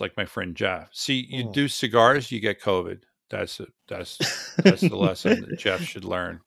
like 0.00 0.16
my 0.16 0.24
friend 0.24 0.54
Jeff. 0.56 0.88
See, 0.92 1.26
you 1.28 1.44
Mm. 1.44 1.52
do 1.52 1.68
cigars, 1.68 2.30
you 2.30 2.40
get 2.40 2.60
COVID. 2.60 3.02
That's 3.30 3.60
it. 3.60 3.68
That's 3.88 4.16
that's 4.56 4.80
the 4.80 4.96
lesson 4.96 5.40
that 5.48 5.58
Jeff 5.58 5.82
should 5.82 6.04
learn. 6.04 6.40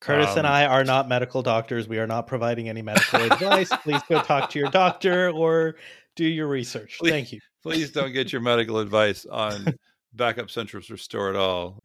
Curtis 0.00 0.34
and 0.36 0.46
Um, 0.46 0.52
I 0.52 0.66
are 0.66 0.84
not 0.84 1.08
medical 1.08 1.42
doctors. 1.42 1.86
We 1.86 1.98
are 1.98 2.06
not 2.06 2.26
providing 2.26 2.68
any 2.70 2.80
medical 2.80 3.20
advice. 3.20 3.68
Please 3.82 4.00
go 4.08 4.22
talk 4.22 4.48
to 4.50 4.58
your 4.58 4.70
doctor 4.70 5.30
or 5.30 5.76
do 6.16 6.24
your 6.24 6.46
research. 6.48 6.96
Please. 6.98 7.10
Thank 7.10 7.32
you. 7.32 7.40
Please 7.62 7.92
don't 7.92 8.12
get 8.12 8.32
your 8.32 8.40
medical 8.40 8.78
advice 8.78 9.26
on 9.26 9.74
Backup 10.14 10.50
Central's 10.50 10.88
Restore 10.88 11.28
It 11.30 11.36
All. 11.36 11.79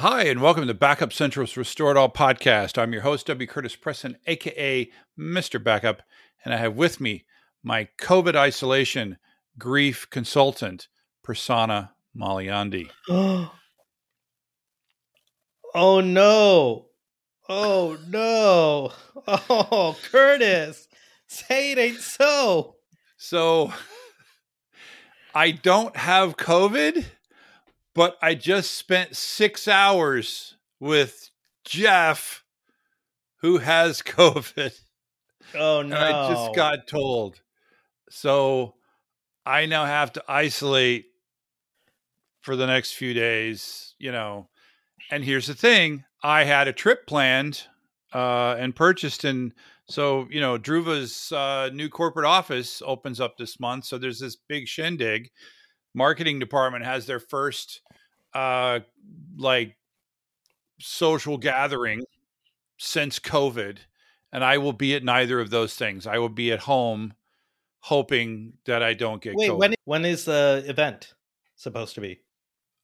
Hi, 0.00 0.22
and 0.22 0.40
welcome 0.40 0.66
to 0.66 0.72
Backup 0.72 1.12
Central's 1.12 1.58
Restore 1.58 1.90
It 1.90 1.98
All 1.98 2.08
podcast. 2.10 2.78
I'm 2.78 2.94
your 2.94 3.02
host, 3.02 3.26
W. 3.26 3.46
Curtis 3.46 3.76
Preston, 3.76 4.16
aka 4.26 4.90
Mr. 5.18 5.62
Backup, 5.62 6.00
and 6.42 6.54
I 6.54 6.56
have 6.56 6.74
with 6.74 7.02
me 7.02 7.26
my 7.62 7.86
COVID 8.00 8.34
isolation 8.34 9.18
grief 9.58 10.08
consultant, 10.08 10.88
Prasanna 11.22 11.90
Malaiyandi. 12.16 12.88
oh 13.10 13.50
no. 15.74 16.86
Oh 17.46 17.98
no. 18.08 18.92
Oh, 19.26 19.98
Curtis. 20.10 20.88
Say 21.26 21.72
it 21.72 21.78
ain't 21.78 22.00
so. 22.00 22.76
So 23.18 23.70
I 25.34 25.50
don't 25.50 25.94
have 25.94 26.38
COVID, 26.38 27.04
but 27.94 28.16
I 28.22 28.34
just 28.34 28.72
spent 28.72 29.16
six 29.16 29.68
hours 29.68 30.56
with 30.78 31.30
Jeff, 31.64 32.44
who 33.38 33.58
has 33.58 34.02
COVID. 34.02 34.78
Oh 35.54 35.80
And 35.80 35.90
no. 35.90 35.96
I 35.96 36.32
just 36.32 36.54
got 36.54 36.86
told. 36.86 37.40
So 38.10 38.74
I 39.46 39.66
now 39.66 39.84
have 39.86 40.12
to 40.14 40.24
isolate 40.28 41.06
for 42.40 42.56
the 42.56 42.66
next 42.66 42.92
few 42.92 43.14
days, 43.14 43.94
you 43.98 44.12
know. 44.12 44.48
And 45.10 45.24
here's 45.24 45.46
the 45.46 45.54
thing 45.54 46.04
I 46.22 46.44
had 46.44 46.68
a 46.68 46.72
trip 46.72 47.06
planned 47.06 47.62
uh, 48.14 48.56
and 48.58 48.74
purchased. 48.74 49.24
And 49.24 49.52
so, 49.86 50.26
you 50.30 50.40
know, 50.40 50.58
Druva's 50.58 51.32
uh, 51.32 51.70
new 51.72 51.88
corporate 51.88 52.26
office 52.26 52.82
opens 52.84 53.20
up 53.20 53.36
this 53.36 53.58
month. 53.58 53.84
So 53.84 53.98
there's 53.98 54.20
this 54.20 54.36
big 54.36 54.68
shindig. 54.68 55.30
Marketing 55.94 56.38
department 56.38 56.84
has 56.84 57.06
their 57.06 57.20
first, 57.20 57.80
uh, 58.34 58.80
like, 59.36 59.76
social 60.78 61.36
gathering 61.36 62.02
since 62.78 63.18
COVID 63.18 63.78
and 64.32 64.44
I 64.44 64.58
will 64.58 64.72
be 64.72 64.94
at 64.94 65.02
neither 65.04 65.40
of 65.40 65.50
those 65.50 65.74
things. 65.74 66.06
I 66.06 66.18
will 66.18 66.28
be 66.28 66.52
at 66.52 66.60
home 66.60 67.14
hoping 67.80 68.54
that 68.64 68.82
I 68.82 68.94
don't 68.94 69.20
get 69.20 69.34
Wait, 69.34 69.50
COVID. 69.50 69.58
when 69.58 69.74
when 69.84 70.04
is 70.04 70.24
the 70.24 70.64
event 70.66 71.14
supposed 71.56 71.94
to 71.96 72.00
be? 72.00 72.20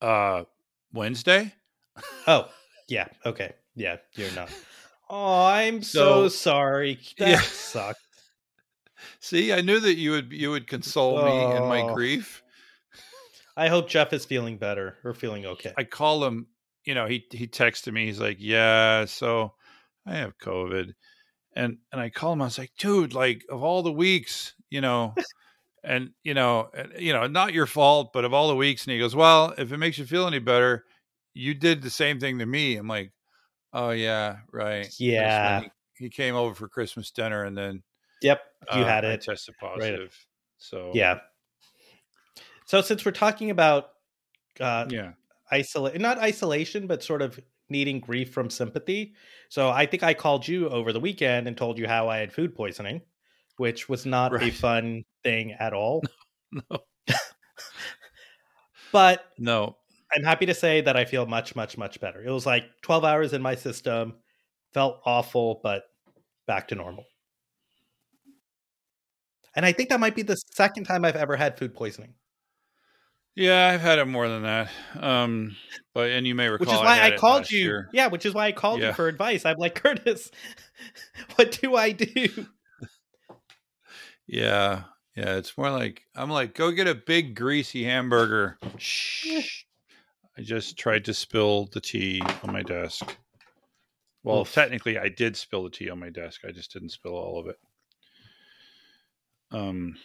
uh 0.02 0.44
Wednesday? 0.92 1.54
Oh, 2.26 2.50
yeah. 2.88 3.06
Okay. 3.24 3.52
Yeah, 3.74 3.96
you're 4.16 4.32
not. 4.32 4.50
Oh, 5.08 5.44
I'm 5.46 5.82
so, 5.82 6.24
So- 6.24 6.28
sorry. 6.28 6.98
That 7.18 7.28
Yeah. 7.28 7.40
sucks. 7.40 8.00
See, 9.20 9.52
I 9.52 9.60
knew 9.62 9.80
that 9.80 9.94
you 9.94 10.10
would 10.10 10.32
you 10.32 10.50
would 10.50 10.66
console 10.66 11.24
me 11.24 11.56
in 11.56 11.62
my 11.68 11.82
Oh. 11.82 11.94
grief. 11.94 12.42
I 13.56 13.68
hope 13.68 13.88
Jeff 13.88 14.12
is 14.12 14.24
feeling 14.26 14.58
better 14.58 14.98
or 15.04 15.14
feeling 15.14 15.46
okay. 15.46 15.74
I 15.76 15.84
call 15.84 16.24
him, 16.24 16.48
you 16.84 16.94
know, 16.94 17.06
he 17.06 17.26
he 17.30 17.46
texted 17.48 17.92
me. 17.92 18.06
He's 18.06 18.20
like, 18.20 18.38
"Yeah, 18.40 19.04
so 19.06 19.54
I 20.06 20.16
have 20.16 20.38
COVID." 20.38 20.94
And 21.54 21.78
and 21.92 22.00
I 22.00 22.10
call 22.10 22.34
him. 22.34 22.42
I 22.42 22.46
was 22.46 22.58
like, 22.58 22.72
"Dude, 22.78 23.14
like 23.14 23.44
of 23.50 23.62
all 23.62 23.82
the 23.82 23.92
weeks, 23.92 24.54
you 24.70 24.80
know, 24.82 25.20
and 25.84 26.12
you 26.24 26.34
know, 26.34 26.70
and, 26.74 26.94
you 27.00 27.12
know, 27.12 27.26
not 27.28 27.54
your 27.54 27.66
fault, 27.66 28.12
but 28.12 28.24
of 28.26 28.34
all 28.34 28.48
the 28.48 28.56
weeks." 28.56 28.84
And 28.86 28.92
he 28.94 28.98
goes, 29.00 29.16
"Well, 29.16 29.54
if 29.58 29.72
it 29.72 29.78
makes 29.78 29.98
you 29.98 30.06
feel 30.06 30.26
any 30.28 30.40
better, 30.40 30.86
you 31.34 31.54
did 31.54 31.82
the 31.82 31.90
same 31.90 32.20
thing 32.20 32.38
to 32.40 32.46
me." 32.46 32.76
I'm 32.76 32.88
like, 32.88 33.12
"Oh 33.72 33.90
yeah, 33.90 34.40
right." 34.52 34.92
Yeah. 34.98 35.62
He, 35.62 35.70
he 35.94 36.10
came 36.10 36.34
over 36.36 36.54
for 36.54 36.68
Christmas 36.68 37.10
dinner, 37.12 37.44
and 37.44 37.56
then 37.58 37.84
Yep, 38.22 38.40
you 38.70 38.84
uh, 38.84 38.86
had 38.86 39.04
I 39.06 39.14
it. 39.14 39.24
tested 39.24 39.56
positive. 39.58 40.16
So 40.58 40.92
Yeah. 40.94 41.20
So 42.66 42.80
since 42.82 43.04
we're 43.04 43.12
talking 43.12 43.50
about 43.50 43.90
uh 44.60 44.86
yeah. 44.90 45.12
isolate 45.50 46.00
not 46.00 46.18
isolation 46.18 46.86
but 46.86 47.02
sort 47.02 47.22
of 47.22 47.38
needing 47.70 48.00
grief 48.00 48.32
from 48.32 48.50
sympathy. 48.50 49.14
So 49.48 49.70
I 49.70 49.86
think 49.86 50.02
I 50.02 50.14
called 50.14 50.46
you 50.48 50.68
over 50.70 50.92
the 50.92 51.00
weekend 51.00 51.48
and 51.48 51.56
told 51.56 51.78
you 51.78 51.88
how 51.88 52.08
I 52.08 52.18
had 52.18 52.32
food 52.32 52.54
poisoning, 52.54 53.02
which 53.58 53.88
was 53.88 54.06
not 54.06 54.40
a 54.42 54.50
fun 54.50 55.04
thing 55.24 55.52
at 55.54 55.72
all. 55.74 56.02
No, 56.70 56.78
But 58.92 59.24
no, 59.38 59.76
I'm 60.14 60.22
happy 60.24 60.46
to 60.46 60.54
say 60.54 60.80
that 60.80 60.96
I 60.96 61.04
feel 61.04 61.26
much, 61.26 61.54
much, 61.56 61.76
much 61.78 62.00
better. 62.00 62.22
It 62.22 62.30
was 62.30 62.46
like 62.46 62.64
12 62.82 63.04
hours 63.04 63.32
in 63.32 63.42
my 63.42 63.54
system, 63.54 64.14
felt 64.72 65.00
awful, 65.04 65.60
but 65.62 65.84
back 66.46 66.68
to 66.68 66.74
normal. 66.74 67.04
And 69.54 69.64
I 69.64 69.72
think 69.72 69.88
that 69.88 70.00
might 70.00 70.14
be 70.14 70.22
the 70.22 70.36
second 70.36 70.84
time 70.84 71.04
I've 71.04 71.16
ever 71.16 71.36
had 71.36 71.58
food 71.58 71.74
poisoning, 71.74 72.14
Yeah, 73.36 73.68
I've 73.68 73.82
had 73.82 73.98
it 73.98 74.06
more 74.06 74.28
than 74.28 74.42
that. 74.44 74.70
Um, 74.98 75.56
but 75.92 76.10
and 76.10 76.26
you 76.26 76.34
may 76.34 76.48
recall, 76.48 76.66
which 76.66 76.74
is 76.74 76.80
why 76.80 76.96
had 76.96 77.12
I, 77.12 77.16
called 77.18 77.50
you. 77.50 77.58
year. 77.58 77.90
Yeah, 77.92 78.06
which 78.08 78.24
is 78.24 78.32
why 78.32 78.46
I 78.46 78.52
called 78.52 78.80
Yeah. 78.80 78.88
you 78.88 78.94
for 78.94 79.08
advice. 79.08 79.44
I'm 79.44 79.58
like, 79.58 79.74
Curtis, 79.82 80.30
what 81.36 81.58
do 81.60 81.76
I 81.76 81.92
do? 81.92 82.28
Yeah, 84.28 84.82
yeah. 85.14 85.36
It's 85.36 85.56
more 85.56 85.70
like 85.70 86.02
I'm 86.16 86.30
like, 86.30 86.52
go 86.54 86.72
get 86.72 86.88
a 86.88 86.96
big 86.96 87.36
greasy 87.36 87.84
hamburger. 87.84 88.58
Shh. 88.76 89.62
I 90.36 90.42
just 90.42 90.76
tried 90.76 91.04
to 91.04 91.14
spill 91.14 91.66
the 91.72 91.80
tea 91.80 92.20
on 92.42 92.52
my 92.52 92.62
desk. 92.62 93.16
Well, 94.24 94.40
Oof. 94.40 94.52
technically, 94.52 94.98
I 94.98 95.08
did 95.10 95.36
spill 95.36 95.62
the 95.62 95.70
tea 95.70 95.90
on 95.90 96.00
my 96.00 96.10
desk. 96.10 96.40
I 96.44 96.50
just 96.50 96.72
didn't 96.72 96.88
spill 96.88 97.12
all 97.12 97.38
of 97.38 97.46
it. 97.46 97.56
Um, 99.52 99.96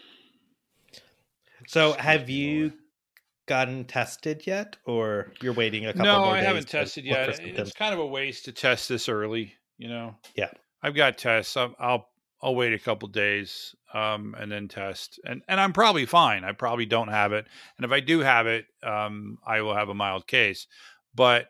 So, 1.68 1.94
have 1.94 2.30
you. 2.30 2.74
Gotten 3.52 3.84
tested 3.84 4.48
yet, 4.48 4.78
or 4.86 5.34
you're 5.42 5.52
waiting 5.52 5.86
a 5.86 5.92
couple 5.92 6.06
no, 6.06 6.20
more 6.22 6.36
I 6.36 6.42
haven't 6.42 6.70
tested 6.70 7.04
yet. 7.04 7.38
It's 7.42 7.74
kind 7.74 7.94
of 7.94 8.00
a 8.00 8.06
waste 8.06 8.46
to 8.46 8.54
test 8.54 8.88
this 8.88 9.10
early, 9.10 9.54
you 9.78 9.90
know. 9.90 10.16
Yeah. 10.36 10.52
I've 10.82 10.96
got 10.96 11.18
tests. 11.18 11.58
I'll 11.58 11.76
I'll, 11.78 12.08
I'll 12.42 12.56
wait 12.56 12.72
a 12.72 12.80
couple 12.80 13.10
days, 13.10 13.76
um, 13.94 14.38
and 14.40 14.50
then 14.50 14.70
test, 14.70 15.20
and 15.26 15.42
and 15.50 15.60
I'm 15.60 15.74
probably 15.74 16.06
fine. 16.06 16.46
I 16.46 16.54
probably 16.54 16.86
don't 16.86 17.10
have 17.10 17.34
it, 17.34 17.46
and 17.76 17.84
if 17.84 17.92
I 17.92 18.00
do 18.00 18.20
have 18.20 18.48
it, 18.48 18.68
um, 18.84 19.38
I 19.46 19.60
will 19.64 19.76
have 19.76 19.90
a 19.90 19.94
mild 19.94 20.28
case, 20.28 20.66
but 21.14 21.48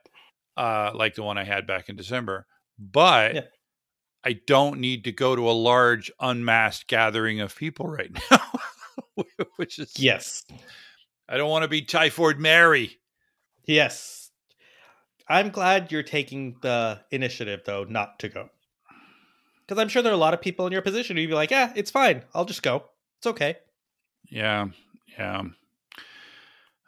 uh, 0.57 0.89
like 0.95 1.13
the 1.13 1.21
one 1.21 1.37
I 1.37 1.43
had 1.43 1.67
back 1.67 1.87
in 1.87 1.95
December. 1.95 2.47
But 2.79 3.35
Yeah. 3.35 3.41
I 4.25 4.33
don't 4.47 4.79
need 4.79 5.03
to 5.03 5.11
go 5.11 5.35
to 5.35 5.47
a 5.47 5.53
large 5.53 6.11
unmasked 6.19 6.87
gathering 6.87 7.41
of 7.41 7.55
people 7.55 7.85
right 7.87 8.11
now, 8.31 9.25
which 9.57 9.77
is 9.77 9.93
Yes. 9.99 10.45
I 11.31 11.37
don't 11.37 11.49
want 11.49 11.63
to 11.63 11.69
be 11.69 11.81
typhoid 11.81 12.39
Mary. 12.39 12.97
Yes. 13.65 14.31
I'm 15.29 15.49
glad 15.49 15.91
you're 15.91 16.03
taking 16.03 16.57
the 16.61 16.99
initiative, 17.09 17.61
though, 17.65 17.85
not 17.85 18.19
to 18.19 18.27
go. 18.29 18.49
Because 19.65 19.81
I'm 19.81 19.87
sure 19.87 20.01
there 20.01 20.11
are 20.11 20.15
a 20.15 20.17
lot 20.17 20.33
of 20.33 20.41
people 20.41 20.67
in 20.67 20.73
your 20.73 20.81
position 20.81 21.15
who'd 21.15 21.29
be 21.29 21.33
like, 21.35 21.51
yeah, 21.51 21.71
it's 21.73 21.89
fine. 21.91 22.23
I'll 22.33 22.43
just 22.43 22.61
go. 22.63 22.83
It's 23.19 23.27
okay. 23.27 23.55
Yeah, 24.29 24.67
yeah. 25.17 25.43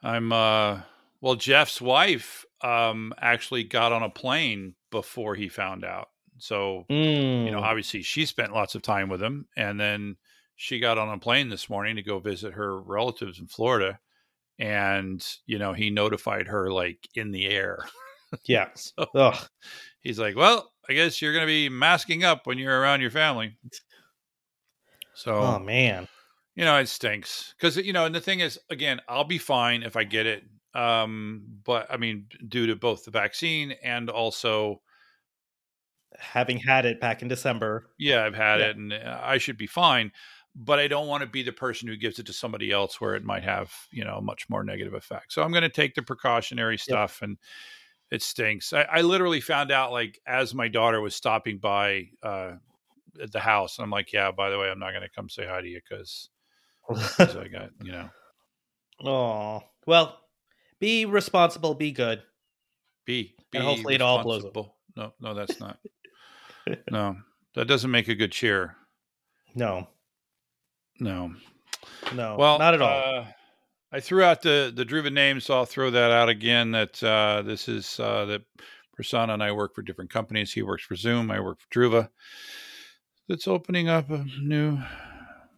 I'm 0.03 0.33
uh 0.33 0.81
well 1.21 1.35
Jeff's 1.35 1.81
wife 1.81 2.45
um 2.61 3.13
actually 3.19 3.63
got 3.63 3.93
on 3.93 4.03
a 4.03 4.09
plane 4.09 4.75
before 4.91 5.35
he 5.35 5.47
found 5.47 5.85
out. 5.85 6.09
So, 6.37 6.85
you 6.89 7.51
know, 7.51 7.59
Mm. 7.59 7.63
obviously 7.63 8.01
she 8.01 8.25
spent 8.25 8.53
lots 8.53 8.75
of 8.75 8.81
time 8.81 9.07
with 9.07 9.21
him 9.23 9.47
and 9.55 9.79
then 9.79 10.17
she 10.57 10.79
got 10.79 10.97
on 10.97 11.09
a 11.09 11.17
plane 11.19 11.49
this 11.49 11.69
morning 11.69 11.95
to 11.95 12.01
go 12.03 12.19
visit 12.19 12.53
her 12.53 12.81
relatives 12.81 13.39
in 13.39 13.47
Florida 13.47 13.99
and, 14.63 15.25
you 15.45 15.59
know, 15.59 15.73
he 15.73 15.89
notified 15.91 16.47
her 16.47 16.71
like 16.71 17.07
in 17.15 17.31
the 17.31 17.47
air. 17.47 17.79
yeah. 18.45 18.69
So 18.75 19.07
Ugh. 19.15 19.49
he's 20.01 20.19
like, 20.19 20.35
"Well, 20.35 20.73
I 20.89 20.93
guess 20.93 21.21
you're 21.21 21.33
going 21.33 21.43
to 21.43 21.47
be 21.47 21.69
masking 21.69 22.23
up 22.23 22.47
when 22.47 22.57
you're 22.57 22.79
around 22.79 23.01
your 23.01 23.11
family." 23.11 23.57
So, 25.13 25.33
Oh, 25.39 25.59
man. 25.59 26.07
you 26.55 26.65
know 26.65 26.77
it 26.79 26.87
stinks 26.87 27.53
because 27.57 27.77
you 27.77 27.93
know 27.93 28.05
and 28.05 28.15
the 28.15 28.21
thing 28.21 28.39
is 28.39 28.59
again 28.69 28.99
i'll 29.07 29.23
be 29.23 29.37
fine 29.37 29.83
if 29.83 29.95
i 29.95 30.03
get 30.03 30.25
it 30.25 30.43
um 30.75 31.43
but 31.63 31.87
i 31.91 31.97
mean 31.97 32.27
due 32.47 32.67
to 32.67 32.75
both 32.75 33.05
the 33.05 33.11
vaccine 33.11 33.71
and 33.83 34.09
also 34.09 34.81
Having 36.19 36.59
had 36.59 36.85
it 36.85 36.99
back 37.01 37.21
in 37.23 37.27
December. 37.27 37.89
Yeah, 37.97 38.23
I've 38.23 38.35
had 38.35 38.59
Yeah. 38.59 38.67
it, 38.67 38.75
and 38.77 38.93
uh, 38.93 39.19
I 39.23 39.39
should 39.39 39.57
be 39.57 39.65
fine. 39.65 40.11
But 40.55 40.79
I 40.79 40.87
don't 40.87 41.07
want 41.07 41.21
to 41.21 41.27
be 41.27 41.41
the 41.41 41.51
person 41.51 41.87
who 41.87 41.97
gives 41.97 42.19
it 42.19 42.27
to 42.27 42.33
somebody 42.33 42.71
else 42.71 43.01
where 43.01 43.15
it 43.15 43.23
might 43.23 43.43
have, 43.43 43.73
you 43.91 44.03
know, 44.03 44.21
much 44.21 44.47
more 44.49 44.63
negative 44.63 44.93
effect. 44.93 45.33
So 45.33 45.41
I'm 45.41 45.51
going 45.51 45.63
to 45.63 45.69
take 45.69 45.95
the 45.95 46.03
precautionary 46.03 46.77
stuff, 46.77 47.21
and 47.23 47.37
it 48.11 48.21
stinks. 48.21 48.71
I, 48.71 48.83
I 48.83 49.01
literally 49.01 49.41
found 49.41 49.71
out 49.71 49.91
like 49.91 50.19
as 50.27 50.53
my 50.53 50.67
daughter 50.67 51.01
was 51.01 51.15
stopping 51.15 51.57
by 51.57 52.09
uh, 52.21 52.53
at 53.21 53.31
the 53.31 53.39
house, 53.39 53.77
and 53.77 53.83
I'm 53.83 53.89
like, 53.89 54.13
yeah, 54.13 54.31
by 54.31 54.51
the 54.51 54.59
way, 54.59 54.69
I'm 54.69 54.79
not 54.79 54.91
going 54.91 55.01
to 55.01 55.09
come 55.09 55.27
say 55.27 55.47
hi 55.47 55.61
to 55.61 55.67
you 55.67 55.81
because 55.89 56.29
I 57.19 57.47
got, 57.47 57.71
you 57.81 57.91
know, 57.91 58.09
Oh 59.01 59.63
well, 59.85 60.19
be 60.79 61.05
responsible, 61.05 61.73
be 61.73 61.91
good. 61.91 62.21
be, 63.05 63.35
be 63.51 63.57
And 63.57 63.67
hopefully 63.67 63.95
it 63.95 64.01
all 64.01 64.23
blows 64.23 64.45
up. 64.45 64.55
No, 64.95 65.13
no, 65.19 65.33
that's 65.33 65.59
not. 65.59 65.79
no, 66.91 67.17
that 67.55 67.67
doesn't 67.67 67.91
make 67.91 68.07
a 68.07 68.15
good 68.15 68.31
cheer. 68.31 68.75
No, 69.55 69.87
No. 70.99 71.33
no, 72.13 72.35
well, 72.37 72.59
not 72.59 72.73
at 72.73 72.81
all. 72.81 73.19
Uh, 73.19 73.25
I 73.91 73.99
threw 73.99 74.23
out 74.23 74.41
the 74.41 74.71
the 74.75 74.85
Druva 74.85 75.13
name, 75.13 75.39
so 75.39 75.55
I'll 75.55 75.65
throw 75.65 75.91
that 75.91 76.11
out 76.11 76.29
again. 76.29 76.71
That 76.71 77.03
uh, 77.03 77.43
this 77.43 77.67
is 77.67 77.99
uh, 77.99 78.25
that 78.25 78.41
Prasanna 78.97 79.33
and 79.33 79.43
I 79.43 79.51
work 79.51 79.73
for 79.73 79.81
different 79.81 80.11
companies. 80.11 80.51
He 80.51 80.61
works 80.61 80.83
for 80.83 80.95
Zoom. 80.95 81.31
I 81.31 81.39
work 81.39 81.59
for 81.59 81.67
Druva. 81.69 82.09
That's 83.27 83.47
opening 83.47 83.89
up 83.89 84.09
a 84.09 84.25
new, 84.41 84.77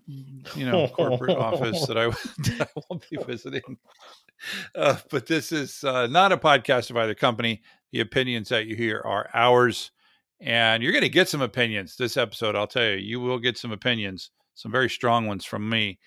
you 0.08 0.66
know, 0.66 0.88
corporate 0.88 1.38
office 1.38 1.86
that 1.88 1.98
I, 1.98 2.08
that 2.38 2.70
I 2.76 2.82
won't 2.90 3.10
be 3.10 3.18
visiting. 3.18 3.78
Uh, 4.76 4.98
but 5.10 5.26
this 5.26 5.52
is 5.52 5.84
uh, 5.84 6.08
not 6.08 6.32
a 6.32 6.38
podcast 6.38 6.90
of 6.90 6.98
either 6.98 7.16
company. 7.16 7.62
The 7.92 8.02
opinions 8.02 8.50
that 8.50 8.68
you 8.68 8.76
hear 8.76 9.02
are 9.04 9.30
ours, 9.34 9.92
and 10.40 10.84
you're 10.84 10.92
going 10.92 11.02
to 11.02 11.10
get 11.10 11.30
some 11.30 11.42
opinions 11.42 11.96
this 11.96 12.18
episode. 12.18 12.56
I'll 12.56 12.68
tell 12.68 12.84
you, 12.84 12.98
you 12.98 13.20
will 13.20 13.40
get 13.40 13.58
some 13.58 13.72
opinions, 13.72 14.32
some 14.56 14.72
very 14.72 14.90
strong 14.90 15.28
ones 15.28 15.46
from 15.46 15.70
me. 15.70 16.00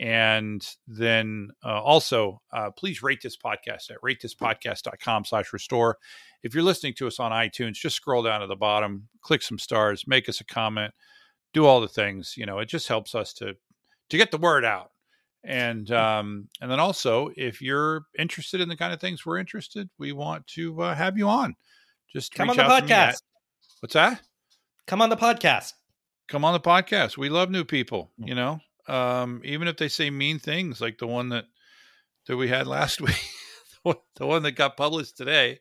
And 0.00 0.64
then 0.86 1.50
uh, 1.64 1.82
also, 1.82 2.40
uh, 2.52 2.70
please 2.70 3.02
rate 3.02 3.20
this 3.20 3.36
podcast 3.36 3.90
at 3.90 4.00
ratethispodcast.com 4.04 5.24
slash 5.24 5.52
restore. 5.52 5.98
If 6.44 6.54
you're 6.54 6.62
listening 6.62 6.94
to 6.94 7.08
us 7.08 7.18
on 7.18 7.32
iTunes, 7.32 7.74
just 7.74 7.96
scroll 7.96 8.22
down 8.22 8.40
to 8.40 8.46
the 8.46 8.54
bottom, 8.54 9.08
click 9.22 9.42
some 9.42 9.58
stars, 9.58 10.04
make 10.06 10.28
us 10.28 10.40
a 10.40 10.44
comment, 10.44 10.94
do 11.52 11.66
all 11.66 11.80
the 11.80 11.88
things. 11.88 12.34
You 12.36 12.46
know, 12.46 12.60
it 12.60 12.66
just 12.66 12.86
helps 12.86 13.14
us 13.16 13.32
to 13.34 13.54
to 14.10 14.16
get 14.16 14.30
the 14.30 14.38
word 14.38 14.64
out. 14.64 14.92
And 15.42 15.90
um, 15.90 16.48
and 16.60 16.70
then 16.70 16.78
also, 16.78 17.30
if 17.36 17.60
you're 17.60 18.02
interested 18.18 18.60
in 18.60 18.68
the 18.68 18.76
kind 18.76 18.92
of 18.92 19.00
things 19.00 19.26
we're 19.26 19.38
interested, 19.38 19.88
we 19.98 20.12
want 20.12 20.46
to 20.48 20.80
uh, 20.82 20.94
have 20.94 21.18
you 21.18 21.28
on. 21.28 21.56
Just 22.12 22.32
Come 22.34 22.50
on 22.50 22.56
the 22.56 22.62
out 22.62 22.78
to 22.80 22.84
me 22.86 22.92
at- 22.92 23.14
podcast. 23.14 23.22
what's 23.80 23.94
that? 23.94 24.20
Come 24.86 25.02
on 25.02 25.10
the 25.10 25.16
podcast. 25.16 25.72
Come 26.28 26.44
on 26.44 26.52
the 26.52 26.60
podcast. 26.60 27.16
We 27.16 27.28
love 27.28 27.50
new 27.50 27.64
people, 27.64 28.10
you 28.18 28.34
know. 28.34 28.60
Um, 28.86 29.42
even 29.44 29.68
if 29.68 29.76
they 29.76 29.88
say 29.88 30.10
mean 30.10 30.38
things 30.38 30.80
like 30.80 30.98
the 30.98 31.06
one 31.06 31.30
that 31.30 31.46
that 32.26 32.36
we 32.36 32.48
had 32.48 32.66
last 32.78 33.00
week, 33.00 33.20
the 34.16 34.26
one- 34.26 34.42
that 34.42 34.52
got 34.52 34.76
published 34.76 35.16
today. 35.16 35.60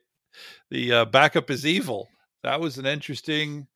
The 0.69 0.93
uh, 0.93 1.05
backup 1.05 1.49
is 1.49 1.65
evil. 1.65 2.09
That 2.43 2.59
was 2.59 2.77
an 2.77 2.85
interesting. 2.85 3.67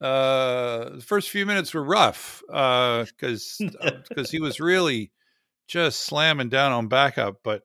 Uh, 0.00 0.90
the 0.96 1.04
first 1.04 1.30
few 1.30 1.44
minutes 1.44 1.74
were 1.74 1.82
rough 1.82 2.42
because 2.46 3.60
because 4.08 4.30
he 4.30 4.40
was 4.40 4.60
really 4.60 5.10
just 5.66 6.00
slamming 6.00 6.48
down 6.48 6.72
on 6.72 6.88
backup, 6.88 7.40
but 7.42 7.62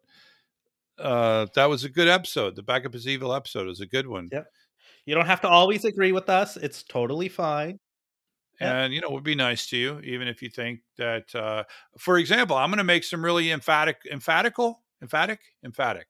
uh, 1.00 1.48
that 1.56 1.66
was 1.66 1.84
a 1.84 1.90
good 1.90 2.07
episode. 2.07 2.56
The 2.56 2.63
backup 2.63 2.96
is 2.96 3.07
evil 3.07 3.34
episode 3.34 3.68
was 3.68 3.81
a 3.81 3.86
good 3.86 4.07
one. 4.07 4.30
Yep. 4.31 4.48
You 5.06 5.16
don't 5.16 5.28
have 5.28 5.42
to 5.42 5.48
always 5.48 5.86
agree 5.86 6.12
with 6.12 6.30
us. 6.30 6.57
It's 6.57 6.84
totally 6.84 7.30
fine. 7.30 7.80
Yep. 8.62 8.74
and 8.74 8.94
you 8.94 9.02
know 9.02 9.10
would 9.10 9.24
be 9.24 9.36
nice 9.36 9.68
to 9.68 9.78
you 9.78 10.00
even 10.02 10.28
if 10.28 10.42
you 10.42 10.50
think 10.50 10.80
that 10.98 11.34
uh 11.36 11.63
for 11.98 12.18
example 12.18 12.56
i'm 12.56 12.69
going 12.69 12.78
to 12.78 12.84
make 12.84 13.04
some 13.04 13.24
really 13.24 13.52
emphatic 13.52 13.98
emphatical 14.10 14.81
emphatic 15.02 15.40
emphatic 15.63 16.07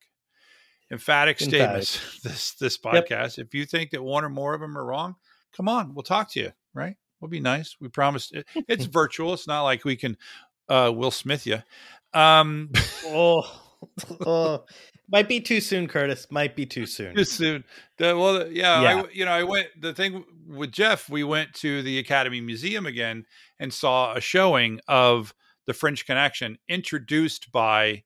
emphatic 0.92 1.40
statements 1.40 2.20
this 2.24 2.52
this 2.54 2.78
Yep. 2.84 3.08
podcast. 3.10 3.40
If 3.40 3.54
you 3.54 3.66
think 3.66 3.92
that 3.92 4.04
one 4.04 4.24
or 4.24 4.30
more 4.30 4.54
of 4.54 4.62
them 4.62 4.78
are 4.78 4.86
wrong 4.86 5.16
come 5.56 5.68
on 5.68 5.94
we'll 5.96 6.04
talk 6.04 6.30
to 6.32 6.40
you 6.40 6.52
right? 6.74 6.96
We'll 7.22 7.30
be 7.30 7.40
nice. 7.40 7.78
We 7.80 7.88
promise 7.88 8.32
it, 8.34 8.46
it's 8.68 8.86
virtual. 9.02 9.34
It's 9.34 9.48
not 9.48 9.64
like 9.64 9.86
we 9.86 9.96
can 9.96 10.18
uh 10.70 10.92
will 10.94 11.12
smith 11.12 11.48
you 11.48 11.64
um 12.14 12.70
Oh, 13.06 13.44
oh, 14.26 14.66
might 15.10 15.28
be 15.28 15.40
too 15.40 15.62
soon, 15.62 15.88
Curtis. 15.88 16.28
Might 16.32 16.56
be 16.56 16.66
too 16.66 16.86
soon. 16.98 17.16
too 17.16 17.24
soon. 17.24 17.64
The- 17.98 18.18
well, 18.18 18.48
yeah, 18.52 18.82
Yeah. 18.82 19.02
I, 19.02 19.06
you 19.12 19.26
know, 19.26 19.32
I 19.32 19.44
went. 19.44 19.68
The 19.80 19.94
thing 19.94 20.24
with 20.48 20.72
Jeff, 20.72 21.10
we 21.10 21.24
went 21.24 21.54
to 21.56 21.82
the 21.82 22.00
Academy 22.00 22.42
Museum 22.42 22.86
again 22.86 23.26
and 23.60 23.74
saw 23.74 24.14
a 24.14 24.22
showing 24.22 24.80
of 24.88 25.34
the 25.68 25.74
French 25.74 26.06
Connection, 26.06 26.58
introduced 26.70 27.52
by 27.52 28.04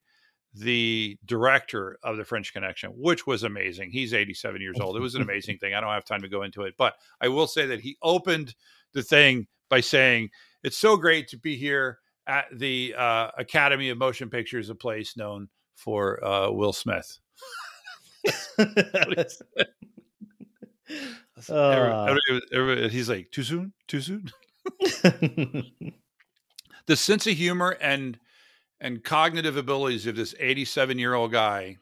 the 0.54 1.18
director 1.26 1.98
of 2.04 2.18
the 2.18 2.26
French 2.26 2.54
Connection, 2.54 2.92
which 2.96 3.28
was 3.28 3.44
amazing. 3.44 3.92
He's 3.92 4.14
87 4.14 4.62
years 4.62 4.80
old. 4.80 4.96
It 4.96 5.02
was 5.02 5.14
an 5.16 5.22
amazing 5.22 5.58
thing. 5.60 5.74
I 5.74 5.82
don't 5.82 5.92
have 5.92 6.06
time 6.06 6.22
to 6.22 6.30
go 6.30 6.42
into 6.44 6.64
it, 6.64 6.74
but 6.78 6.96
I 7.22 7.28
will 7.28 7.48
say 7.48 7.66
that 7.68 7.82
he 7.82 7.98
opened 8.02 8.56
the 8.94 9.04
thing 9.04 9.48
by 9.70 9.82
saying, 9.82 10.30
"It's 10.64 10.78
so 10.78 10.98
great 10.98 11.28
to 11.30 11.38
be 11.38 11.56
here 11.56 12.00
at 12.26 12.46
the 12.52 12.96
uh, 12.98 13.30
Academy 13.38 13.90
of 13.90 13.98
Motion 13.98 14.30
Pictures, 14.30 14.70
a 14.70 14.76
place 14.76 15.16
known 15.18 15.50
for 15.80 16.24
uh, 16.24 16.52
Will 16.52 16.74
Smith." 16.74 17.18
Uh. 21.50 22.06
every- 22.10 22.42
every- 22.52 22.90
he's 22.90 23.10
like, 23.10 23.32
too 23.32 23.44
soon, 23.44 23.74
too 23.88 24.02
soon. 24.02 24.30
The 26.86 26.96
sense 26.96 27.28
of 27.28 27.34
humor 27.34 27.78
and 27.80 28.18
and 28.82 29.04
cognitive 29.04 29.58
abilities 29.58 30.08
of 30.08 30.16
this 30.16 30.34
87 30.40 30.98
year 30.98 31.14
old 31.14 31.32
guy, 31.32 31.78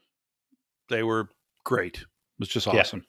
they 0.90 1.02
were 1.02 1.30
great. 1.64 2.00
It 2.00 2.06
was 2.40 2.50
just 2.50 2.68
Yeah. 2.68 2.82
awesome. 2.82 3.06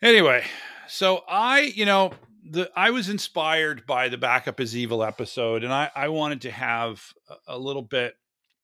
Anyway, 0.00 0.44
so 0.86 1.24
I, 1.28 1.62
you 1.74 1.84
know, 1.84 2.12
the 2.48 2.70
I 2.76 2.90
was 2.90 3.08
inspired 3.08 3.86
by 3.88 4.08
the 4.08 4.18
backup 4.18 4.60
is 4.60 4.76
evil 4.76 5.02
episode, 5.02 5.64
and 5.64 5.72
I 5.72 5.90
I 5.96 6.10
wanted 6.10 6.42
to 6.42 6.52
have 6.52 7.02
a, 7.28 7.56
a 7.56 7.58
little 7.58 7.82
bit 7.82 8.14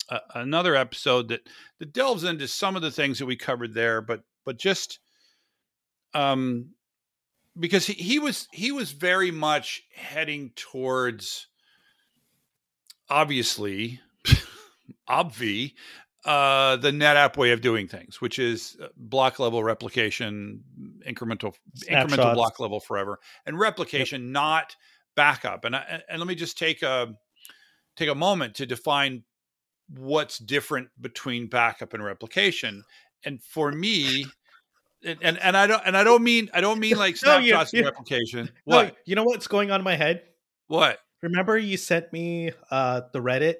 uh, 0.08 0.18
another 0.34 0.74
episode 0.74 1.28
that 1.28 1.40
that 1.78 1.92
delves 1.92 2.24
into 2.24 2.48
some 2.48 2.76
of 2.76 2.82
the 2.82 2.90
things 2.90 3.18
that 3.18 3.26
we 3.26 3.36
covered 3.36 3.74
there, 3.74 4.00
but 4.00 4.22
but 4.44 4.58
just 4.58 4.98
um 6.14 6.70
because 7.58 7.86
he, 7.86 7.94
he 7.94 8.18
was 8.18 8.48
he 8.52 8.72
was 8.72 8.92
very 8.92 9.30
much 9.30 9.82
heading 9.94 10.52
towards 10.56 11.48
obviously 13.08 14.00
obvi 15.10 15.72
uh 16.24 16.76
the 16.76 16.90
NetApp 16.90 17.36
way 17.36 17.50
of 17.50 17.60
doing 17.60 17.88
things 17.88 18.20
which 18.20 18.38
is 18.38 18.76
uh, 18.82 18.86
block 18.96 19.38
level 19.38 19.62
replication 19.62 20.62
incremental 21.06 21.52
incremental 21.88 22.32
block 22.34 22.60
level 22.60 22.80
forever 22.80 23.18
and 23.44 23.58
replication 23.58 24.32
not 24.32 24.76
backup. 25.14 25.64
And 25.64 25.76
I, 25.76 26.02
and 26.08 26.18
let 26.18 26.28
me 26.28 26.34
just 26.34 26.58
take 26.58 26.82
a 26.82 27.14
take 27.96 28.08
a 28.08 28.14
moment 28.14 28.56
to 28.56 28.66
define 28.66 29.22
what's 29.88 30.38
different 30.38 30.88
between 31.00 31.46
backup 31.48 31.92
and 31.94 32.02
replication 32.04 32.82
and 33.24 33.42
for 33.42 33.70
me 33.72 34.24
and, 35.04 35.18
and 35.22 35.38
and 35.38 35.56
I 35.56 35.66
don't 35.66 35.82
and 35.84 35.96
I 35.96 36.04
don't 36.04 36.22
mean 36.22 36.48
I 36.54 36.60
don't 36.60 36.78
mean 36.80 36.96
like 36.96 37.16
No, 37.24 37.38
you- 37.38 37.48
snapshots 37.50 37.74
and 37.74 37.84
replication. 37.84 38.50
No, 38.66 38.76
What? 38.76 38.96
you 39.04 39.14
know 39.14 39.24
what's 39.24 39.46
going 39.46 39.70
on 39.70 39.80
in 39.80 39.84
my 39.84 39.96
head? 39.96 40.22
What? 40.68 40.98
Remember 41.22 41.56
you 41.58 41.76
sent 41.76 42.12
me 42.12 42.52
uh 42.70 43.02
the 43.12 43.20
Reddit 43.20 43.56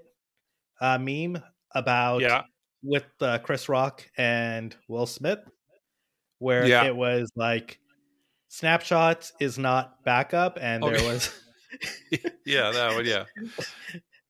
uh 0.81 0.99
meme 0.99 1.43
about 1.75 2.23
Yeah. 2.23 2.43
with 2.83 3.05
uh, 3.21 3.39
Chris 3.39 3.69
Rock 3.69 4.09
and 4.17 4.75
Will 4.89 5.07
Smith 5.07 5.41
where 6.39 6.67
Yeah. 6.67 6.85
it 6.85 6.97
was 6.97 7.31
like 7.37 7.79
snapshots 8.49 9.33
is 9.41 9.59
not 9.59 10.03
backup 10.05 10.59
and 10.61 10.83
there 10.83 11.03
was 11.05 11.31
Yeah, 12.47 12.71
that 12.71 12.95
one. 12.95 13.05
Yeah, 13.05 13.25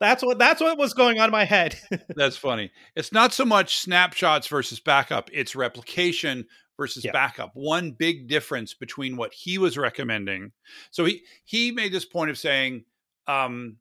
that's 0.05 0.23
what 0.23 0.39
that's 0.39 0.61
what 0.61 0.79
was 0.79 0.95
going 0.95 1.19
on 1.19 1.27
in 1.27 1.33
my 1.33 1.45
head. 1.45 1.77
that's 2.17 2.37
funny. 2.37 2.71
It's 2.95 3.13
not 3.13 3.33
so 3.33 3.45
much 3.45 3.79
snapshots 3.79 4.47
versus 4.47 4.81
backup; 4.81 5.31
it's 5.33 5.57
replication 5.57 6.47
versus 6.77 7.05
Yeah. 7.05 7.13
backup. 7.13 7.51
One 7.55 7.93
big 7.93 8.29
difference 8.29 8.75
between 8.75 9.17
what 9.17 9.33
he 9.33 9.59
was 9.59 9.79
recommending. 9.79 10.53
So 10.91 11.05
he 11.05 11.23
he 11.45 11.71
made 11.73 11.93
this 11.93 12.05
point 12.05 12.31
of 12.31 12.39
saying, 12.39 12.85
um, 13.27 13.77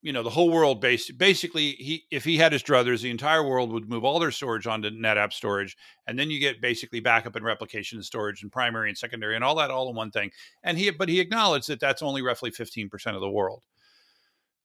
you 0.00 0.12
know, 0.12 0.22
the 0.22 0.30
whole 0.30 0.50
world 0.50 0.80
based 0.80 1.18
basically 1.18 1.72
he 1.72 2.04
if 2.10 2.24
he 2.24 2.36
had 2.38 2.52
his 2.52 2.62
druthers, 2.62 3.02
the 3.02 3.10
entire 3.10 3.42
world 3.46 3.72
would 3.72 3.88
move 3.88 4.04
all 4.04 4.18
their 4.18 4.30
storage 4.30 4.66
onto 4.66 4.90
NetApp 4.90 5.32
storage, 5.32 5.76
and 6.06 6.18
then 6.18 6.30
you 6.30 6.38
get 6.40 6.60
basically 6.60 7.00
backup 7.00 7.36
and 7.36 7.44
replication 7.44 7.98
and 7.98 8.04
storage 8.04 8.42
and 8.42 8.52
primary 8.52 8.88
and 8.88 8.96
secondary 8.96 9.34
and 9.34 9.44
all 9.44 9.56
that 9.56 9.70
all 9.70 9.90
in 9.90 9.96
one 9.96 10.10
thing. 10.10 10.30
And 10.62 10.78
he 10.78 10.90
but 10.90 11.08
he 11.08 11.20
acknowledged 11.20 11.68
that 11.68 11.80
that's 11.80 12.02
only 12.02 12.22
roughly 12.22 12.50
fifteen 12.50 12.88
percent 12.88 13.16
of 13.16 13.22
the 13.22 13.30
world. 13.30 13.62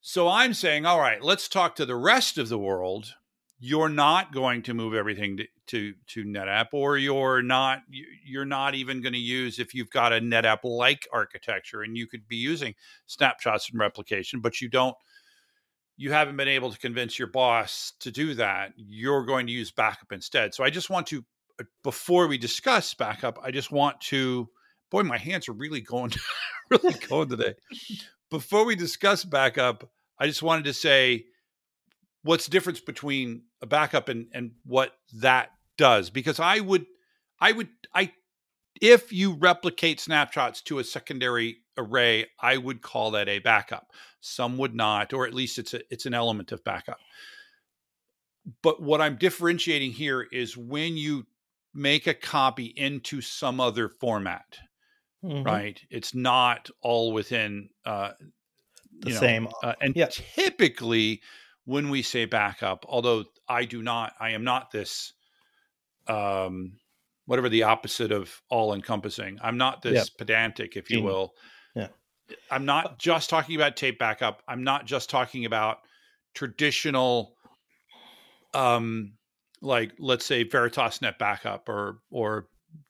So 0.06 0.28
I'm 0.28 0.54
saying, 0.54 0.86
all 0.86 1.00
right, 1.00 1.22
let's 1.24 1.48
talk 1.48 1.76
to 1.78 1.86
the 1.86 1.96
rest 1.96 2.38
of 2.38 2.50
the 2.50 2.60
world 2.60 3.16
you're 3.66 3.88
not 3.90 4.34
going 4.34 4.62
to 4.64 4.74
move 4.74 4.94
everything 4.94 5.38
to, 5.38 5.48
to 5.68 5.94
to 6.08 6.26
NetApp, 6.26 6.68
or 6.74 6.98
you're 6.98 7.42
not 7.42 7.82
you- 7.90 8.06
you're 8.26 8.44
not 8.46 8.76
even 8.76 9.02
going 9.02 9.14
to 9.14 9.20
use 9.20 9.58
if 9.58 9.74
you've 9.74 9.90
got 9.90 10.12
a 10.12 10.20
NetApp 10.20 10.60
like 10.66 11.08
architecture, 11.14 11.82
and 11.82 11.96
you 11.98 12.06
could 12.06 12.28
be 12.28 12.36
using 12.36 12.76
snapshots 13.08 13.70
and 13.70 13.80
replication, 13.80 14.42
but 14.42 14.60
you 14.60 14.68
don't 14.68 14.96
you 15.98 16.12
haven't 16.12 16.38
been 16.38 16.48
able 16.48 16.72
to 16.72 16.80
convince 16.80 17.20
your 17.20 17.28
boss 17.28 17.94
to 18.00 18.12
do 18.12 18.34
that. 18.36 18.74
You're 18.76 19.26
going 19.26 19.48
to 19.48 19.54
use 19.54 19.72
backup 19.72 20.12
instead. 20.12 20.54
So 20.54 20.64
I 20.64 20.70
just 20.70 20.90
want 20.90 21.08
to 21.08 21.24
uh, 21.60 21.64
before 21.84 22.28
we 22.28 22.38
discuss 22.38 22.94
backup, 22.94 23.38
I 23.44 23.52
just 23.52 23.72
want 23.72 24.00
to 24.02 24.50
boy, 24.90 25.04
my 25.04 25.18
hands 25.18 25.48
are 25.50 25.54
really 25.54 25.82
going 25.82 26.12
really 26.70 26.94
going 27.08 27.30
today. 27.30 27.54
Before 28.30 28.66
we 28.66 28.76
discuss 28.76 29.24
backup, 29.24 29.90
I 30.20 30.28
just 30.28 30.44
wanted 30.44 30.66
to 30.66 30.74
say 30.74 31.26
what's 32.24 32.46
the 32.46 32.52
difference 32.52 32.80
between 32.80 33.44
a 33.62 33.66
backup 33.66 34.10
and 34.10 34.28
and 34.34 34.52
what 34.66 34.94
that 35.16 35.50
does 35.78 36.10
because 36.10 36.40
I 36.40 36.60
would 36.60 36.86
I 37.40 37.52
would 37.52 37.70
I 37.94 38.12
if 38.82 39.14
you 39.14 39.34
replicate 39.34 40.00
snapshots 40.00 40.62
to 40.64 40.80
a 40.80 40.84
secondary 40.84 41.58
array, 41.78 42.26
I 42.40 42.58
would 42.58 42.82
call 42.82 43.12
that 43.12 43.30
a 43.30 43.40
backup. 43.40 43.92
Some 44.22 44.58
would 44.58 44.76
not, 44.76 45.14
or 45.14 45.26
at 45.26 45.34
least 45.34 45.60
it's 45.60 45.74
a 45.74 45.82
it's 45.92 46.06
an 46.06 46.14
element 46.14 46.52
of 46.52 46.64
backup. 46.64 47.00
But 48.62 48.82
what 48.82 49.02
I'm 49.02 49.16
differentiating 49.16 49.92
here 49.92 50.22
is 50.22 50.58
when 50.58 50.98
you 50.98 51.26
make 51.74 52.08
a 52.08 52.14
copy 52.14 52.66
into 52.66 53.22
some 53.22 53.60
other 53.60 53.90
format, 53.90 54.60
Mhm. 55.24 55.44
right? 55.46 55.82
It's 55.90 56.16
not 56.16 56.70
all 56.82 57.14
within 57.14 57.70
uh, 57.86 58.14
The 59.04 59.10
you 59.10 59.14
know, 59.14 59.36
same. 59.36 59.48
uh, 59.64 59.76
and 59.82 59.96
Yeah. 59.96 60.10
typically, 60.10 61.22
when 61.66 61.90
we 61.90 62.02
say 62.02 62.26
backup, 62.26 62.86
although 62.88 63.26
I 63.50 63.66
do 63.66 63.82
not, 63.84 64.14
I 64.20 64.32
am 64.32 64.44
not 64.44 64.72
this, 64.72 65.14
um, 66.08 66.80
whatever 67.26 67.50
the 67.50 67.64
opposite 67.64 68.12
of 68.12 68.42
all 68.50 68.74
encompassing. 68.74 69.40
I'm 69.42 69.58
not 69.58 69.82
this 69.82 70.10
Yeah. 70.10 70.10
pedantic, 70.10 70.78
if 70.78 70.92
you 70.92 71.02
Genius. 71.02 71.02
will. 71.02 71.34
Yeah. 71.76 71.90
I'm 72.50 72.66
not 72.66 73.00
just 73.00 73.30
talking 73.30 73.56
about 73.56 73.76
tape 73.76 74.00
backup. 74.00 74.44
I'm 74.48 74.64
not 74.64 74.86
just 74.86 75.10
talking 75.10 75.46
about 75.46 75.80
traditional, 76.34 77.36
um, 78.54 79.18
like 79.62 79.94
let's 80.00 80.26
say 80.26 80.44
Veritas 80.44 81.00
NetBackup 81.00 81.68
or 81.68 82.00
or 82.12 82.50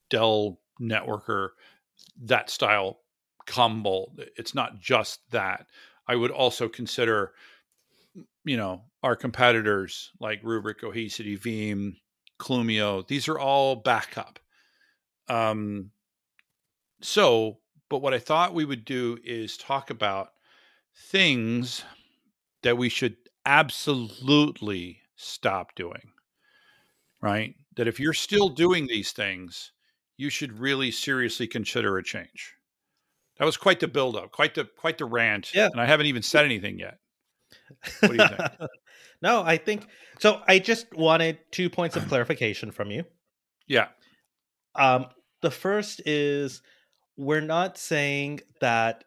Dell 0.10 0.60
Networker, 0.82 1.50
that 2.24 2.50
style 2.50 3.00
Commvault. 3.48 4.26
It's 4.38 4.56
not 4.56 4.80
just 4.80 5.20
that. 5.32 5.68
I 6.08 6.16
would 6.16 6.32
also 6.32 6.68
consider, 6.68 7.34
you 8.44 8.58
know, 8.58 8.84
our 9.02 9.16
competitors 9.16 10.12
like 10.20 10.44
Rubrik, 10.44 10.80
Cohesity, 10.80 11.40
Veeam, 11.40 11.96
Clumio. 12.40 13.06
These 13.08 13.28
are 13.28 13.40
all 13.40 13.76
backup. 13.76 14.40
Um, 15.28 15.92
so, 17.02 17.60
but 17.90 18.02
what 18.02 18.14
I 18.14 18.20
thought 18.20 18.54
we 18.54 18.66
would 18.66 18.86
do 18.86 19.18
is 19.24 19.58
talk 19.58 19.90
about 19.90 20.30
things 20.96 21.84
that 22.64 22.78
we 22.78 22.90
should 22.90 23.16
absolutely 23.46 25.02
stop 25.16 25.76
doing. 25.76 26.12
Right? 27.22 27.56
That 27.76 27.88
if 27.88 28.00
you're 28.00 28.14
still 28.14 28.50
doing 28.50 28.88
these 28.88 29.12
things, 29.12 29.72
you 30.24 30.30
should 30.30 30.58
really 30.58 30.90
seriously 30.90 31.46
consider 31.46 31.98
a 31.98 32.04
change. 32.04 32.56
That 33.38 33.46
was 33.46 33.58
quite 33.58 33.82
the 33.82 33.90
buildup, 33.90 34.32
quite 34.32 34.56
the 34.56 34.64
quite 34.64 34.98
the 34.98 35.06
rant. 35.06 35.54
Yeah. 35.54 35.68
And 35.70 35.82
I 35.82 35.86
haven't 35.86 36.06
even 36.06 36.22
said 36.24 36.46
anything 36.46 36.80
yet. 36.80 36.98
What 38.00 38.12
do 38.12 38.16
you 38.16 38.28
think? 38.28 38.42
no, 39.22 39.44
I 39.44 39.58
think 39.58 39.86
so. 40.20 40.42
I 40.48 40.60
just 40.60 40.88
wanted 40.96 41.40
two 41.52 41.70
points 41.70 41.98
of 41.98 42.08
clarification 42.08 42.72
from 42.72 42.90
you. 42.90 43.04
Yeah. 43.68 43.88
Um, 44.76 45.08
the 45.42 45.52
first 45.52 46.02
is 46.06 46.62
we're 47.18 47.42
not 47.42 47.78
saying 47.78 48.40
that 48.62 49.04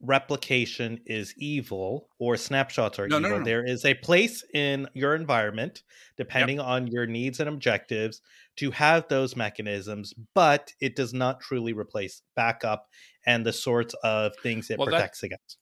replication 0.00 1.00
is 1.06 1.34
evil 1.36 2.08
or 2.18 2.36
snapshots 2.38 2.98
are 2.98 3.06
No, 3.08 3.18
evil. 3.18 3.30
no, 3.30 3.38
no. 3.38 3.44
There 3.44 3.64
is 3.64 3.84
a 3.84 3.94
place 3.94 4.42
in 4.54 4.88
your 4.94 5.14
environment, 5.14 5.82
depending 6.16 6.58
on 6.58 6.86
your 6.86 7.06
needs 7.06 7.38
and 7.40 7.48
objectives, 7.48 8.22
to 8.56 8.70
have 8.72 9.08
those 9.08 9.36
mechanisms, 9.36 10.14
but 10.34 10.72
it 10.80 10.94
does 10.96 11.12
not 11.12 11.40
truly 11.40 11.72
replace 11.72 12.22
backup 12.36 12.86
and 13.26 13.44
the 13.44 13.52
sorts 13.52 13.94
of 14.04 14.32
things 14.42 14.70
it 14.70 14.78
Well, 14.78 14.86
that- 14.86 14.92
protects 14.92 15.22
against. 15.22 15.58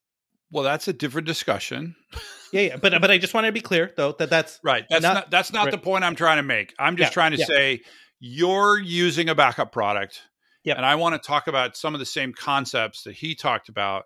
Well, 0.50 0.64
that's 0.64 0.86
a 0.86 0.92
different 0.92 1.26
discussion. 1.26 1.96
Yeah, 2.52 2.60
yeah, 2.60 2.76
but 2.76 3.00
but 3.00 3.10
I 3.10 3.16
just 3.16 3.32
want 3.32 3.46
to 3.46 3.52
be 3.52 3.62
clear 3.62 3.90
though 3.96 4.12
that 4.18 4.28
that's 4.28 4.60
Right. 4.62 4.84
That's 4.90 5.02
Not- 5.02 5.14
not, 5.14 5.30
that's 5.30 5.50
not 5.52 5.64
right. 5.64 5.70
the 5.70 5.78
point 5.78 6.04
I'm 6.04 6.14
trying 6.14 6.36
to 6.36 6.42
make. 6.42 6.74
I'm 6.78 6.96
just 6.98 7.10
Yeah, 7.10 7.14
trying 7.14 7.32
to 7.32 7.38
yeah. 7.38 7.46
say 7.46 7.80
you're 8.20 8.78
using 8.78 9.30
a 9.30 9.34
backup 9.34 9.72
product. 9.72 10.20
Yep. 10.64 10.76
And 10.76 10.84
I 10.84 10.96
want 10.96 11.14
to 11.20 11.26
talk 11.26 11.46
about 11.48 11.76
some 11.78 11.94
of 11.94 11.98
the 12.00 12.04
same 12.06 12.34
concepts 12.34 13.04
that 13.04 13.14
he 13.14 13.34
talked 13.34 13.70
about, 13.70 14.04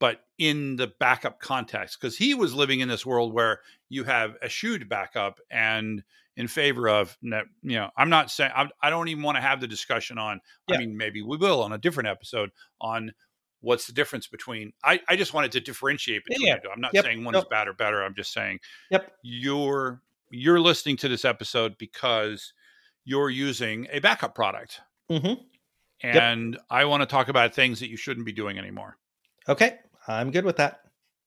but 0.00 0.22
in 0.36 0.74
the 0.74 0.88
backup 0.98 1.38
context, 1.40 1.98
because 2.00 2.18
he 2.18 2.34
was 2.34 2.52
living 2.52 2.80
in 2.80 2.88
this 2.88 3.06
world 3.06 3.32
where 3.32 3.60
you 3.88 4.02
have 4.04 4.34
eschewed 4.42 4.88
backup 4.88 5.38
and 5.50 6.02
in 6.36 6.48
favor 6.48 6.88
of 6.88 7.16
net, 7.22 7.44
you 7.62 7.76
know, 7.76 7.90
I'm 7.96 8.10
not 8.10 8.30
saying 8.30 8.52
I, 8.54 8.68
I 8.82 8.90
don't 8.90 9.08
even 9.08 9.22
want 9.22 9.36
to 9.36 9.42
have 9.42 9.60
the 9.60 9.66
discussion 9.66 10.18
on. 10.18 10.40
Yeah. 10.68 10.76
I 10.76 10.78
mean, 10.80 10.96
maybe 10.96 11.22
we 11.22 11.36
will 11.36 11.62
on 11.62 11.72
a 11.72 11.78
different 11.78 12.08
episode 12.08 12.50
on 12.80 13.12
what's 13.60 13.86
the 13.86 13.92
difference 13.92 14.26
between. 14.26 14.72
I, 14.84 15.00
I 15.08 15.16
just 15.16 15.32
wanted 15.34 15.52
to 15.52 15.60
differentiate 15.60 16.24
between 16.26 16.46
yeah. 16.48 16.56
I'm 16.72 16.80
not 16.80 16.92
Yep. 16.94 17.04
saying 17.04 17.24
one 17.24 17.32
Nope. 17.32 17.44
is 17.44 17.48
bad 17.48 17.68
or 17.68 17.72
better. 17.72 18.02
I'm 18.04 18.14
just 18.14 18.32
saying 18.32 18.60
Yep. 18.90 19.12
you're 19.22 20.02
you're 20.30 20.60
listening 20.60 20.96
to 20.98 21.08
this 21.08 21.24
episode 21.24 21.78
because 21.78 22.52
you're 23.04 23.30
using 23.30 23.86
a 23.92 24.00
backup 24.00 24.34
product 24.34 24.80
Mhm. 25.10 25.40
and 26.02 26.58
i 26.68 26.84
want 26.84 27.00
to 27.00 27.06
talk 27.06 27.28
about 27.28 27.54
things 27.54 27.78
that 27.80 27.88
you 27.88 27.96
shouldn't 27.96 28.26
be 28.26 28.32
doing 28.32 28.58
anymore 28.58 28.96
okay. 29.48 29.78
I'm 30.08 30.30
good 30.32 30.44
with 30.44 30.56
that. 30.56 30.80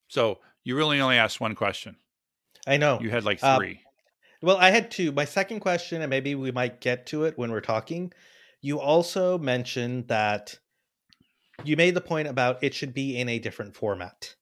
so 0.09 0.39
you 0.65 0.75
really 0.75 0.99
only 0.99 1.17
asked 1.17 1.39
one 1.39 1.55
question 1.55 1.95
I 2.67 2.75
know. 2.77 2.99
you 3.01 3.09
had 3.09 3.23
like 3.23 3.41
Um, 3.43 3.57
three 3.57 3.81
Well, 4.41 4.57
I 4.57 4.69
had 4.71 4.89
two. 4.91 5.11
My 5.11 5.25
second 5.25 5.59
question, 5.59 6.01
and 6.01 6.09
maybe 6.09 6.33
we 6.35 6.51
might 6.51 6.79
get 6.81 7.05
to 7.07 7.25
it 7.25 7.37
when 7.37 7.51
we're 7.51 7.59
talking. 7.61 8.13
You 8.61 8.79
also 8.79 9.37
mentioned 9.37 10.07
that 10.07 10.57
you 11.63 11.75
made 11.75 11.93
the 11.93 12.01
point 12.01 12.27
about 12.27 12.63
it 12.63 12.73
should 12.73 12.93
be 12.93 13.17
in 13.17 13.27
a 13.29 13.39
different 13.39 13.75
format. 13.75 14.35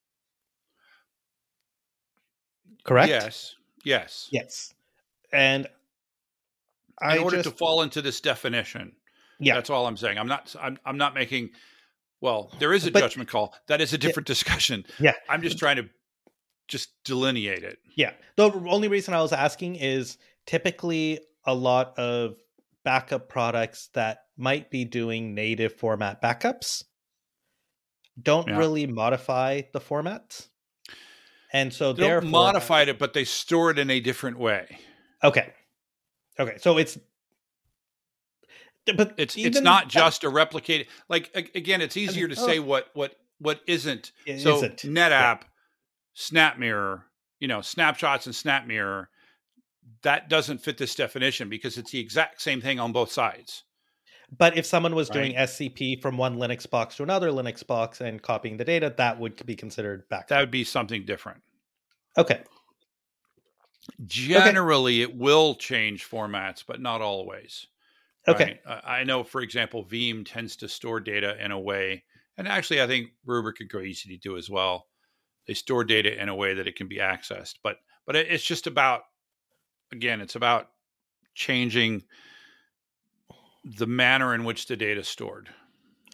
Correct? 2.83 3.09
yes 3.09 3.55
yes 3.83 4.29
Yes. 4.31 4.73
And 5.33 5.65
in 5.65 5.71
I 7.09 7.17
order 7.17 7.37
just, 7.37 7.49
to 7.49 7.55
fall 7.55 7.81
into 7.81 8.01
this 8.01 8.21
definition 8.21 8.93
yeah. 9.39 9.55
that's 9.55 9.69
all 9.69 9.85
i'm 9.85 9.97
saying 9.97 10.17
i'm 10.17 10.27
not 10.29 10.55
i'm, 10.61 10.79
I'm 10.85 10.97
not 10.97 11.13
making 11.13 11.49
well 12.21 12.49
there 12.59 12.73
is 12.73 12.85
a 12.87 12.91
But- 12.91 13.01
judgment 13.01 13.29
call 13.29 13.53
that 13.67 13.81
is 13.81 13.91
a 13.93 13.97
different 13.97 14.25
discussion 14.35 14.85
Yeah. 14.99 15.11
i'm 15.29 15.41
just 15.41 15.59
trying 15.59 15.75
to 15.75 15.89
just 16.67 16.89
delineate 17.03 17.63
it 17.63 17.79
Yeah. 17.95 18.11
The 18.35 18.51
only 18.51 18.87
reason 18.87 19.13
I 19.13 19.21
was 19.21 19.33
asking 19.33 19.75
is 19.77 20.17
typically 20.45 21.19
a 21.45 21.53
lot 21.53 21.97
of 21.97 22.35
backup 22.83 23.29
products 23.29 23.89
that 23.93 24.19
might 24.37 24.69
be 24.69 24.85
doing 24.85 25.33
native 25.33 25.73
format 25.73 26.21
backups 26.21 26.83
don't 28.21 28.47
Yeah. 28.47 28.57
really 28.57 28.87
modify 28.87 29.61
the 29.73 29.79
format. 29.79 30.47
And 31.53 31.73
so 31.73 31.93
they 31.93 32.03
therefore 32.03 32.29
modify 32.29 32.81
it 32.83 32.99
but 32.99 33.13
they 33.13 33.23
store 33.25 33.71
it 33.71 33.79
in 33.79 33.89
a 33.89 33.99
different 33.99 34.37
way 34.39 34.79
Okay. 35.23 35.53
Okay. 36.39 36.57
So 36.59 36.77
it's 36.77 36.97
but 38.95 39.13
It's 39.17 39.35
it's 39.37 39.59
not 39.59 39.85
that- 39.85 39.89
just 39.91 40.23
a 40.23 40.29
replicated. 40.29 40.87
Like 41.09 41.31
again, 41.55 41.81
it's 41.81 41.97
easier 41.97 42.27
to 42.27 42.35
oh. 42.39 42.45
say 42.45 42.59
what 42.59 42.89
what 42.93 43.15
what 43.39 43.61
isn't. 43.67 44.11
So 44.39 44.57
isn't. 44.57 44.77
NetApp, 44.83 45.41
SnapMirror, 46.17 47.03
you 47.39 47.47
know, 47.47 47.61
snapshots 47.61 48.25
and 48.25 48.35
SnapMirror, 48.35 49.05
that 50.01 50.29
doesn't 50.29 50.59
fit 50.59 50.77
this 50.77 50.95
definition 50.95 51.49
because 51.49 51.77
it's 51.77 51.91
the 51.91 51.99
exact 51.99 52.41
same 52.41 52.59
thing 52.59 52.79
on 52.79 52.91
both 52.91 53.11
sides. 53.11 53.63
But 54.35 54.57
if 54.57 54.65
someone 54.65 54.93
was 54.93 55.09
doing 55.09 55.35
SCP 55.35 56.01
from 56.01 56.17
one 56.17 56.35
Linux 56.35 56.69
box 56.69 56.97
to 56.97 57.03
another 57.03 57.29
Linux 57.29 57.65
box 57.65 58.01
and 58.01 58.21
copying 58.21 58.57
the 58.57 58.65
data, 58.65 58.93
that 58.97 59.17
would 59.19 59.45
be 59.45 59.55
considered 59.55 60.09
back. 60.09 60.27
That 60.27 60.41
would 60.41 60.51
be 60.51 60.65
something 60.65 61.05
different. 61.05 61.41
okay. 62.17 62.41
Generally, 64.05 65.01
it 65.01 65.15
will 65.15 65.55
change 65.55 66.09
formats, 66.09 66.61
but 66.67 66.81
not 66.81 67.01
always. 67.01 67.67
Okay. 68.27 68.59
right? 68.65 68.81
I 68.83 69.03
know, 69.05 69.23
for 69.23 69.41
example, 69.41 69.85
Veeam 69.85 70.25
tends 70.25 70.57
to 70.57 70.67
store 70.67 70.99
data 70.99 71.41
in 71.41 71.51
a 71.51 71.59
way, 71.59 72.03
and 72.37 72.49
actually, 72.49 72.81
I 72.81 72.87
think 72.87 73.11
Rubrik 73.25 73.61
and 73.61 73.69
Cohesity 73.71 74.19
do 74.19 74.35
as 74.35 74.49
well. 74.49 74.86
They 75.47 75.53
store 75.53 75.83
data 75.83 76.21
in 76.21 76.29
a 76.29 76.35
way 76.35 76.53
that 76.55 76.67
it 76.67 76.75
can 76.75 76.87
be 76.87 76.97
accessed, 76.97 77.55
but 77.63 77.77
but 78.05 78.15
it's 78.15 78.43
just 78.43 78.67
about, 78.67 79.01
again, 79.91 80.21
it's 80.21 80.35
about 80.35 80.69
changing 81.35 82.03
the 83.65 83.85
manner 83.87 84.33
in 84.33 84.45
which 84.45 84.67
the 84.67 84.77
data 84.77 85.01
is 85.01 85.07
stored. 85.07 85.49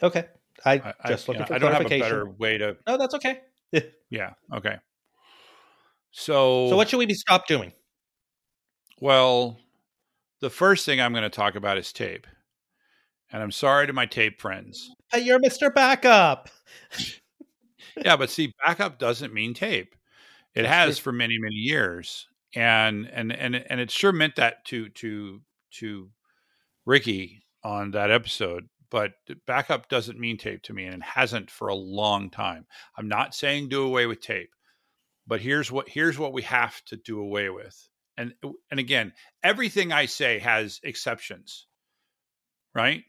Okay. 0.02 0.26
I, 0.66 0.74
I, 0.74 0.94
I- 1.04 1.08
just 1.10 1.28
you 1.28 1.34
looking 1.34 1.42
know, 1.42 1.46
for 1.48 1.54
I 1.54 1.58
don't 1.60 1.72
have 1.72 1.86
a 1.86 2.00
better 2.00 2.26
way 2.30 2.58
to. 2.58 2.78
No, 2.88 2.98
that's 2.98 3.16
okay. 3.16 3.42
Yeah. 4.10 4.34
Okay. 4.54 4.76
So 6.12 6.70
So 6.70 6.76
what 6.76 6.90
should 6.90 6.98
we 7.00 7.08
be 7.08 7.16
stop 7.16 7.48
doing? 7.48 7.74
Well, 9.02 9.58
the 10.40 10.52
first 10.52 10.86
thing 10.86 11.02
I'm 11.02 11.14
going 11.14 11.24
to 11.24 11.30
talk 11.32 11.56
about 11.56 11.80
is 11.80 11.92
tape. 11.92 12.28
And 13.32 13.42
I'm 13.42 13.52
sorry 13.52 13.88
to 13.88 13.94
my 13.94 14.06
tape 14.06 14.40
friends. 14.40 14.92
But 15.12 15.24
you're 15.24 15.40
Mr. 15.40 15.74
Backup. 15.74 16.50
Yeah, 17.98 18.18
but 18.18 18.30
see, 18.30 18.54
backup 18.66 19.00
doesn't 19.00 19.34
mean 19.34 19.54
tape. 19.54 19.96
It 20.56 20.66
has 20.66 20.98
for 21.00 21.12
many, 21.12 21.38
many 21.40 21.56
years. 21.56 22.28
And 22.56 23.08
and 23.08 23.32
and 23.32 23.56
and 23.56 23.80
it 23.80 23.92
sure 23.92 24.12
meant 24.12 24.36
that 24.38 24.66
to 24.66 24.90
to 24.90 25.42
to 25.80 26.12
Ricky 26.86 27.44
on 27.64 27.92
that 27.92 28.12
episode. 28.12 28.70
But 28.90 29.14
backup 29.48 29.90
doesn't 29.90 30.20
mean 30.20 30.38
tape 30.38 30.64
to 30.64 30.74
me, 30.74 30.86
and 30.86 30.96
it 30.96 31.04
hasn't 31.04 31.50
for 31.52 31.68
a 31.70 31.76
long 31.76 32.30
time. 32.30 32.68
I'm 32.98 33.08
not 33.08 33.36
saying 33.36 33.70
do 33.70 33.84
away 33.84 34.06
with 34.08 34.22
tape, 34.22 34.52
but 35.28 35.42
here's 35.42 35.72
what 35.72 35.90
here's 35.90 36.20
what 36.20 36.34
we 36.34 36.44
have 36.44 36.84
to 36.86 36.98
do 36.98 37.20
away 37.20 37.50
with. 37.50 37.90
And 38.18 38.36
and 38.72 38.80
again, 38.80 39.14
everything 39.44 39.92
I 39.94 40.06
say 40.08 40.40
has 40.40 40.80
exceptions, 40.84 41.68
right? 42.76 43.04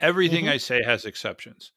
Everything 0.00 0.46
Mhm. 0.46 0.50
I 0.52 0.56
say 0.58 0.82
has 0.82 1.04
exceptions. 1.04 1.72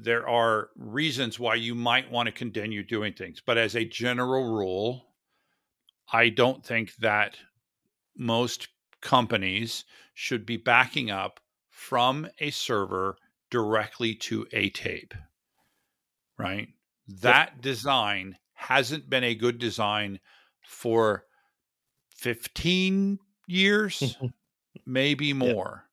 There 0.00 0.28
are 0.28 0.70
reasons 0.76 1.40
why 1.40 1.56
you 1.56 1.74
might 1.74 2.10
want 2.10 2.26
to 2.26 2.32
continue 2.32 2.84
doing 2.84 3.14
things, 3.14 3.42
but 3.44 3.58
as 3.58 3.74
a 3.74 3.84
general 3.84 4.44
rule, 4.44 5.06
I 6.12 6.28
don't 6.28 6.64
think 6.64 6.94
that 6.96 7.36
most 8.16 8.68
companies 9.00 9.84
should 10.14 10.46
be 10.46 10.56
backing 10.56 11.10
up 11.10 11.40
from 11.68 12.28
a 12.38 12.50
server 12.50 13.16
directly 13.50 14.14
to 14.14 14.46
a 14.52 14.70
tape. 14.70 15.14
Right? 16.38 16.68
That 17.22 17.60
design 17.60 18.36
hasn't 18.54 19.10
been 19.10 19.24
a 19.24 19.34
good 19.34 19.58
design 19.58 20.20
for 20.64 21.24
15 22.18 23.18
years, 23.48 24.16
maybe 24.86 25.32
more. 25.32 25.87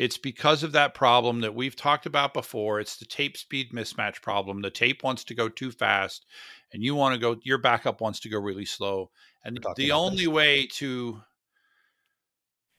It's 0.00 0.16
because 0.16 0.62
of 0.62 0.72
that 0.72 0.94
problem 0.94 1.42
that 1.42 1.54
we've 1.54 1.76
talked 1.76 2.06
about 2.06 2.32
before. 2.32 2.80
It's 2.80 2.96
the 2.96 3.04
tape 3.04 3.36
speed 3.36 3.70
mismatch 3.70 4.22
problem. 4.22 4.62
The 4.62 4.70
tape 4.70 5.02
wants 5.02 5.24
to 5.24 5.34
go 5.34 5.50
too 5.50 5.70
fast, 5.70 6.24
and 6.72 6.82
you 6.82 6.94
want 6.94 7.12
to 7.12 7.20
go, 7.20 7.38
your 7.42 7.58
backup 7.58 8.00
wants 8.00 8.18
to 8.20 8.30
go 8.30 8.38
really 8.38 8.64
slow. 8.64 9.10
And 9.44 9.62
the 9.76 9.92
only 9.92 10.24
this. 10.24 10.28
way 10.28 10.66
to 10.76 11.20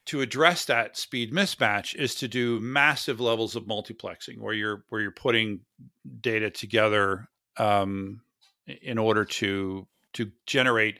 to 0.06 0.20
address 0.20 0.64
that 0.64 0.96
speed 0.96 1.32
mismatch 1.32 1.94
is 1.94 2.16
to 2.16 2.26
do 2.26 2.58
massive 2.58 3.20
levels 3.20 3.54
of 3.54 3.66
multiplexing 3.66 4.40
where 4.40 4.52
you're 4.52 4.84
where 4.88 5.00
you're 5.00 5.12
putting 5.12 5.60
data 6.20 6.50
together 6.50 7.28
um, 7.56 8.20
in 8.82 8.98
order 8.98 9.24
to 9.24 9.86
to 10.14 10.32
generate 10.46 10.98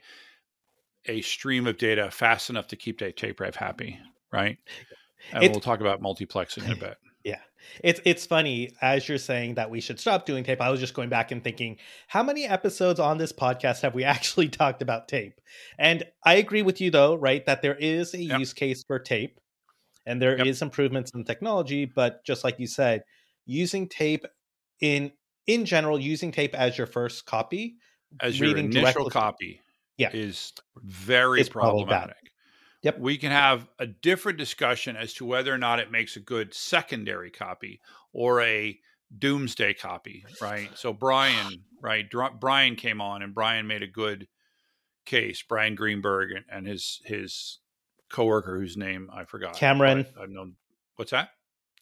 a 1.07 1.21
stream 1.23 1.67
of 1.67 1.79
data 1.79 2.13
fast 2.13 2.49
enough 2.49 2.69
to 2.69 2.77
keep 2.77 3.01
that 3.01 3.17
tape 3.17 3.39
drive 3.39 3.57
happy 3.57 3.99
right 4.33 4.59
and 5.33 5.45
It- 5.45 5.51
we'll 5.51 5.61
talk 5.61 5.81
about 5.81 6.01
multiplexing 6.03 6.65
in 6.67 6.73
a 6.73 6.77
bit 6.77 6.97
Yeah. 7.25 7.39
It's 7.85 8.01
it's 8.05 8.27
funny 8.27 8.73
as 8.83 9.09
you're 9.09 9.17
saying 9.19 9.55
that 9.55 9.71
we 9.71 9.81
should 9.81 10.01
stop 10.01 10.27
doing 10.27 10.43
tape. 10.43 10.61
I 10.61 10.71
was 10.71 10.81
just 10.81 10.93
going 10.95 11.09
back 11.09 11.31
and 11.31 11.43
thinking, 11.45 11.79
how 12.09 12.25
many 12.25 12.45
episodes 12.45 12.99
on 12.99 13.19
this 13.19 13.33
podcast 13.33 13.83
have 13.83 13.95
we 13.95 14.03
actually 14.17 14.49
talked 14.49 14.83
about 14.83 15.07
tape? 15.07 15.35
And 15.79 16.03
I 16.25 16.35
agree 16.35 16.63
with 16.63 16.81
you 16.81 16.91
though, 16.91 17.15
right, 17.15 17.47
that 17.47 17.63
there 17.63 17.77
is 17.77 18.13
a 18.15 18.19
Yep. 18.19 18.39
use 18.41 18.53
case 18.53 18.83
for 18.83 18.99
tape, 18.99 19.39
and 20.05 20.21
there 20.21 20.35
is 20.35 20.61
Yep. 20.61 20.67
improvements 20.67 21.13
in 21.15 21.25
technology. 21.25 21.85
But 21.85 22.25
just 22.27 22.43
like 22.43 22.59
you 22.59 22.67
said, 22.67 23.05
using 23.47 23.89
tape 23.89 24.25
in 24.81 25.13
in 25.47 25.65
general, 25.65 26.01
using 26.01 26.33
tape 26.33 26.57
as 26.57 26.77
your 26.77 26.89
first 26.89 27.27
copy, 27.27 27.77
as 28.21 28.39
your 28.41 28.49
reading 28.49 28.73
initial 28.73 29.09
copy 29.11 29.61
Yeah. 29.97 30.11
is 30.13 30.53
very 30.77 31.41
It's 31.41 31.49
problematic. 31.49 32.32
Yep. 32.83 32.99
We 32.99 33.17
can 33.17 33.31
have 33.31 33.69
a 33.79 33.87
different 33.87 34.39
discussion 34.39 34.97
as 34.97 35.15
to 35.15 35.25
whether 35.25 35.55
or 35.55 35.59
not 35.59 35.79
it 35.79 35.93
makes 35.93 36.17
a 36.17 36.21
good 36.21 36.53
secondary 36.53 37.31
copy 37.31 37.81
or 38.13 38.41
a 38.41 38.79
doomsday 39.17 39.75
copy, 39.75 40.25
right? 40.41 40.69
So 40.75 40.93
Brian, 40.93 41.63
right? 41.81 42.09
Dr- 42.09 42.41
Brian 42.41 42.77
came 42.77 43.01
on 43.01 43.23
and 43.23 43.35
Brian 43.35 43.67
made 43.67 43.83
a 43.83 43.87
good 43.87 44.27
case. 45.07 45.45
Brian 45.49 45.75
Greenberg 45.75 46.33
and, 46.33 46.45
and 46.51 46.67
his 46.67 47.01
his 47.05 47.59
coworker 48.11 48.59
whose 48.59 48.77
name 48.77 49.09
I 49.13 49.25
forgot. 49.25 49.55
Cameron. 49.55 50.07
I've 50.21 50.31
known 50.31 50.55
what's 50.97 51.13
that? 51.13 51.31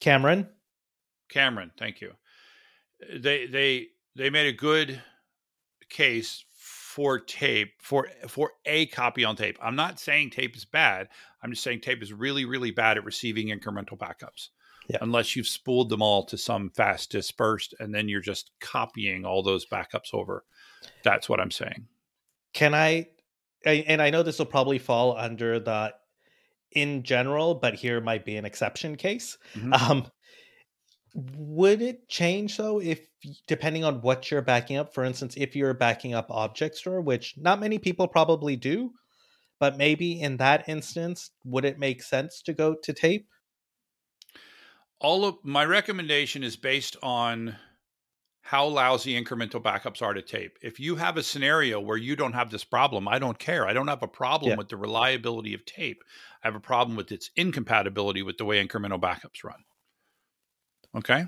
Cameron. 0.01 0.49
Cameron, 1.31 1.71
thank 1.79 2.01
you. 2.01 2.13
They 3.19 3.47
they 3.47 3.87
they 4.17 4.29
made 4.29 4.49
a 4.49 4.57
good 4.57 5.01
case 5.89 6.45
for 7.01 7.19
tape 7.19 7.73
for 7.81 8.09
for 8.29 8.53
a 8.67 8.85
copy 8.85 9.25
on 9.25 9.35
tape. 9.35 9.57
I'm 9.63 9.75
not 9.75 9.99
saying 9.99 10.29
tape 10.29 10.55
is 10.55 10.67
bad. 10.67 11.09
I'm 11.43 11.49
just 11.49 11.63
saying 11.63 11.81
tape 11.81 12.03
is 12.03 12.13
really 12.13 12.45
really 12.45 12.73
bad 12.73 12.99
at 12.99 13.07
receiving 13.07 13.47
incremental 13.49 13.97
backups. 13.97 14.49
Yeah. 14.87 14.99
Unless 15.01 15.35
you've 15.35 15.49
spooled 15.49 15.89
them 15.89 16.03
all 16.03 16.27
to 16.27 16.37
some 16.37 16.69
fast 16.69 17.11
dispersed 17.11 17.75
and 17.81 17.95
then 17.95 18.11
you're 18.11 18.21
just 18.21 18.51
copying 18.61 19.25
all 19.25 19.43
those 19.43 19.65
backups 19.65 20.13
over. 20.13 20.45
That's 21.03 21.27
what 21.27 21.41
I'm 21.41 21.51
saying. 21.51 21.87
Can 22.53 22.75
I? 22.75 23.07
And 23.65 24.03
I 24.03 24.11
know 24.11 24.23
this 24.23 24.39
will 24.39 24.45
probably 24.45 24.79
fall 24.79 25.17
under 25.17 25.59
the 25.59 25.95
in 26.73 27.03
general, 27.03 27.55
but 27.55 27.77
here 27.77 28.03
might 28.03 28.27
be 28.27 28.37
an 28.37 28.45
exception 28.45 28.97
case. 28.97 29.39
Mhm. 29.55 29.73
Um, 29.73 30.07
would 31.15 31.83
it 31.83 32.09
change 32.09 32.57
though 32.57 32.81
if 32.81 33.07
depending 33.47 33.85
on 33.85 34.01
what 34.03 34.31
you're 34.31 34.43
backing 34.43 34.77
up? 34.77 34.95
For 34.95 35.05
instance, 35.05 35.35
if 35.37 35.57
you're 35.57 35.75
backing 35.75 36.15
up 36.15 36.31
Object 36.31 36.77
Store, 36.77 37.01
which 37.01 37.35
not 37.37 37.61
many 37.61 37.79
people 37.79 38.09
probably 38.09 38.57
do, 38.57 38.93
but 39.59 39.77
maybe 39.77 40.21
in 40.21 40.39
that 40.39 40.69
instance, 40.69 41.31
would 41.45 41.65
it 41.65 41.79
make 41.79 42.03
sense 42.03 42.43
to 42.43 42.53
go 42.53 42.75
to 42.75 42.93
tape? 42.93 43.29
all 45.01 45.25
of 45.25 45.37
my 45.43 45.65
recommendation 45.65 46.43
is 46.45 46.57
based 46.57 46.97
on 47.03 47.57
how 48.43 48.67
lousy 48.67 49.23
incremental 49.23 49.63
backups 49.63 50.03
are 50.03 50.13
to 50.13 50.23
tape. 50.23 50.59
If 50.61 50.81
you 50.81 50.97
have 50.97 51.17
a 51.17 51.23
scenario 51.23 51.81
where 51.81 51.97
you 51.97 52.17
don't 52.17 52.33
have 52.33 52.51
this 52.51 52.65
problem, 52.65 53.07
I 53.09 53.19
don't 53.19 53.39
care. 53.39 53.67
I 53.67 53.73
don't 53.73 53.89
have 53.89 54.03
a 54.03 54.09
problem 54.09 54.51
Yeah. 54.51 54.57
with 54.57 54.69
the 54.69 54.77
reliability 54.77 55.55
of 55.55 55.65
tape. 55.65 56.03
I 56.43 56.49
have 56.49 56.55
a 56.55 56.61
problem 56.61 56.97
with 56.97 57.13
its 57.13 57.31
incompatibility 57.37 58.23
with 58.23 58.39
the 58.39 58.45
way 58.45 58.65
incremental 58.67 59.01
backups 59.01 59.45
run. 59.45 59.65
Okay. 60.97 61.25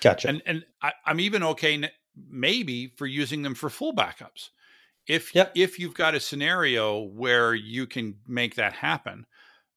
Gotcha. 0.00 0.28
And 0.28 0.42
and 0.46 0.64
I, 0.82 0.92
I'm 1.04 1.20
even 1.20 1.42
okay 1.42 1.90
maybe 2.30 2.88
for 2.96 3.06
using 3.06 3.42
them 3.42 3.54
for 3.54 3.68
full 3.70 3.94
backups. 3.94 4.50
If 5.06 5.34
Yep. 5.34 5.52
if 5.54 5.78
you've 5.78 5.94
got 5.94 6.14
a 6.14 6.20
scenario 6.20 7.00
where 7.02 7.54
you 7.54 7.86
can 7.86 8.16
make 8.26 8.56
that 8.56 8.72
happen, 8.74 9.26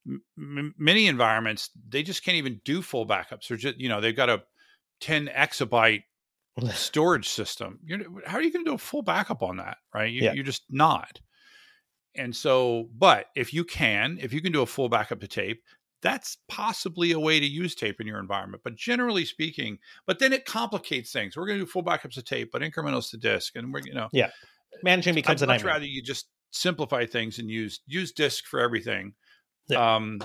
M- 0.07 0.73
many 0.77 1.07
environments 1.07 1.69
they 1.87 2.03
just 2.03 2.23
can't 2.23 2.37
even 2.37 2.61
do 2.65 2.81
full 2.81 3.05
backups. 3.07 3.47
They're 3.47 3.57
just 3.57 3.79
you 3.79 3.89
know 3.89 4.01
they've 4.01 4.15
got 4.15 4.29
a 4.29 4.43
10 5.01 5.27
exabyte 5.27 6.03
storage 6.73 7.29
system. 7.29 7.79
You're, 7.85 7.99
how 8.25 8.37
are 8.37 8.41
you 8.43 8.51
going 8.51 8.65
to 8.65 8.71
do 8.71 8.75
a 8.75 8.79
full 8.79 9.01
backup 9.01 9.41
on 9.41 9.57
that? 9.57 9.77
Right? 9.93 10.11
You, 10.11 10.21
Yeah. 10.23 10.33
You're 10.33 10.43
just 10.43 10.63
not. 10.69 11.19
And 12.13 12.35
so, 12.35 12.89
but 12.93 13.27
if 13.35 13.53
you 13.53 13.63
can, 13.63 14.17
if 14.21 14.33
you 14.33 14.41
can 14.41 14.51
do 14.51 14.61
a 14.61 14.65
full 14.65 14.89
backup 14.89 15.21
to 15.21 15.27
tape, 15.29 15.63
that's 16.01 16.37
possibly 16.47 17.11
a 17.11 17.19
way 17.19 17.39
to 17.39 17.45
use 17.45 17.75
tape 17.75 18.01
in 18.01 18.07
your 18.07 18.19
environment. 18.19 18.61
But 18.63 18.75
generally 18.75 19.25
speaking, 19.25 19.77
but 20.07 20.19
then 20.19 20.33
it 20.33 20.45
complicates 20.45 21.11
things. 21.11 21.37
We're 21.37 21.45
going 21.45 21.59
to 21.59 21.65
do 21.65 21.69
full 21.71 21.83
backups 21.83 22.13
to 22.15 22.23
tape, 22.23 22.51
but 22.51 22.61
incrementals 22.61 23.09
to 23.11 23.17
disk, 23.17 23.55
and 23.55 23.71
we're 23.73 23.81
you 23.85 23.93
know 23.93 24.07
yeah, 24.11 24.31
Managing 24.83 25.13
becomes 25.15 25.41
I'd 25.41 25.45
a 25.45 25.47
much 25.47 25.59
nightmare. 25.59 25.73
rather 25.75 25.85
you 25.85 26.01
just 26.01 26.27
simplify 26.51 27.05
things 27.05 27.39
and 27.39 27.49
use 27.49 27.81
use 27.87 28.11
disk 28.11 28.45
for 28.45 28.59
everything. 28.59 29.13
Yeah. 29.67 29.95
Um, 29.95 30.19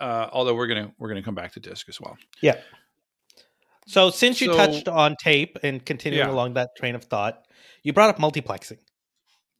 uh, 0.00 0.28
although 0.32 0.54
we're 0.54 0.66
gonna 0.68 0.92
we're 0.98 1.08
gonna 1.08 1.22
come 1.22 1.34
back 1.34 1.52
to 1.54 1.60
disk 1.60 1.88
as 1.88 2.00
well. 2.00 2.16
Yeah. 2.42 2.60
So 3.86 4.10
since 4.10 4.40
you 4.40 4.48
So- 4.52 4.56
touched 4.56 4.88
on 4.88 5.16
tape 5.16 5.58
and 5.62 5.84
continuing 5.84 6.26
Yeah. 6.28 6.32
along 6.32 6.54
that 6.54 6.70
train 6.76 6.94
of 6.94 7.04
thought, 7.04 7.42
you 7.82 7.92
brought 7.92 8.10
up 8.10 8.18
multiplexing. 8.18 8.78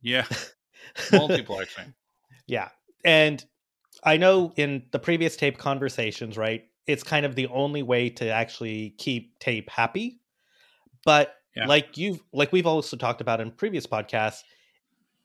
Yeah, 0.03 0.25
multiplexing. 1.11 1.95
Yeah. 2.47 2.69
And 3.05 3.45
I 4.05 4.17
know 4.17 4.53
in 4.57 4.87
the 4.93 4.99
previous 4.99 5.37
tape 5.37 5.59
conversations, 5.59 6.37
right, 6.39 6.65
it's 6.87 7.03
kind 7.03 7.27
of 7.27 7.35
the 7.35 7.47
only 7.49 7.83
way 7.83 8.11
to 8.11 8.29
actually 8.31 8.91
keep 8.99 9.39
tape 9.39 9.71
happy. 9.71 10.21
But 11.05 11.37
Yeah. 11.55 11.69
like 11.69 11.97
you've 11.97 12.23
like 12.33 12.53
we've 12.53 12.67
also 12.67 12.97
talked 12.97 13.21
about 13.21 13.41
in 13.41 13.53
previous 13.53 13.87
podcasts, 13.87 14.43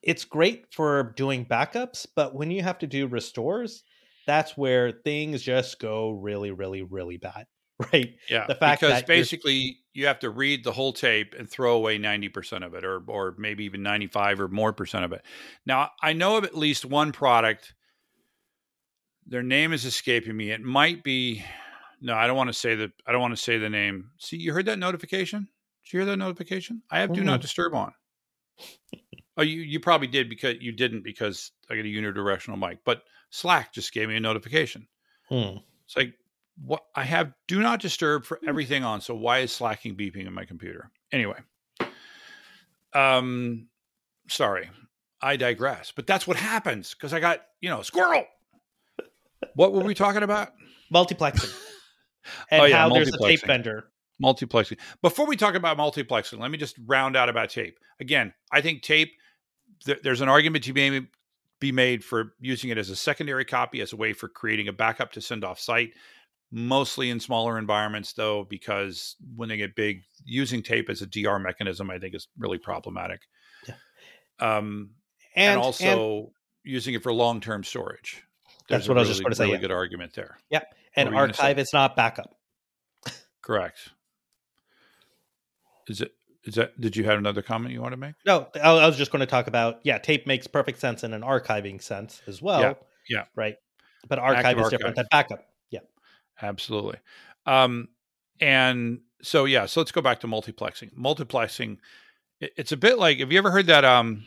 it's 0.04 0.26
great 0.26 0.74
for 0.74 1.14
doing 1.18 1.46
backups, 1.46 2.08
but 2.16 2.36
when 2.36 2.52
you 2.52 2.64
have 2.64 2.80
to 2.80 2.88
do 2.88 3.08
restores, 3.08 3.84
that's 4.28 4.58
where 4.58 4.92
things 4.92 5.42
just 5.44 5.80
go 5.80 6.12
really, 6.12 6.52
really, 6.52 6.84
really 6.84 7.18
bad. 7.18 7.48
Right. 7.94 8.16
Yeah, 8.28 8.48
The 8.48 8.56
fact 8.56 8.84
because 8.84 9.04
basically 9.04 9.78
you 9.94 10.08
have 10.08 10.18
to 10.20 10.32
read 10.32 10.64
the 10.64 10.72
whole 10.72 10.94
tape 10.94 11.36
and 11.38 11.48
throw 11.50 11.76
away 11.76 12.00
ninety 12.00 12.28
percent 12.28 12.64
of 12.64 12.74
it, 12.74 12.84
or 12.84 13.04
or 13.08 13.36
maybe 13.38 13.66
even 13.66 13.84
ninety 13.84 14.08
five 14.08 14.40
or 14.40 14.48
more 14.48 14.74
percent 14.74 15.06
of 15.06 15.14
it. 15.14 15.24
Now 15.68 15.92
I 16.02 16.14
know 16.14 16.38
of 16.38 16.44
at 16.44 16.58
least 16.58 16.86
one 16.86 17.12
product. 17.12 17.75
Their 19.28 19.44
name 19.44 19.74
is 19.74 19.86
escaping 19.86 20.36
me. 20.38 20.52
It 20.52 20.62
might 20.62 21.04
be. 21.04 21.44
No, 22.02 22.14
I 22.16 22.28
don't 22.28 22.38
want 22.38 22.50
to 22.50 22.54
say 22.54 22.76
the. 22.76 22.92
I 23.08 23.12
don't 23.12 23.22
want 23.22 23.36
to 23.36 23.42
say 23.42 23.58
the 23.58 23.70
name. 23.70 24.12
See, 24.20 24.38
you 24.38 24.54
heard 24.54 24.66
that 24.68 24.80
notification? 24.80 25.48
Did 25.84 25.94
you 25.94 26.00
hear 26.00 26.06
that 26.06 26.18
notification? 26.18 26.82
I 26.92 27.00
have 27.00 27.14
do 27.14 27.24
not 27.24 27.40
Mhm. 27.40 27.42
disturb 27.44 27.74
on. 27.74 27.94
Oh, 29.38 29.42
you, 29.44 29.62
you 29.62 29.80
probably 29.80 30.08
did 30.08 30.30
because 30.30 30.56
you 30.62 30.72
didn't 30.72 31.04
because 31.04 31.52
I 31.70 31.76
get 31.76 31.86
a 31.86 31.90
unidirectional 31.90 32.58
mic, 32.58 32.80
but 32.86 33.04
Slack 33.32 33.74
just 33.74 33.92
gave 33.94 34.08
me 34.08 34.16
a 34.16 34.20
notification. 34.20 34.88
Hmm. 35.28 35.58
It's 35.86 35.98
like 35.98 36.14
what 36.64 36.84
I 36.96 37.04
have 37.04 37.34
do 37.48 37.62
not 37.62 37.82
disturb 37.82 38.26
for 38.26 38.40
everything 38.48 38.84
on. 38.84 39.02
So 39.02 39.14
why 39.14 39.40
is 39.40 39.52
slacking 39.52 39.96
beeping 39.98 40.26
in 40.26 40.34
my 40.34 40.46
computer? 40.46 40.90
Anyway. 41.12 41.40
Um 42.94 43.68
sorry. 44.30 44.70
I 45.22 45.36
digress. 45.38 45.92
But 45.96 46.08
that's 46.08 46.28
what 46.28 46.38
happens 46.38 46.94
because 46.94 47.14
I 47.14 47.20
got, 47.20 47.42
you 47.60 47.70
know, 47.70 47.82
squirrel. 47.82 48.26
What 49.56 49.74
were 49.74 49.84
we 49.84 49.94
talking 49.94 50.24
about? 50.24 50.54
Multiplexing. 50.94 51.54
And 52.50 52.62
Oh, 52.64 52.66
yeah, 52.66 52.78
how 52.78 52.90
there's 52.90 53.14
a 53.14 53.20
tape 53.20 53.46
vendor. 53.46 53.92
multiplexing. 54.20 54.80
Before 55.04 55.28
we 55.28 55.36
talk 55.36 55.54
about 55.54 55.78
multiplexing, 55.78 56.40
let 56.40 56.50
me 56.50 56.58
just 56.58 56.76
round 56.88 57.16
out 57.16 57.30
about 57.30 57.52
tape. 57.52 57.78
Again, 58.00 58.34
I 58.52 58.62
think 58.62 58.82
tape. 58.82 59.12
Th- 59.86 60.00
there's 60.02 60.22
an 60.22 60.28
argument 60.30 60.64
to 60.64 60.74
be 60.74 60.90
made, 60.90 61.08
be 61.60 61.72
made 61.72 62.04
for 62.04 62.34
using 62.40 62.72
it 62.72 62.80
as 62.80 62.90
a 62.90 62.96
secondary 62.96 63.46
copy, 63.46 63.80
as 63.80 63.94
a 63.94 63.96
way 63.96 64.12
for 64.12 64.28
creating 64.28 64.68
a 64.68 64.74
backup 64.74 65.12
to 65.12 65.22
send 65.22 65.44
off 65.44 65.60
site. 65.60 65.92
Mostly 66.52 67.12
in 67.12 67.20
smaller 67.20 67.60
environments, 67.60 68.14
though, 68.14 68.46
because 68.50 69.18
when 69.36 69.48
they 69.48 69.58
get 69.58 69.76
big, 69.76 70.02
using 70.24 70.64
tape 70.64 70.90
as 70.90 71.04
a 71.04 71.06
DR 71.06 71.38
mechanism, 71.38 71.92
I 71.92 72.00
think 72.00 72.16
is 72.16 72.28
really 72.40 72.58
problematic. 72.58 73.22
Yeah. 73.68 73.76
Um, 74.40 74.92
and, 75.36 75.52
And, 75.54 75.62
also 75.62 76.32
using 76.64 76.96
it 76.96 77.04
for 77.04 77.14
long-term 77.14 77.64
storage. 77.66 78.24
That's 78.70 78.88
what 78.88 78.98
I 78.98 79.02
was 79.02 79.10
just 79.10 79.20
really- 79.20 79.26
gonna 79.26 79.36
say, 79.36 79.44
Really 79.46 79.54
yeah. 79.58 79.62
good 79.62 79.72
argument 79.72 80.14
there. 80.14 80.38
and, 80.52 80.64
and 80.96 81.10
were 81.10 81.16
you 81.16 81.20
gonna 81.22 81.34
say? 81.34 81.44
archive 81.44 81.60
is 81.60 81.74
not 81.74 81.96
backup. 81.96 82.36
Correct. 83.42 83.90
Is 85.88 86.02
it? 86.02 86.14
Is 86.44 86.56
that? 86.56 86.80
Did 86.80 86.96
you 86.96 87.04
have 87.06 87.18
another 87.18 87.42
comment 87.42 87.74
you 87.74 87.82
want 87.82 87.94
to 87.94 87.98
make? 87.98 88.16
No, 88.26 88.48
I 88.56 88.60
I 88.72 88.88
was 88.88 88.98
just 88.98 89.12
going 89.12 89.20
to 89.22 89.26
talk 89.26 89.48
about 89.48 89.80
yeah, 89.84 89.98
tape 89.98 90.26
makes 90.28 90.48
perfect 90.48 90.80
sense 90.80 91.04
in 91.04 91.14
an 91.14 91.22
archiving 91.22 91.82
sense 91.82 92.22
as 92.28 92.42
well. 92.42 92.62
Yeah, 92.62 92.74
yeah. 93.10 93.26
Right. 93.36 93.56
But 94.08 94.20
archive 94.20 94.58
is 94.58 94.66
Active 94.66 94.70
different 94.80 94.98
archive. 94.98 95.28
than 95.30 95.38
backup. 95.38 95.46
Yeah. 95.72 95.80
Absolutely. 96.42 96.98
Um, 97.46 97.90
and 98.40 99.00
so 99.22 99.46
yeah, 99.46 99.66
so 99.66 99.80
let's 99.80 99.92
go 99.92 100.02
back 100.02 100.20
to 100.22 100.28
multiplexing. 100.28 100.94
Multiplexing, 100.96 101.78
it- 102.40 102.54
it's 102.58 102.72
a 102.72 102.78
bit 102.78 102.98
like 103.00 103.20
have 103.20 103.32
you 103.32 103.38
ever 103.38 103.52
heard 103.52 103.68
that? 103.68 103.86
Um, 103.86 104.26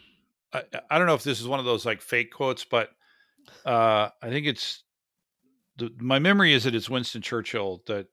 I, 0.53 0.62
I 0.90 0.98
don't 0.98 1.07
know 1.07 1.14
if 1.14 1.22
this 1.24 1.40
is 1.40 1.46
one 1.46 1.59
of 1.61 1.64
those 1.66 1.85
like 1.87 2.01
fake 2.01 2.33
quotes, 2.33 2.64
but 2.64 2.90
uh, 3.64 4.08
I 4.22 4.28
think 4.30 4.46
it's 4.46 4.82
the, 5.76 5.90
my 5.98 6.18
memory 6.18 6.52
is 6.52 6.64
that 6.64 6.74
it's 6.74 6.90
Winston 6.90 7.22
Churchill 7.22 7.82
that 7.87 8.06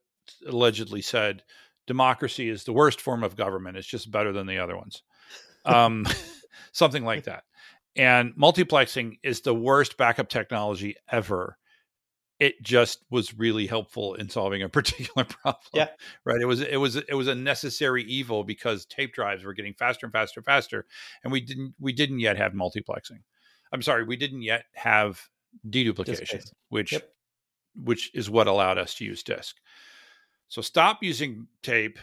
allegedly 0.46 1.02
said, 1.02 1.42
"Democracy 1.86 2.48
is 2.48 2.64
the 2.64 2.72
worst 2.72 3.00
form 3.00 3.22
of 3.22 3.36
government. 3.36 3.76
It's 3.76 3.86
just 3.86 4.10
better 4.10 4.32
than 4.32 4.46
the 4.46 4.58
other 4.58 4.76
ones." 4.76 5.02
Um, 5.64 6.06
something 6.72 7.04
like 7.04 7.24
that. 7.24 7.44
And 7.96 8.34
multiplexing 8.36 9.18
is 9.22 9.40
the 9.40 9.54
worst 9.54 9.96
backup 9.96 10.28
technology 10.28 10.96
ever 11.10 11.56
it 12.38 12.62
just 12.62 13.04
was 13.10 13.36
really 13.38 13.66
helpful 13.66 14.14
in 14.14 14.28
solving 14.28 14.62
a 14.62 14.68
particular 14.68 15.24
problem. 15.24 15.62
Yeah. 15.72 15.88
Right. 16.24 16.40
It 16.40 16.46
was 16.46 16.60
it 16.60 16.76
was 16.76 16.96
it 16.96 17.14
was 17.14 17.28
a 17.28 17.34
necessary 17.34 18.04
evil 18.04 18.44
because 18.44 18.86
tape 18.86 19.14
drives 19.14 19.44
were 19.44 19.54
getting 19.54 19.74
faster 19.74 20.06
and 20.06 20.12
faster 20.12 20.40
and 20.40 20.44
faster. 20.44 20.86
And 21.22 21.32
we 21.32 21.40
didn't 21.40 21.74
we 21.80 21.92
didn't 21.92 22.20
yet 22.20 22.36
have 22.36 22.52
multiplexing. 22.52 23.22
I'm 23.76 23.82
sorry, 23.82 24.04
we 24.04 24.16
didn't 24.16 24.40
yet 24.40 24.64
have 24.72 25.20
deduplication, 25.68 26.50
which 26.70 26.92
Yep. 26.92 27.12
which 27.84 28.10
is 28.14 28.30
what 28.30 28.46
allowed 28.46 28.78
us 28.78 28.94
to 28.94 29.04
use 29.04 29.22
disk. 29.22 29.56
So 30.48 30.62
stop 30.62 31.02
using 31.02 31.46
tape 31.62 31.98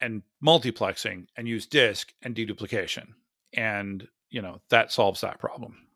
and 0.00 0.22
multiplexing 0.44 1.28
and 1.36 1.46
use 1.46 1.66
disk 1.66 2.12
and 2.22 2.34
deduplication. 2.34 3.14
And 3.52 4.08
you 4.30 4.42
know, 4.42 4.60
that 4.70 4.90
solves 4.90 5.20
that 5.20 5.38
problem. 5.38 5.86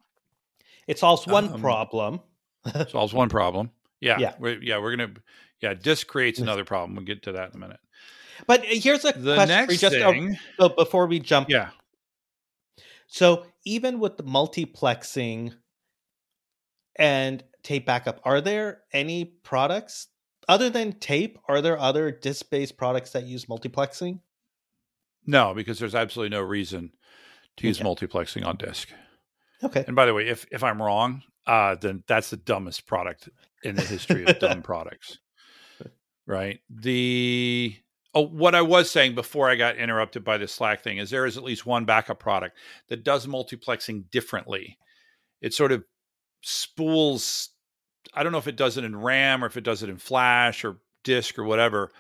It 0.87 1.01
solves 1.01 1.27
one 1.27 1.53
Um, 1.53 1.61
problem. 1.61 2.21
solves 2.89 3.13
one 3.13 3.29
problem. 3.29 3.73
Yeah, 4.01 4.19
Yeah. 4.21 4.35
we're, 4.39 4.63
yeah, 4.63 4.79
we're 4.79 4.95
gonna. 4.95 5.15
Yeah, 5.61 5.75
disk 5.75 6.07
creates 6.07 6.39
another 6.39 6.65
problem. 6.65 6.95
We'll 6.95 7.05
get 7.05 7.25
to 7.25 7.33
that 7.33 7.51
in 7.51 7.57
a 7.57 7.59
minute. 7.59 7.81
But 8.47 8.65
here's 8.65 9.05
a 9.05 9.11
The 9.11 9.35
question 9.35 9.49
next 9.49 9.79
just 9.81 9.97
uh, 9.97 10.13
thing, 10.13 10.39
so 10.61 10.69
before 10.69 11.09
we 11.09 11.19
jump. 11.19 11.49
yeah, 11.51 11.71
So 13.09 13.47
even 13.69 14.01
with 14.01 14.17
the 14.17 14.23
multiplexing 14.25 15.53
and 16.97 17.45
tape 17.63 17.87
backup, 17.87 18.21
are 18.25 18.41
there 18.41 18.83
any 18.93 19.25
products 19.25 20.09
other 20.49 20.71
than 20.71 20.93
tape? 20.93 21.39
Are 21.49 21.61
there 21.61 21.79
other 21.79 22.11
disk-based 22.11 22.77
products 22.77 23.11
that 23.13 23.25
use 23.25 23.45
multiplexing? 23.47 24.21
no, 25.27 25.53
because 25.53 25.79
there's 25.79 25.95
absolutely 25.95 26.35
no 26.35 26.41
reason 26.43 26.91
to 27.59 27.67
use 27.67 27.81
Okay. 27.81 27.89
multiplexing 27.89 28.47
on 28.47 28.57
disk. 28.57 28.89
Okay. 29.63 29.85
And 29.87 29.95
by 29.95 30.07
the 30.07 30.15
way, 30.15 30.27
if 30.27 30.47
if 30.51 30.63
I'm 30.65 30.81
wrong, 30.81 31.23
uh, 31.47 31.75
then 31.75 32.03
that's 32.07 32.31
the 32.31 32.37
dumbest 32.39 32.87
product 32.87 33.29
in 33.63 33.75
the 33.77 33.83
history 33.85 34.25
of 34.25 34.39
dumb 34.39 34.63
products. 34.71 35.19
Right. 36.27 36.61
The 36.71 37.77
oh, 38.15 38.27
what 38.27 38.55
I 38.55 38.63
was 38.63 38.91
saying 38.91 39.15
before 39.15 39.49
I 39.49 39.57
got 39.57 39.77
interrupted 39.77 40.25
by 40.25 40.39
the 40.39 40.49
Slack 40.49 40.83
thing 40.83 40.99
is 40.99 41.11
there 41.11 41.27
is 41.27 41.37
at 41.37 41.45
least 41.45 41.67
one 41.67 41.85
backup 41.85 42.19
product 42.19 42.57
that 42.89 43.05
does 43.05 43.27
multiplexing 43.27 44.11
differently. 44.11 44.79
It 45.41 45.55
sort 45.55 45.73
of 45.73 45.85
spools. 46.43 47.51
I 48.15 48.23
don't 48.23 48.33
know 48.33 48.39
if 48.39 48.49
it 48.49 48.57
does 48.57 48.77
it 48.77 48.85
in 48.85 48.97
RAM 48.97 49.45
or 49.45 49.47
if 49.47 49.57
it 49.57 49.65
does 49.65 49.83
it 49.83 49.91
in 49.91 49.99
Flash 49.99 50.65
or 50.65 50.79
disk 51.05 51.39
or 51.39 51.45
whatever, 51.45 51.91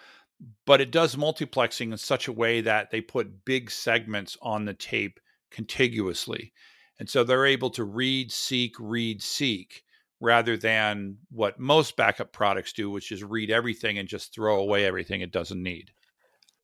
but 0.66 0.80
it 0.80 0.90
does 0.90 1.16
multiplexing 1.16 1.92
in 1.92 1.98
such 1.98 2.28
a 2.28 2.32
way 2.32 2.60
that 2.60 2.90
they 2.90 3.00
put 3.00 3.44
big 3.44 3.70
segments 3.70 4.36
on 4.42 4.64
the 4.64 4.74
tape 4.74 5.20
contiguously. 5.50 6.52
And 6.98 7.08
so 7.08 7.22
they're 7.22 7.46
able 7.46 7.70
to 7.70 7.84
read, 7.84 8.32
seek, 8.32 8.74
read, 8.80 9.22
seek, 9.22 9.84
rather 10.20 10.56
than 10.56 11.18
what 11.30 11.60
most 11.60 11.96
backup 11.96 12.32
products 12.32 12.72
do, 12.72 12.90
which 12.90 13.12
is 13.12 13.22
read 13.22 13.50
everything 13.50 13.98
and 13.98 14.08
just 14.08 14.34
throw 14.34 14.58
away 14.58 14.84
everything 14.84 15.20
it 15.20 15.30
doesn't 15.30 15.62
need. 15.62 15.92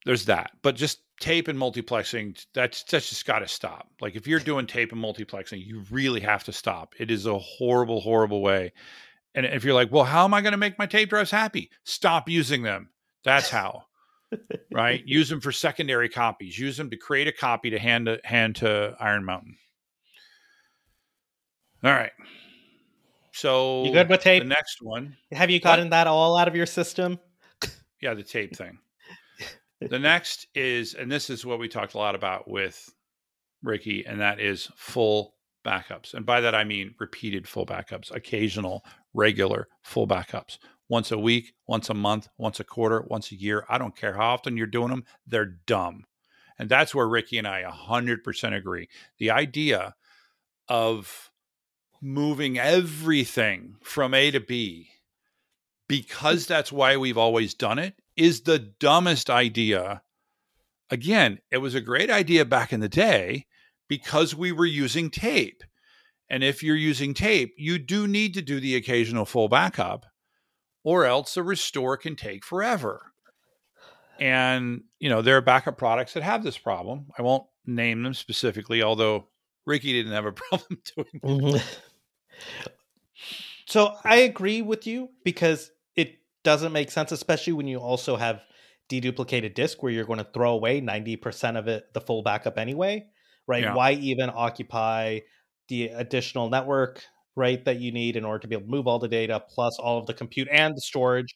There's 0.04 0.26
that. 0.26 0.50
But 0.62 0.76
just 0.76 1.00
tape 1.20 1.48
and 1.48 1.58
multiplexing, 1.58 2.44
that's 2.54 2.82
that's 2.84 3.08
just 3.08 3.24
gotta 3.26 3.48
stop. 3.48 3.88
Like 4.00 4.16
if 4.16 4.26
you're 4.26 4.40
doing 4.40 4.66
tape 4.66 4.92
and 4.92 5.02
multiplexing, 5.02 5.64
you 5.64 5.82
really 5.90 6.20
have 6.20 6.44
to 6.44 6.52
stop. 6.52 6.94
It 6.98 7.10
is 7.10 7.26
a 7.26 7.38
horrible, 7.38 8.00
horrible 8.00 8.42
way. 8.42 8.72
And 9.34 9.46
if 9.46 9.64
you're 9.64 9.74
like, 9.74 9.90
well, 9.90 10.04
how 10.04 10.24
am 10.24 10.34
I 10.34 10.40
gonna 10.42 10.56
make 10.58 10.78
my 10.78 10.86
tape 10.86 11.08
drives 11.10 11.30
happy? 11.30 11.70
Stop 11.84 12.28
using 12.28 12.62
them. 12.62 12.90
That's 13.24 13.48
how. 13.48 13.84
right? 14.70 15.02
Use 15.06 15.28
them 15.28 15.40
for 15.40 15.52
secondary 15.52 16.08
copies. 16.08 16.58
Use 16.58 16.76
them 16.76 16.90
to 16.90 16.96
create 16.96 17.26
a 17.28 17.32
copy 17.32 17.70
to 17.70 17.78
hand 17.78 18.06
to 18.06 18.20
hand 18.24 18.56
to 18.56 18.94
Iron 19.00 19.24
Mountain. 19.24 19.56
All 21.82 21.92
right. 21.92 22.12
So 23.32 23.84
You 23.84 23.92
good 23.92 24.08
with 24.08 24.20
tape? 24.22 24.42
The 24.42 24.48
next 24.48 24.80
one, 24.80 25.16
Have 25.32 25.50
you 25.50 25.60
gotten 25.60 25.90
that 25.90 26.06
all 26.06 26.36
out 26.36 26.46
of 26.48 26.54
your 26.54 26.66
system? 26.66 27.18
yeah, 28.00 28.14
the 28.14 28.22
tape 28.22 28.56
thing. 28.56 28.78
The 29.88 29.98
next 29.98 30.46
is, 30.54 30.94
and 30.94 31.10
this 31.10 31.30
is 31.30 31.44
what 31.44 31.58
we 31.58 31.68
talked 31.68 31.94
a 31.94 31.98
lot 31.98 32.14
about 32.14 32.48
with 32.48 32.92
Ricky, 33.62 34.04
and 34.06 34.20
that 34.20 34.40
is 34.40 34.70
full 34.76 35.34
backups. 35.64 36.14
And 36.14 36.26
by 36.26 36.40
that 36.42 36.54
I 36.54 36.64
mean 36.64 36.94
repeated 36.98 37.48
full 37.48 37.66
backups, 37.66 38.14
occasional, 38.14 38.84
regular 39.14 39.68
full 39.82 40.06
backups. 40.06 40.58
Once 40.88 41.10
a 41.10 41.18
week, 41.18 41.54
once 41.66 41.88
a 41.88 41.94
month, 41.94 42.28
once 42.36 42.60
a 42.60 42.64
quarter, 42.64 43.02
once 43.08 43.32
a 43.32 43.36
year. 43.36 43.64
I 43.68 43.78
don't 43.78 43.96
care 43.96 44.14
how 44.14 44.34
often 44.34 44.56
you're 44.56 44.66
doing 44.66 44.90
them, 44.90 45.04
they're 45.26 45.56
dumb. 45.66 46.04
And 46.58 46.68
that's 46.68 46.94
where 46.94 47.08
Ricky 47.08 47.38
and 47.38 47.48
I 47.48 47.62
100% 47.62 48.56
agree. 48.56 48.88
The 49.18 49.30
idea 49.30 49.94
of 50.68 51.30
moving 52.00 52.58
everything 52.58 53.76
from 53.82 54.14
A 54.14 54.30
to 54.30 54.40
B 54.40 54.90
because 55.88 56.46
that's 56.46 56.70
why 56.70 56.96
we've 56.96 57.18
always 57.18 57.54
done 57.54 57.78
it 57.78 57.94
is 58.16 58.42
the 58.42 58.58
dumbest 58.58 59.30
idea. 59.30 60.02
Again, 60.90 61.38
it 61.50 61.58
was 61.58 61.74
a 61.74 61.80
great 61.80 62.10
idea 62.10 62.44
back 62.44 62.72
in 62.72 62.80
the 62.80 62.88
day 62.88 63.46
because 63.88 64.34
we 64.34 64.52
were 64.52 64.66
using 64.66 65.10
tape. 65.10 65.62
And 66.28 66.42
if 66.42 66.62
you're 66.62 66.76
using 66.76 67.14
tape, 67.14 67.54
you 67.56 67.78
do 67.78 68.06
need 68.06 68.34
to 68.34 68.42
do 68.42 68.60
the 68.60 68.76
occasional 68.76 69.24
full 69.24 69.48
backup, 69.48 70.06
or 70.82 71.04
else 71.04 71.34
the 71.34 71.42
restore 71.42 71.96
can 71.96 72.16
take 72.16 72.44
forever. 72.44 73.12
And, 74.18 74.84
you 74.98 75.08
know, 75.08 75.22
there 75.22 75.36
are 75.36 75.42
backup 75.42 75.76
products 75.76 76.14
that 76.14 76.22
have 76.22 76.42
this 76.42 76.56
problem. 76.56 77.06
I 77.18 77.22
won't 77.22 77.44
name 77.66 78.02
them 78.02 78.14
specifically, 78.14 78.82
although 78.82 79.28
Ricky 79.66 79.92
didn't 79.92 80.12
have 80.12 80.26
a 80.26 80.32
problem 80.32 80.78
doing 80.94 81.06
that. 81.12 81.22
Mm-hmm. 81.22 82.68
so 83.66 83.94
I 84.04 84.16
agree 84.16 84.62
with 84.62 84.86
you 84.86 85.10
because 85.24 85.70
doesn't 86.44 86.72
make 86.72 86.90
sense, 86.90 87.10
especially 87.10 87.54
when 87.54 87.66
you 87.66 87.78
also 87.78 88.16
have 88.16 88.42
deduplicated 88.90 89.54
disk 89.54 89.82
where 89.82 89.90
you're 89.90 90.04
going 90.04 90.18
to 90.18 90.28
throw 90.32 90.52
away 90.52 90.80
90% 90.80 91.58
of 91.58 91.68
it, 91.68 91.92
the 91.94 92.00
full 92.00 92.22
backup 92.22 92.58
anyway, 92.58 93.04
right? 93.46 93.62
Yeah. 93.62 93.74
Why 93.74 93.92
even 93.92 94.30
occupy 94.32 95.20
the 95.68 95.88
additional 95.88 96.50
network, 96.50 97.02
right, 97.34 97.64
that 97.64 97.80
you 97.80 97.92
need 97.92 98.16
in 98.16 98.24
order 98.24 98.40
to 98.40 98.48
be 98.48 98.54
able 98.54 98.66
to 98.66 98.70
move 98.70 98.86
all 98.86 98.98
the 98.98 99.08
data 99.08 99.42
plus 99.48 99.78
all 99.78 99.98
of 99.98 100.06
the 100.06 100.14
compute 100.14 100.48
and 100.52 100.76
the 100.76 100.80
storage? 100.80 101.34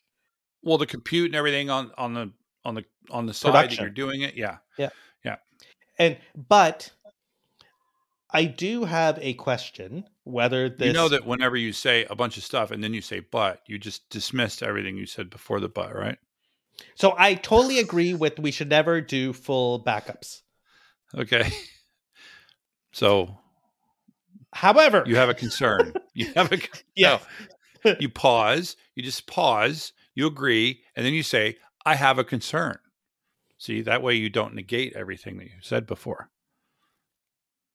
Well, 0.62 0.78
the 0.78 0.86
compute 0.86 1.26
and 1.26 1.34
everything 1.34 1.70
on 1.70 1.90
on 1.96 2.14
the 2.14 2.32
on 2.64 2.74
the 2.74 2.84
on 3.10 3.26
the 3.26 3.34
side 3.34 3.70
that 3.70 3.78
you're 3.78 3.90
doing 3.90 4.22
it, 4.22 4.34
Yeah. 4.34 4.58
Yeah. 4.76 4.90
yeah. 5.24 5.36
And 5.98 6.18
but 6.36 6.92
I 8.30 8.44
do 8.44 8.84
have 8.84 9.18
a 9.20 9.34
question 9.34 10.04
whether 10.24 10.68
this 10.68 10.88
You 10.88 10.92
know 10.92 11.08
that 11.08 11.26
whenever 11.26 11.56
you 11.56 11.72
say 11.72 12.04
a 12.10 12.14
bunch 12.14 12.36
of 12.36 12.44
stuff 12.44 12.70
and 12.70 12.84
then 12.84 12.92
you 12.92 13.00
say 13.00 13.20
but, 13.20 13.62
you 13.66 13.78
just 13.78 14.08
dismissed 14.10 14.62
everything 14.62 14.96
you 14.96 15.06
said 15.06 15.30
before 15.30 15.60
the 15.60 15.68
but, 15.68 15.94
right? 15.94 16.18
So 16.94 17.14
I 17.16 17.34
totally 17.34 17.78
agree 17.78 18.14
with 18.14 18.38
we 18.38 18.50
should 18.50 18.68
never 18.68 19.00
do 19.00 19.32
full 19.32 19.82
backups. 19.82 20.42
Okay. 21.14 21.50
So 22.90 23.38
However, 24.52 25.04
you 25.06 25.16
have 25.16 25.28
a 25.28 25.34
concern. 25.34 25.94
You 26.14 26.32
have 26.34 26.50
a 26.50 26.58
Yeah. 26.96 27.20
no. 27.84 27.94
you 28.00 28.08
pause. 28.08 28.76
You 28.96 29.04
just 29.04 29.28
pause. 29.28 29.92
You 30.16 30.26
agree, 30.26 30.80
and 30.96 31.06
then 31.06 31.12
you 31.12 31.22
say, 31.22 31.58
"I 31.86 31.94
have 31.94 32.18
a 32.18 32.24
concern." 32.24 32.78
See 33.56 33.82
that 33.82 34.02
way 34.02 34.14
you 34.14 34.30
don't 34.30 34.54
negate 34.54 34.94
everything 34.96 35.36
that 35.38 35.44
you 35.44 35.60
said 35.62 35.86
before. 35.86 36.30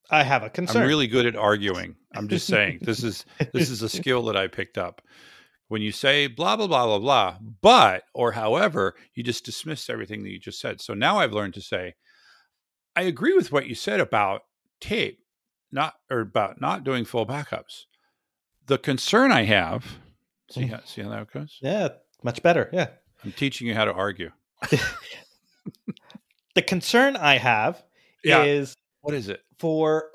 I 0.09 0.23
have 0.23 0.43
a 0.43 0.49
concern. 0.49 0.83
I'm 0.83 0.87
really 0.87 1.07
good 1.07 1.25
at 1.25 1.35
arguing. 1.35 1.95
I'm 2.13 2.27
just 2.27 2.47
saying 2.47 2.79
this 2.81 3.03
is 3.03 3.25
this 3.53 3.69
is 3.69 3.81
a 3.81 3.89
skill 3.99 4.23
that 4.25 4.37
I 4.37 4.47
picked 4.47 4.77
up. 4.77 5.01
When 5.69 5.81
you 5.81 5.91
say 5.91 6.27
blah 6.27 6.55
blah 6.55 6.67
blah 6.67 6.85
blah 6.85 6.99
blah, 6.99 7.37
but 7.61 8.03
or 8.13 8.31
however, 8.31 8.95
you 9.15 9.23
just 9.23 9.45
dismiss 9.45 9.89
everything 9.89 10.23
that 10.23 10.29
you 10.29 10.39
just 10.39 10.59
said. 10.59 10.81
So 10.81 10.93
now 10.93 11.19
I've 11.19 11.33
learned 11.33 11.55
to 11.55 11.61
say, 11.61 11.95
I 12.95 13.03
agree 13.03 13.33
with 13.33 13.51
what 13.51 13.67
you 13.67 13.75
said 13.75 13.99
about 13.99 14.41
tape, 14.81 15.19
not 15.71 15.95
or 16.11 16.19
about 16.19 16.61
not 16.61 16.83
doing 16.83 17.05
full 17.05 17.25
backups. 17.25 17.83
The 18.67 18.77
concern 18.77 19.31
I 19.31 19.43
have, 19.43 19.85
see 20.49 20.61
mm. 20.61 20.69
how, 20.69 20.81
see 20.85 21.01
how 21.01 21.09
that 21.09 21.31
goes. 21.31 21.57
yeah, 21.61 21.89
much 22.23 22.43
better. 22.43 22.69
Yeah. 22.71 22.87
I'm 23.23 23.31
teaching 23.31 23.67
you 23.67 23.73
how 23.73 23.85
to 23.85 23.93
argue. 23.93 24.31
The 26.55 26.61
concern 26.61 27.15
I 27.15 27.37
have 27.37 27.83
Yeah. 28.23 28.43
is 28.43 28.75
What 29.03 29.13
is 29.13 29.29
it? 29.29 29.43
for 29.63 30.09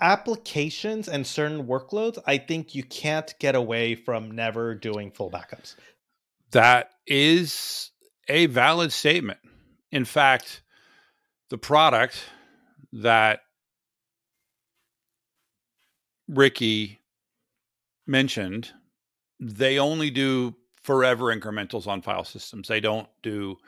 applications 0.00 1.06
and 1.06 1.26
certain 1.26 1.66
workloads, 1.66 2.18
I 2.26 2.38
think 2.38 2.74
you 2.74 2.82
can't 2.82 3.34
get 3.38 3.54
away 3.54 3.94
from 3.94 4.30
never 4.30 4.74
doing 4.74 5.10
full 5.10 5.30
backups. 5.30 5.74
That 6.52 6.92
is 7.06 7.90
a 8.26 8.46
valid 8.46 8.90
statement. 8.90 9.38
In 9.92 10.06
fact, 10.06 10.62
the 11.50 11.58
product 11.58 12.24
that 12.94 13.40
Ricky 16.26 17.00
mentioned, 18.06 18.70
they 19.38 19.78
only 19.78 20.08
do 20.08 20.56
forever 20.82 21.24
incrementals 21.26 21.86
on 21.86 22.00
file 22.00 22.24
systems. 22.24 22.68
They 22.68 22.80
don't 22.80 23.08
do 23.22 23.58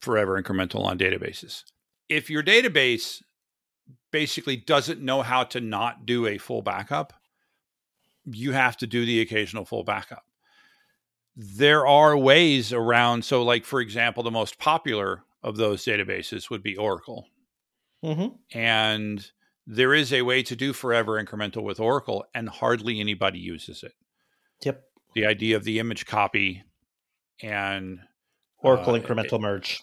forever 0.00 0.42
incremental 0.42 0.84
on 0.84 0.98
databases. 0.98 1.62
If 2.08 2.30
your 2.30 2.42
database 2.42 3.22
basically 4.10 4.56
doesn't 4.56 5.00
know 5.00 5.22
how 5.22 5.44
to 5.44 5.60
not 5.60 6.06
do 6.06 6.26
a 6.26 6.38
full 6.38 6.62
backup, 6.62 7.12
you 8.24 8.52
have 8.52 8.76
to 8.78 8.86
do 8.86 9.04
the 9.04 9.20
occasional 9.20 9.64
full 9.64 9.84
backup 9.84 10.24
there 11.38 11.86
are 11.86 12.18
ways 12.18 12.72
around. 12.72 13.24
So, 13.24 13.42
like, 13.44 13.64
for 13.64 13.80
example, 13.80 14.24
the 14.24 14.30
most 14.30 14.58
popular 14.58 15.22
of 15.42 15.56
those 15.56 15.84
databases 15.84 16.50
would 16.50 16.64
be 16.64 16.76
Oracle. 16.76 17.28
Mm-hmm. 18.04 18.58
And 18.58 19.30
there 19.64 19.94
is 19.94 20.12
a 20.12 20.22
way 20.22 20.42
to 20.42 20.56
do 20.56 20.72
forever 20.72 21.22
incremental 21.24 21.62
with 21.62 21.78
Oracle, 21.78 22.24
and 22.34 22.48
hardly 22.48 22.98
anybody 22.98 23.38
uses 23.38 23.84
it. 23.84 23.92
Yep. 24.64 24.82
The 25.14 25.26
idea 25.26 25.56
of 25.56 25.62
the 25.62 25.78
image 25.78 26.06
copy 26.06 26.64
and 27.40 28.00
Oracle 28.58 28.96
uh, 28.96 28.98
incremental 28.98 29.40
merge. 29.40 29.80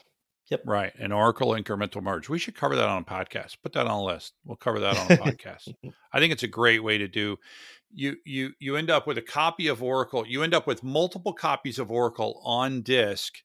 Right, 0.65 0.93
an 0.97 1.12
Oracle 1.12 1.49
incremental 1.49 2.01
merge. 2.01 2.29
We 2.29 2.39
should 2.39 2.55
cover 2.55 2.75
that 2.75 2.88
on 2.88 3.01
a 3.01 3.05
podcast. 3.05 3.58
Put 3.63 3.73
that 3.73 3.88
on 3.88 3.99
a 3.99 4.03
list. 4.03 4.34
We'll 4.43 4.58
cover 4.58 4.79
that 4.79 4.97
on 4.97 5.12
a 5.12 5.17
podcast. 5.31 5.73
I 6.13 6.19
think 6.19 6.34
it's 6.34 6.43
a 6.43 6.47
great 6.47 6.84
way 6.84 6.97
to 6.97 7.08
do. 7.08 7.38
You 7.93 8.17
you 8.25 8.51
you 8.60 8.75
end 8.75 8.89
up 8.89 9.08
with 9.08 9.17
a 9.17 9.23
copy 9.23 9.67
of 9.67 9.81
Oracle. 9.81 10.25
You 10.27 10.43
end 10.43 10.53
up 10.53 10.67
with 10.67 10.84
multiple 10.84 11.34
copies 11.34 11.79
of 11.79 11.91
Oracle 11.91 12.41
on 12.43 12.81
disk. 12.81 13.36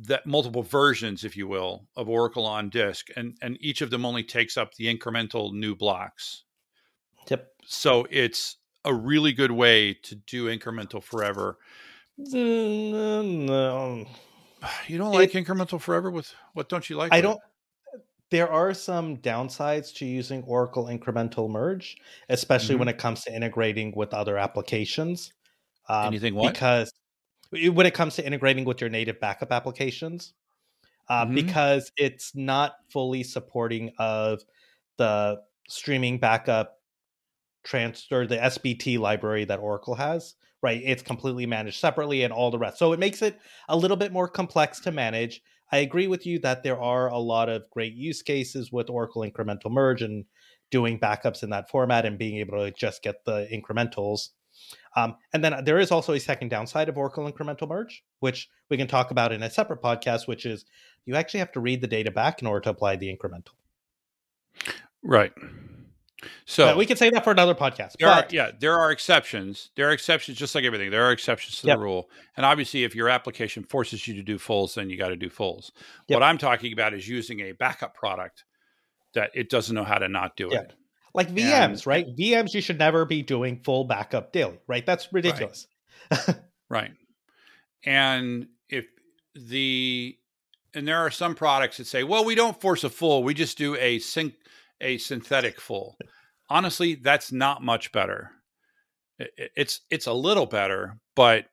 That 0.00 0.26
multiple 0.26 0.62
versions, 0.62 1.24
if 1.24 1.36
you 1.36 1.48
will, 1.48 1.88
of 1.96 2.08
Oracle 2.08 2.46
on 2.46 2.70
disk, 2.70 3.08
and 3.16 3.36
and 3.42 3.58
each 3.60 3.80
of 3.80 3.90
them 3.90 4.04
only 4.04 4.22
takes 4.22 4.56
up 4.56 4.74
the 4.74 4.94
incremental 4.94 5.52
new 5.52 5.74
blocks. 5.74 6.44
Yep. 7.28 7.48
So 7.66 8.06
it's 8.10 8.56
a 8.84 8.94
really 8.94 9.32
good 9.32 9.50
way 9.50 9.94
to 9.94 10.14
do 10.14 10.46
incremental 10.46 11.02
forever. 11.02 11.58
No. 12.16 14.06
You 14.86 14.98
don't 14.98 15.12
like 15.12 15.32
incremental 15.32 15.80
forever 15.80 16.10
with 16.10 16.34
what 16.54 16.68
don't 16.68 16.88
you 16.88 16.96
like? 16.96 17.12
I 17.12 17.20
don't. 17.20 17.40
There 18.30 18.50
are 18.50 18.74
some 18.74 19.16
downsides 19.18 19.94
to 19.96 20.04
using 20.06 20.42
Oracle 20.44 20.84
incremental 20.86 21.48
merge, 21.48 21.96
especially 22.28 22.74
Mhm. 22.76 22.80
when 22.80 22.88
it 22.88 22.98
comes 22.98 23.22
to 23.24 23.34
integrating 23.34 23.92
with 23.96 24.12
other 24.12 24.36
applications. 24.36 25.32
Um, 25.88 26.08
Anything 26.08 26.34
what? 26.34 26.52
Because 26.52 26.92
when 27.50 27.86
it 27.86 27.94
comes 27.94 28.16
to 28.16 28.26
integrating 28.26 28.64
with 28.66 28.80
your 28.82 28.90
native 28.90 29.20
backup 29.20 29.52
applications, 29.52 30.34
uh, 31.08 31.26
Mhm. 31.26 31.34
because 31.34 31.90
it's 31.96 32.34
not 32.34 32.76
fully 32.90 33.22
supporting 33.22 33.92
of 33.98 34.42
the 34.98 35.42
streaming 35.68 36.18
backup 36.18 36.82
transfer, 37.64 38.26
the 38.26 38.42
SBT 38.42 38.98
library 38.98 39.44
that 39.46 39.58
Oracle 39.60 39.94
has. 39.96 40.34
Right, 40.60 40.82
it's 40.84 41.02
completely 41.02 41.46
managed 41.46 41.78
separately, 41.78 42.24
and 42.24 42.32
all 42.32 42.50
the 42.50 42.58
rest. 42.58 42.78
So 42.78 42.92
it 42.92 42.98
makes 42.98 43.22
it 43.22 43.38
a 43.68 43.76
little 43.76 43.96
bit 43.96 44.12
more 44.12 44.26
complex 44.26 44.80
to 44.80 44.90
manage. 44.90 45.40
I 45.70 45.78
agree 45.78 46.08
with 46.08 46.26
you 46.26 46.38
that 46.40 46.62
there 46.62 46.80
are 46.80 47.08
a 47.08 47.18
lot 47.18 47.48
of 47.48 47.68
great 47.70 47.94
use 47.94 48.22
cases 48.22 48.72
with 48.72 48.90
Oracle 48.90 49.22
incremental 49.22 49.70
merge 49.70 50.02
and 50.02 50.24
doing 50.70 50.98
backups 50.98 51.42
in 51.42 51.50
that 51.50 51.70
format 51.70 52.04
and 52.04 52.18
being 52.18 52.38
able 52.38 52.58
to 52.58 52.70
just 52.72 53.02
get 53.02 53.24
the 53.24 53.46
incrementals. 53.52 54.30
Um, 54.96 55.16
and 55.32 55.44
then 55.44 55.64
there 55.64 55.78
is 55.78 55.90
also 55.90 56.14
a 56.14 56.20
second 56.20 56.48
downside 56.48 56.88
of 56.88 56.98
Oracle 56.98 57.30
incremental 57.30 57.68
merge, 57.68 58.02
which 58.20 58.48
we 58.68 58.76
can 58.76 58.88
talk 58.88 59.10
about 59.10 59.32
in 59.32 59.42
a 59.42 59.50
separate 59.50 59.82
podcast, 59.82 60.26
which 60.26 60.44
is 60.44 60.64
you 61.06 61.14
actually 61.14 61.40
have 61.40 61.52
to 61.52 61.60
read 61.60 61.80
the 61.80 61.86
data 61.86 62.10
back 62.10 62.40
in 62.40 62.48
order 62.48 62.60
to 62.60 62.70
apply 62.70 62.96
the 62.96 63.14
incremental. 63.14 63.52
Right. 65.02 65.32
So 66.46 66.76
we 66.76 66.84
can 66.86 66.96
say 66.96 67.10
that 67.10 67.22
for 67.24 67.30
another 67.30 67.54
podcast. 67.54 67.92
There 67.98 68.08
but 68.08 68.32
are, 68.32 68.34
yeah, 68.34 68.50
there 68.58 68.78
are 68.78 68.90
exceptions. 68.90 69.70
There 69.76 69.88
are 69.88 69.92
exceptions, 69.92 70.36
just 70.36 70.54
like 70.54 70.64
everything. 70.64 70.90
There 70.90 71.04
are 71.04 71.12
exceptions 71.12 71.60
to 71.60 71.68
Yep. 71.68 71.76
the 71.76 71.82
rule. 71.82 72.10
And 72.36 72.44
obviously, 72.44 72.82
if 72.84 72.94
your 72.94 73.08
application 73.08 73.62
forces 73.62 74.06
you 74.08 74.14
to 74.14 74.22
do 74.22 74.38
fulls, 74.38 74.74
then 74.74 74.90
you 74.90 74.96
got 74.98 75.08
to 75.08 75.16
do 75.16 75.30
fulls. 75.30 75.70
Yep. 76.08 76.16
What 76.16 76.22
I'm 76.24 76.38
talking 76.38 76.72
about 76.72 76.92
is 76.94 77.06
using 77.08 77.40
a 77.40 77.52
backup 77.52 77.94
product 77.94 78.44
that 79.14 79.30
it 79.34 79.48
doesn't 79.48 79.74
know 79.74 79.84
how 79.84 79.98
to 79.98 80.08
not 80.08 80.36
do 80.36 80.48
Yeah. 80.52 80.60
it. 80.62 80.74
like 81.14 81.30
VMs, 81.30 81.86
right? 81.86 82.06
VMs, 82.16 82.52
you 82.54 82.60
should 82.60 82.78
never 82.78 83.04
be 83.04 83.22
doing 83.22 83.60
full 83.64 83.84
backup 83.84 84.32
daily, 84.32 84.58
right? 84.66 84.84
That's 84.84 85.12
ridiculous. 85.12 85.66
Right. 86.70 86.92
And 87.84 88.48
if 88.68 88.86
the 89.34 90.16
and 90.74 90.86
there 90.86 90.98
are 90.98 91.10
some 91.10 91.34
products 91.34 91.78
that 91.78 91.86
say, 91.86 92.04
well, 92.04 92.24
we 92.26 92.34
don't 92.34 92.60
force 92.60 92.84
a 92.84 92.90
full, 92.90 93.22
we 93.24 93.32
just 93.34 93.56
do 93.56 93.74
a 93.76 93.98
sync 94.00 94.34
a 94.80 94.98
synthetic 94.98 95.60
full. 95.60 95.96
Honestly, 96.50 96.94
that's 96.94 97.32
not 97.32 97.62
much 97.62 97.92
better. 97.92 98.30
It's 99.18 99.80
it's 99.90 100.06
a 100.06 100.12
little 100.12 100.46
better, 100.46 100.98
but 101.16 101.46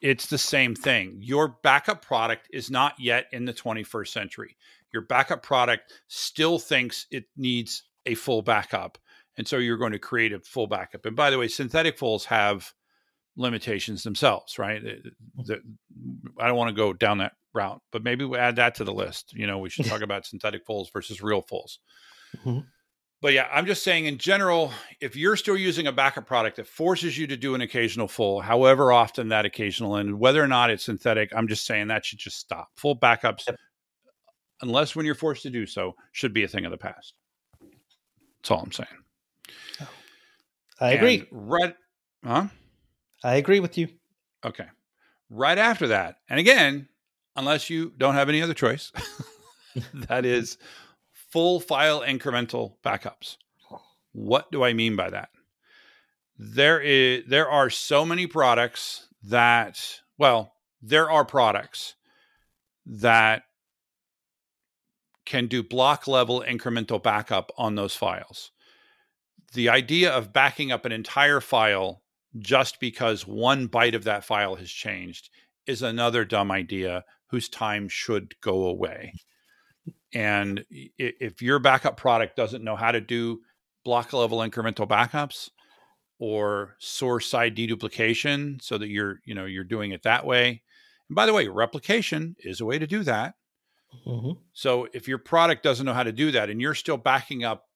it's 0.00 0.26
the 0.26 0.38
same 0.38 0.74
thing. 0.74 1.18
Your 1.20 1.56
backup 1.62 2.04
product 2.04 2.48
is 2.52 2.70
not 2.70 2.94
yet 2.98 3.26
in 3.32 3.44
the 3.44 3.52
21st 3.52 4.08
century. 4.08 4.56
Your 4.92 5.02
backup 5.02 5.42
product 5.42 5.92
still 6.08 6.58
thinks 6.58 7.06
it 7.10 7.24
needs 7.36 7.84
a 8.06 8.14
full 8.14 8.42
backup. 8.42 8.98
And 9.36 9.46
so 9.46 9.58
you're 9.58 9.76
going 9.76 9.92
to 9.92 9.98
create 9.98 10.32
a 10.32 10.40
full 10.40 10.66
backup. 10.66 11.04
And 11.06 11.14
by 11.14 11.30
the 11.30 11.38
way, 11.38 11.48
synthetic 11.48 11.98
fulls 11.98 12.24
have 12.26 12.72
limitations 13.36 14.02
themselves, 14.02 14.58
right? 14.58 14.82
I 16.38 16.46
don't 16.46 16.56
want 16.56 16.68
to 16.68 16.74
go 16.74 16.92
down 16.92 17.18
that 17.18 17.32
route, 17.54 17.80
but 17.92 18.02
maybe 18.02 18.24
we 18.24 18.38
add 18.38 18.56
that 18.56 18.76
to 18.76 18.84
the 18.84 18.92
list. 18.92 19.32
You 19.34 19.46
know, 19.46 19.58
we 19.58 19.70
should 19.70 19.86
talk 19.86 20.02
about 20.02 20.26
synthetic 20.26 20.66
fulls 20.66 20.90
versus 20.90 21.22
real 21.22 21.42
fulls. 21.42 21.78
Mhm. 22.38 22.66
But 23.22 23.34
yeah, 23.34 23.48
I'm 23.52 23.66
just 23.66 23.82
saying 23.82 24.06
in 24.06 24.16
general, 24.16 24.72
if 25.00 25.14
you're 25.14 25.36
still 25.36 25.56
using 25.56 25.86
a 25.86 25.92
backup 25.92 26.26
product 26.26 26.56
that 26.56 26.66
forces 26.66 27.18
you 27.18 27.26
to 27.26 27.36
do 27.36 27.54
an 27.54 27.60
occasional 27.60 28.08
full, 28.08 28.40
however 28.40 28.92
often 28.92 29.28
that 29.28 29.44
occasional, 29.44 29.96
and 29.96 30.18
whether 30.18 30.42
or 30.42 30.46
not 30.48 30.70
it's 30.70 30.84
synthetic, 30.84 31.30
I'm 31.36 31.46
just 31.46 31.66
saying 31.66 31.88
that 31.88 32.04
should 32.06 32.18
just 32.18 32.38
stop. 32.38 32.70
Full 32.76 32.98
backups, 32.98 33.46
Yep. 33.46 33.56
unless 34.62 34.96
when 34.96 35.04
you're 35.04 35.14
forced 35.14 35.42
to 35.42 35.50
do 35.50 35.66
so, 35.66 35.94
should 36.12 36.32
be 36.32 36.44
a 36.44 36.48
thing 36.48 36.64
of 36.64 36.70
the 36.70 36.78
past. 36.78 37.12
That's 37.60 38.50
all 38.50 38.60
I'm 38.60 38.72
saying. 38.72 38.88
I 40.80 40.92
agree. 40.92 41.18
And 41.18 41.28
right, 41.32 41.74
huh? 42.24 42.46
I 43.22 43.34
agree 43.34 43.60
with 43.60 43.76
you. 43.76 43.88
Okay. 44.46 44.66
Right 45.28 45.58
after 45.58 45.88
that, 45.88 46.16
and 46.30 46.40
again, 46.40 46.88
unless 47.36 47.68
you 47.68 47.92
don't 47.98 48.14
have 48.14 48.30
any 48.30 48.40
other 48.40 48.54
choice, 48.54 48.92
that 50.08 50.24
is 50.24 50.56
full 51.30 51.60
file 51.60 52.00
incremental 52.00 52.74
backups. 52.84 53.36
What 54.12 54.50
do 54.50 54.64
I 54.64 54.72
mean 54.72 54.96
by 54.96 55.10
that? 55.10 55.30
There 56.38 56.80
is 56.80 57.24
there 57.26 57.48
are 57.48 57.70
so 57.70 58.04
many 58.04 58.26
products 58.26 59.06
that 59.22 60.00
well, 60.18 60.54
there 60.82 61.10
are 61.10 61.24
products 61.24 61.94
that 62.86 63.44
can 65.24 65.46
do 65.46 65.62
block 65.62 66.08
level 66.08 66.44
incremental 66.46 67.02
backup 67.02 67.52
on 67.56 67.74
those 67.74 67.94
files. 67.94 68.50
The 69.52 69.68
idea 69.68 70.10
of 70.10 70.32
backing 70.32 70.72
up 70.72 70.84
an 70.84 70.92
entire 70.92 71.40
file 71.40 72.02
just 72.38 72.80
because 72.80 73.26
one 73.26 73.68
byte 73.68 73.94
of 73.94 74.04
that 74.04 74.24
file 74.24 74.56
has 74.56 74.70
changed 74.70 75.30
is 75.66 75.82
another 75.82 76.24
dumb 76.24 76.50
idea 76.50 77.04
whose 77.28 77.48
time 77.48 77.88
should 77.88 78.34
go 78.40 78.64
away. 78.64 79.14
And 80.12 80.64
if 80.70 81.40
your 81.40 81.58
backup 81.58 81.96
product 81.96 82.36
doesn't 82.36 82.64
know 82.64 82.76
how 82.76 82.92
to 82.92 83.00
do 83.00 83.40
block 83.84 84.12
level 84.12 84.38
incremental 84.38 84.88
backups 84.88 85.50
or 86.18 86.76
source 86.78 87.26
side 87.26 87.56
deduplication 87.56 88.60
so 88.60 88.76
that 88.76 88.88
you're, 88.88 89.20
you 89.24 89.34
know, 89.34 89.46
you're 89.46 89.64
doing 89.64 89.92
it 89.92 90.02
that 90.02 90.26
way. 90.26 90.62
And 91.08 91.16
by 91.16 91.26
the 91.26 91.32
way, 91.32 91.48
replication 91.48 92.36
is 92.40 92.60
a 92.60 92.64
way 92.64 92.78
to 92.78 92.86
do 92.86 93.02
that. 93.04 93.34
Mhm. 94.06 94.38
So 94.52 94.88
if 94.92 95.08
your 95.08 95.18
product 95.18 95.62
doesn't 95.62 95.86
know 95.86 95.94
how 95.94 96.02
to 96.02 96.12
do 96.12 96.30
that 96.32 96.50
and 96.50 96.60
you're 96.60 96.74
still 96.74 96.96
backing 96.96 97.44
up 97.44 97.68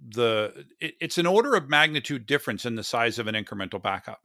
the 0.00 0.66
it, 0.80 0.94
it's 1.00 1.18
an 1.18 1.26
order 1.26 1.54
of 1.54 1.68
magnitude 1.68 2.26
difference 2.26 2.64
in 2.64 2.74
the 2.74 2.84
size 2.84 3.18
of 3.18 3.26
an 3.26 3.34
incremental 3.34 3.82
backup. 3.82 4.22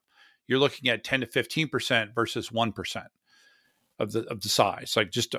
You're 0.47 0.59
looking 0.59 0.89
at 0.89 1.03
10 1.03 1.21
to 1.21 1.27
15% 1.27 2.13
versus 2.13 2.49
1% 2.51 3.07
of 3.99 4.11
the 4.11 4.23
of 4.25 4.41
the 4.41 4.49
size. 4.49 4.93
Like 4.95 5.11
just 5.11 5.35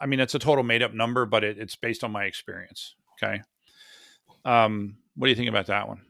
I 0.00 0.06
mean 0.06 0.20
it's 0.20 0.34
a 0.34 0.38
total 0.38 0.64
made 0.64 0.82
up 0.82 0.92
number 0.92 1.26
but 1.26 1.44
it, 1.44 1.58
it's 1.58 1.76
based 1.76 2.04
on 2.04 2.12
my 2.12 2.24
experience, 2.24 2.94
okay? 3.22 3.42
Um 4.44 4.96
what 5.16 5.26
do 5.26 5.30
you 5.30 5.36
think 5.36 5.48
about 5.48 5.66
that 5.66 5.88
one? 5.88 6.02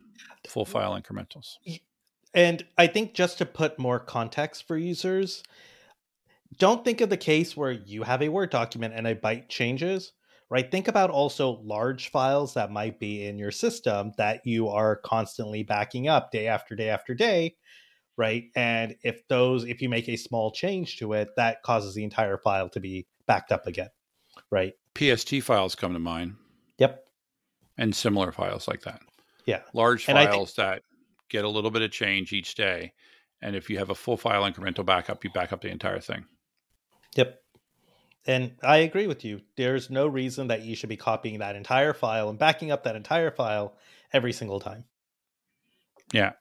Full 0.48 0.64
file 0.64 1.00
incrementals. 1.00 1.56
And 2.32 2.64
I 2.78 2.86
think 2.86 3.14
just 3.14 3.38
to 3.38 3.46
put 3.46 3.78
more 3.78 3.98
context 3.98 4.66
for 4.66 4.76
users, 4.76 5.42
don't 6.58 6.84
think 6.84 7.00
of 7.00 7.10
the 7.10 7.16
case 7.16 7.56
where 7.56 7.72
you 7.72 8.02
have 8.02 8.22
a 8.22 8.28
Word 8.28 8.50
document 8.50 8.94
and 8.94 9.06
a 9.06 9.14
byte 9.14 9.48
changes, 9.48 10.12
right? 10.48 10.70
Think 10.70 10.88
about 10.88 11.10
also 11.10 11.60
large 11.64 12.10
files 12.10 12.54
that 12.54 12.70
might 12.70 12.98
be 12.98 13.26
in 13.26 13.38
your 13.38 13.50
system 13.50 14.12
that 14.16 14.46
you 14.46 14.68
are 14.68 14.96
constantly 14.96 15.62
backing 15.62 16.08
up 16.08 16.30
day 16.30 16.46
after 16.46 16.74
day 16.74 16.88
after 16.88 17.14
day, 17.14 17.56
right? 18.20 18.50
And 18.54 18.96
if 19.02 19.26
those, 19.28 19.64
if 19.64 19.80
you 19.80 19.88
make 19.88 20.06
a 20.06 20.16
small 20.16 20.52
change 20.52 20.98
to 20.98 21.14
it, 21.14 21.30
that 21.37 21.62
causes 21.62 21.94
the 21.94 22.04
entire 22.04 22.37
file 22.37 22.68
to 22.68 22.78
be 22.78 23.06
backed 23.26 23.50
up 23.50 23.66
again, 23.66 23.88
right? 24.50 24.74
PST 24.94 25.40
files 25.42 25.74
come 25.74 25.94
to 25.94 25.98
mind 25.98 26.35
Yep. 26.76 27.02
and 27.78 27.96
similar 27.96 28.30
files 28.30 28.68
like 28.68 28.83
that. 28.83 29.00
Yeah. 29.46 29.62
large 29.72 30.06
And 30.06 30.18
files 30.18 30.54
that 30.56 30.83
get 31.30 31.46
a 31.46 31.48
little 31.48 31.70
bit 31.70 31.80
of 31.80 31.92
change 31.92 32.35
each 32.35 32.54
day. 32.56 32.92
And 33.40 33.56
if 33.56 33.70
you 33.70 33.78
have 33.78 33.88
a 33.88 33.94
full 33.94 34.18
file 34.18 34.42
incremental 34.42 34.85
backup, 34.85 35.24
you 35.24 35.30
back 35.30 35.50
up 35.50 35.62
the 35.62 35.70
entire 35.70 36.00
thing. 36.00 36.26
Yep. 37.16 37.40
And 38.26 38.52
I 38.62 38.78
agree 38.78 39.06
with 39.06 39.24
you. 39.24 39.40
There's 39.56 39.88
no 39.88 40.06
reason 40.06 40.48
that 40.48 40.61
you 40.61 40.76
should 40.76 40.90
be 40.90 40.98
copying 40.98 41.38
that 41.38 41.56
entire 41.56 41.94
file 41.94 42.28
and 42.28 42.38
backing 42.38 42.70
up 42.70 42.85
that 42.85 42.96
entire 42.96 43.30
file 43.30 43.78
every 44.12 44.35
single 44.35 44.61
time. 44.61 44.85
Yeah. 46.12 46.33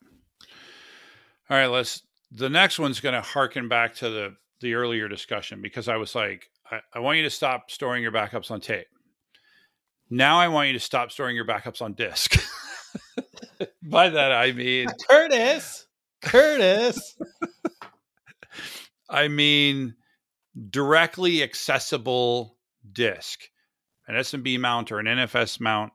All 1.49 1.57
right, 1.57 1.67
let's. 1.67 2.03
The 2.31 2.49
next 2.49 2.77
one's 2.77 2.99
going 2.99 3.15
to 3.15 3.21
harken 3.21 3.67
back 3.67 3.95
to 3.95 4.09
the 4.09 4.35
the 4.61 4.75
earlier 4.75 5.07
discussion 5.07 5.61
because 5.61 5.87
I 5.87 5.95
was 5.95 6.13
like, 6.13 6.49
I, 6.69 6.79
I 6.93 6.99
want 6.99 7.17
you 7.17 7.23
to 7.23 7.29
stop 7.29 7.71
storing 7.71 8.03
your 8.03 8.11
backups 8.11 8.51
on 8.51 8.61
tape. 8.61 8.87
Now 10.09 10.39
I 10.39 10.47
want 10.47 10.67
you 10.67 10.73
to 10.73 10.79
stop 10.79 11.11
storing 11.11 11.35
your 11.35 11.45
backups 11.45 11.81
on 11.81 11.93
disk. 11.93 12.35
By 13.83 14.09
that 14.09 14.31
I 14.31 14.51
mean 14.51 14.87
Curtis, 15.09 15.87
Curtis. 16.21 17.17
I 19.09 19.27
mean 19.27 19.95
directly 20.69 21.43
accessible 21.43 22.57
disk, 22.91 23.41
an 24.07 24.15
SMB 24.15 24.59
mount 24.59 24.91
or 24.91 24.99
an 24.99 25.05
NFS 25.05 25.59
mount, 25.59 25.93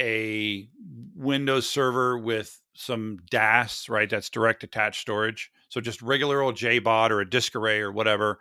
a 0.00 0.68
Windows 1.14 1.68
server 1.68 2.18
with 2.18 2.60
some 2.78 3.18
DAS, 3.28 3.88
right? 3.88 4.08
That's 4.08 4.30
direct 4.30 4.62
attached 4.62 5.00
storage. 5.00 5.50
So 5.68 5.80
just 5.80 6.00
regular 6.00 6.40
old 6.40 6.54
JBOD 6.54 7.10
or 7.10 7.20
a 7.20 7.28
disk 7.28 7.56
array 7.56 7.80
or 7.80 7.90
whatever, 7.90 8.38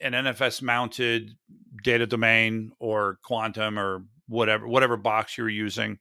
an 0.00 0.12
NFS 0.12 0.62
mounted 0.62 1.36
data 1.82 2.06
domain 2.06 2.72
or 2.78 3.18
quantum 3.22 3.78
or 3.78 4.04
whatever 4.26 4.66
whatever 4.66 4.96
box 4.96 5.36
you're 5.38 5.48
using 5.48 5.98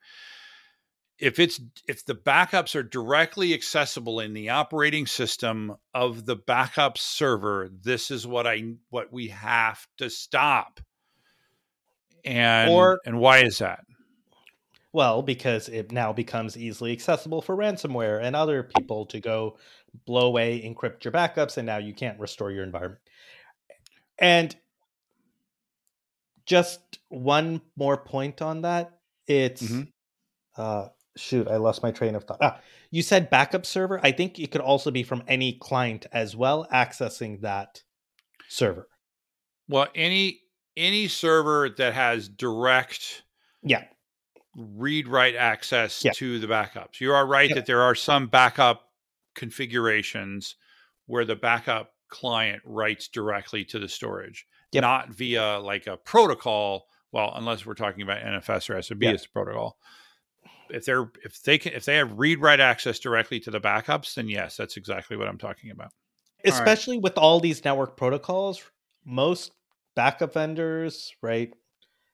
if 1.17 1.39
it's 1.39 1.59
if 1.87 2.05
the 2.05 2.13
backups 2.13 2.75
are 2.75 2.83
directly 2.83 3.53
accessible 3.53 4.19
in 4.19 4.33
the 4.33 4.49
operating 4.49 5.07
system 5.07 5.75
of 5.93 6.25
the 6.25 6.35
backup 6.35 6.97
server 6.97 7.69
this 7.81 8.11
is 8.11 8.27
what 8.27 8.45
i 8.45 8.63
what 8.89 9.11
we 9.11 9.29
have 9.29 9.87
to 9.97 10.09
stop 10.09 10.79
and 12.23 12.71
Or- 12.71 12.99
and 13.05 13.19
why 13.19 13.39
is 13.39 13.57
that 13.59 13.83
Well, 14.99 15.21
because 15.21 15.69
it 15.69 15.93
now 15.93 16.11
becomes 16.11 16.57
easily 16.57 16.91
accessible 16.91 17.41
for 17.41 17.55
ransomware 17.55 18.21
and 18.21 18.35
other 18.35 18.63
people 18.63 19.05
to 19.05 19.21
go 19.21 19.57
blow 20.05 20.27
away, 20.27 20.61
encrypt 20.61 21.05
your 21.05 21.13
backups, 21.13 21.55
and 21.55 21.65
now 21.65 21.77
you 21.77 21.93
can't 21.93 22.19
restore 22.19 22.51
your 22.51 22.65
environment. 22.65 22.99
And 24.19 24.53
just 26.45 26.99
one 27.07 27.61
more 27.77 27.95
point 27.95 28.41
on 28.41 28.63
that. 28.63 28.99
It's 29.25 29.61
Mhm. 29.61 29.93
uh 30.57 30.89
shoot, 31.15 31.47
I 31.47 31.55
lost 31.55 31.81
my 31.81 31.91
train 31.91 32.13
of 32.13 32.25
thought. 32.25 32.39
Ah, 32.41 32.59
you 32.91 33.01
said 33.01 33.29
backup 33.29 33.65
server. 33.65 34.01
I 34.03 34.11
think 34.11 34.37
it 34.37 34.51
could 34.51 34.59
also 34.59 34.91
be 34.91 35.03
from 35.03 35.23
any 35.29 35.53
client 35.53 36.07
as 36.11 36.35
well 36.35 36.67
accessing 36.73 37.39
that 37.39 37.83
server. 38.49 38.89
well 39.69 39.87
any 39.95 40.41
any 40.75 41.07
server 41.07 41.69
that 41.69 41.93
has 41.93 42.27
direct 42.27 43.23
Yeah. 43.63 43.85
Read 44.55 45.07
write 45.07 45.35
access 45.35 46.03
Yeah. 46.03 46.11
to 46.15 46.39
the 46.39 46.47
backups. 46.47 46.99
You 46.99 47.13
are 47.13 47.25
right 47.25 47.49
Yep. 47.49 47.55
that 47.55 47.65
there 47.65 47.81
are 47.81 47.95
some 47.95 48.27
backup 48.27 48.89
configurations 49.35 50.55
where 51.05 51.25
the 51.25 51.35
backup 51.35 51.93
client 52.07 52.61
writes 52.65 53.07
directly 53.07 53.63
to 53.65 53.79
the 53.79 53.87
storage, 53.89 54.47
Yep. 54.71 54.81
not 54.81 55.09
via 55.09 55.59
like 55.59 55.87
a 55.87 55.97
protocol. 55.97 56.87
Well, 57.11 57.31
unless 57.35 57.65
we're 57.65 57.73
talking 57.73 58.01
about 58.01 58.21
NFS 58.21 58.69
or 58.69 58.75
SMB 58.77 59.05
Yeah. 59.05 59.13
as 59.13 59.25
a 59.25 59.29
protocol. 59.29 59.77
If 60.69 60.85
they're 60.85 61.11
if 61.23 61.41
they 61.41 61.57
can 61.57 61.73
if 61.73 61.85
they 61.85 61.95
have 61.95 62.19
read 62.19 62.39
write 62.39 62.59
access 62.59 62.99
directly 62.99 63.39
to 63.41 63.51
the 63.51 63.59
backups, 63.59 64.13
then 64.13 64.29
yes, 64.29 64.55
that's 64.55 64.77
exactly 64.77 65.17
what 65.17 65.27
I'm 65.27 65.39
talking 65.39 65.71
about. 65.71 65.91
All 65.91 66.51
right. 66.51 66.53
especially 66.53 66.97
with 66.97 67.17
all 67.17 67.39
these 67.39 67.65
network 67.65 67.97
protocols 67.97 68.63
most 69.03 69.51
backup 69.95 70.33
vendors 70.33 71.13
right 71.21 71.51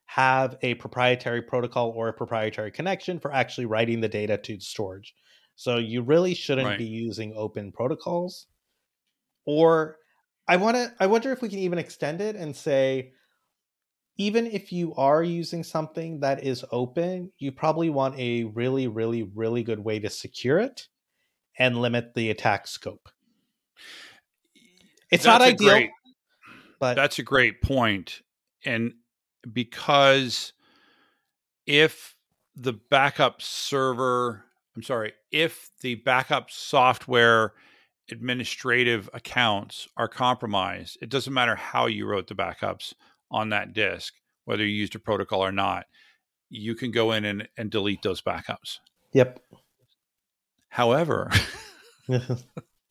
have 0.06 0.56
a 0.62 0.76
proprietary 0.76 1.42
protocol 1.42 1.92
or 1.96 2.08
a 2.10 2.14
proprietary 2.14 2.72
connection 2.72 3.20
for 3.20 3.34
actually 3.34 3.66
writing 3.66 4.00
the 4.02 4.08
data 4.08 4.38
to 4.38 4.60
storage 4.60 5.14
so 5.56 5.78
you 5.78 6.02
really 6.02 6.34
shouldn't 6.34 6.68
Right. 6.68 6.78
be 6.78 6.86
using 6.86 7.34
open 7.36 7.72
protocols 7.72 8.48
or 9.46 9.98
i 10.48 10.56
want 10.58 10.78
to 10.78 10.94
i 11.00 11.08
wonder 11.08 11.32
if 11.32 11.42
we 11.42 11.50
can 11.50 11.60
even 11.60 11.80
extend 11.80 12.22
it 12.22 12.36
and 12.36 12.56
say 12.56 13.12
even 14.18 14.46
if 14.48 14.72
you 14.72 14.94
are 14.96 15.24
using 15.24 15.64
something 15.64 16.20
that 16.22 16.44
is 16.44 16.64
open 16.72 17.32
you 17.40 17.52
probably 17.52 17.90
want 17.90 18.18
a 18.20 18.44
really 18.44 18.88
really 18.88 19.24
really 19.24 19.64
good 19.64 19.80
way 19.80 20.00
to 20.00 20.10
secure 20.10 20.60
it 20.60 20.88
and 21.58 21.82
limit 21.82 22.14
the 22.14 22.30
attack 22.30 22.68
scope 22.68 23.10
it's 25.12 25.26
not 25.26 25.40
That's 25.40 25.52
a 25.52 25.54
ideal 25.54 25.70
great- 25.74 25.90
but 26.80 26.96
That's 26.96 27.20
a 27.20 27.24
great 27.24 27.62
point. 27.62 28.22
And 28.66 28.96
because 29.54 30.54
if 31.66 32.16
the 32.56 32.74
backup 32.74 33.42
server, 33.42 34.44
I'm 34.76 34.84
sorry, 34.84 35.14
if 35.32 35.70
the 35.82 35.96
backup 35.96 36.50
software 36.50 37.54
administrative 38.12 39.10
accounts 39.14 39.88
are 39.98 40.08
compromised, 40.08 40.98
it 41.02 41.10
doesn't 41.10 41.34
matter 41.34 41.56
how 41.56 41.88
you 41.88 42.06
wrote 42.06 42.28
the 42.28 42.36
backups 42.36 42.94
on 43.32 43.50
that 43.50 43.74
disk, 43.74 44.14
whether 44.46 44.64
you 44.64 44.76
used 44.76 44.96
a 44.96 45.00
protocol 45.00 45.44
or 45.44 45.52
not, 45.52 45.86
you 46.50 46.76
can 46.76 46.92
go 46.92 47.12
in 47.12 47.26
and, 47.26 47.48
and 47.58 47.72
delete 47.72 48.02
those 48.04 48.22
backups. 48.22 48.80
yep 49.14 49.40
However, 50.70 51.32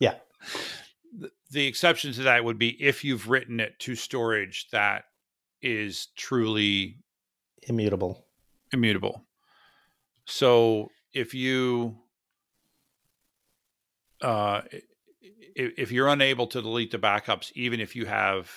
yeah 0.00 0.14
the, 1.18 1.30
the 1.50 1.66
exception 1.66 2.12
to 2.14 2.22
that 2.22 2.44
would 2.44 2.59
be 2.59 2.82
if 2.82 3.05
you've 3.05 3.28
written 3.28 3.61
it 3.61 3.78
to 3.80 3.94
storage 3.94 4.68
that 4.72 5.05
is 5.64 6.08
truly 6.14 6.98
immutable 7.62 8.26
immutable. 8.74 9.24
So 10.26 10.90
if 11.14 11.32
you 11.32 11.96
uh, 14.20 14.62
if 15.56 15.90
you're 15.90 16.08
unable 16.08 16.46
to 16.48 16.60
delete 16.60 16.90
the 16.90 16.98
backups, 16.98 17.52
even 17.54 17.80
if 17.80 17.96
you 17.96 18.06
have 18.06 18.50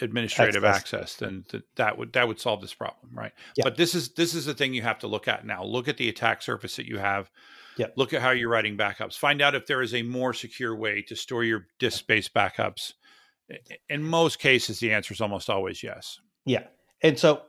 administrative 0.00 0.64
Access. 0.64 1.00
access, 1.00 1.16
then 1.16 1.44
th- 1.48 1.62
that 1.76 1.96
would 1.96 2.12
that 2.12 2.28
would 2.28 2.40
solve 2.40 2.60
this 2.60 2.74
problem, 2.74 3.12
right? 3.14 3.32
Yeah. 3.56 3.64
But 3.64 3.76
this 3.76 3.94
is 3.94 4.10
this 4.10 4.34
is 4.34 4.44
the 4.44 4.54
thing 4.54 4.74
you 4.74 4.82
have 4.82 4.98
to 5.00 5.06
look 5.06 5.28
at 5.28 5.46
now. 5.46 5.64
Look 5.64 5.88
at 5.88 5.96
the 5.96 6.08
attack 6.08 6.42
surface 6.42 6.76
that 6.76 6.86
you 6.86 6.98
have. 6.98 7.30
Yeah. 7.76 7.86
Look 7.96 8.12
at 8.12 8.22
how 8.22 8.30
you're 8.30 8.50
writing 8.50 8.76
backups. 8.76 9.18
Find 9.18 9.40
out 9.42 9.54
if 9.54 9.66
there 9.66 9.82
is 9.82 9.94
a 9.94 10.02
more 10.02 10.32
secure 10.32 10.76
way 10.76 11.02
to 11.02 11.16
store 11.16 11.42
your 11.42 11.66
disk 11.78 11.98
space 11.98 12.28
backups. 12.28 12.92
In 13.88 14.02
most 14.02 14.38
cases, 14.38 14.80
the 14.80 14.92
answer 14.92 15.12
is 15.12 15.20
almost 15.20 15.50
always 15.50 15.82
yes. 15.82 16.20
Yeah. 16.44 16.64
And 17.02 17.18
so 17.18 17.42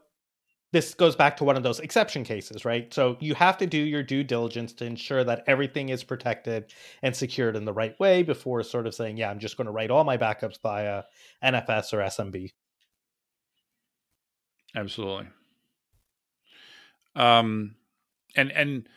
this 0.71 0.93
goes 0.93 1.15
back 1.15 1.37
to 1.37 1.45
one 1.45 1.55
of 1.55 1.63
those 1.63 1.79
exception 1.79 2.25
cases, 2.25 2.65
right? 2.65 2.93
So 2.93 3.15
you 3.21 3.33
have 3.35 3.57
to 3.59 3.65
do 3.65 3.77
your 3.77 4.03
due 4.03 4.23
diligence 4.25 4.73
to 4.73 4.85
ensure 4.85 5.23
that 5.23 5.43
everything 5.47 5.87
is 5.87 6.03
protected 6.03 6.73
and 7.01 7.15
secured 7.15 7.55
in 7.55 7.63
the 7.63 7.71
right 7.71 7.97
way 7.99 8.23
before 8.23 8.61
sort 8.63 8.85
of 8.85 8.93
saying, 8.93 9.15
yeah, 9.15 9.29
I'm 9.29 9.39
just 9.39 9.55
going 9.55 9.67
to 9.67 9.71
write 9.71 9.89
all 9.89 10.03
my 10.03 10.17
backups 10.17 10.61
via 10.61 11.03
NFS 11.41 11.93
or 11.93 11.99
SMB. 11.99 12.51
Absolutely. 14.75 15.27
Um, 17.15 17.75
and 18.35 18.51
and 18.51 18.89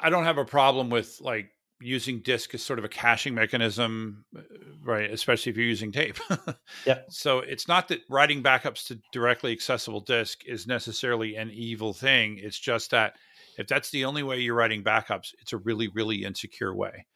I 0.00 0.08
don't 0.08 0.24
have 0.24 0.38
a 0.38 0.44
problem 0.44 0.88
with 0.88 1.18
like 1.20 1.50
using 1.80 2.20
disk 2.20 2.54
as 2.54 2.62
sort 2.62 2.78
of 2.78 2.84
a 2.84 2.88
caching 2.88 3.34
mechanism, 3.34 4.24
uh, 4.36 4.40
right? 4.82 5.10
Especially 5.10 5.50
if 5.50 5.56
you're 5.56 5.66
using 5.66 5.92
tape. 5.92 6.18
Yeah. 6.86 7.00
So 7.08 7.40
it's 7.40 7.68
not 7.68 7.88
that 7.88 8.00
writing 8.08 8.42
backups 8.42 8.86
to 8.88 8.98
directly 9.12 9.52
accessible 9.52 10.00
disk 10.00 10.44
is 10.46 10.66
necessarily 10.66 11.36
an 11.36 11.50
evil 11.50 11.92
thing. 11.92 12.38
It's 12.42 12.58
just 12.58 12.90
that 12.92 13.14
if 13.58 13.66
that's 13.66 13.90
the 13.90 14.04
only 14.04 14.22
way 14.22 14.38
you're 14.40 14.54
writing 14.54 14.82
backups, 14.84 15.34
it's 15.40 15.52
a 15.52 15.58
really, 15.58 15.88
really 15.88 16.24
insecure 16.24 16.74
way. 16.74 17.06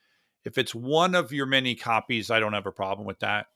If 0.44 0.58
it's 0.58 0.74
one 0.74 1.14
of 1.14 1.32
your 1.32 1.46
many 1.46 1.74
copies, 1.74 2.30
I 2.30 2.40
don't 2.40 2.52
have 2.52 2.66
a 2.66 2.72
problem 2.72 3.06
with 3.06 3.20
that. 3.20 3.46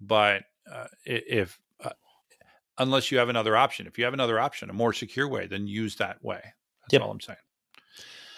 But 0.00 0.42
uh, 0.70 0.86
if 1.04 1.58
uh, 1.82 1.90
unless 2.78 3.10
you 3.10 3.18
have 3.18 3.28
another 3.30 3.56
option, 3.56 3.86
if 3.86 3.98
you 3.98 4.04
have 4.04 4.14
another 4.14 4.38
option, 4.38 4.70
a 4.70 4.74
more 4.74 4.92
secure 4.92 5.28
way, 5.28 5.46
then 5.46 5.66
use 5.66 5.96
that 5.96 6.22
way. 6.22 6.42
That's 6.82 6.92
Yep. 6.92 7.02
all 7.02 7.10
I'm 7.10 7.20
saying. 7.20 7.38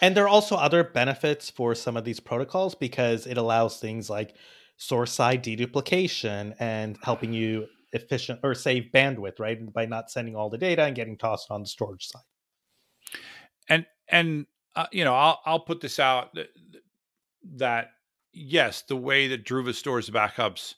And 0.00 0.16
there 0.16 0.24
are 0.24 0.28
also 0.28 0.56
other 0.56 0.84
benefits 0.84 1.50
for 1.50 1.74
some 1.74 1.96
of 1.96 2.04
these 2.04 2.20
protocols 2.20 2.74
because 2.74 3.26
it 3.26 3.38
allows 3.38 3.78
things 3.78 4.10
like 4.10 4.36
source 4.76 5.12
side 5.12 5.42
deduplication 5.44 6.54
and 6.58 6.98
helping 7.02 7.32
you 7.32 7.66
efficient 7.92 8.40
or 8.42 8.54
save 8.54 8.90
bandwidth, 8.92 9.40
right? 9.40 9.72
By 9.72 9.86
not 9.86 10.10
sending 10.10 10.36
all 10.36 10.50
the 10.50 10.58
data 10.58 10.84
and 10.84 10.94
getting 10.96 11.16
tossed 11.16 11.50
on 11.50 11.62
the 11.62 11.68
storage 11.68 12.06
side. 12.08 12.22
and 13.68 13.86
and 14.08 14.46
uh, 14.74 14.86
you 14.92 15.04
know 15.04 15.14
i'll 15.14 15.40
i'll 15.46 15.60
put 15.60 15.80
this 15.80 15.98
out 15.98 16.34
that, 16.34 16.48
that 17.56 17.88
yes 18.32 18.82
the 18.82 18.96
way 18.96 19.28
that 19.28 19.44
druva 19.44 19.74
stores 19.74 20.10
backups 20.10 20.74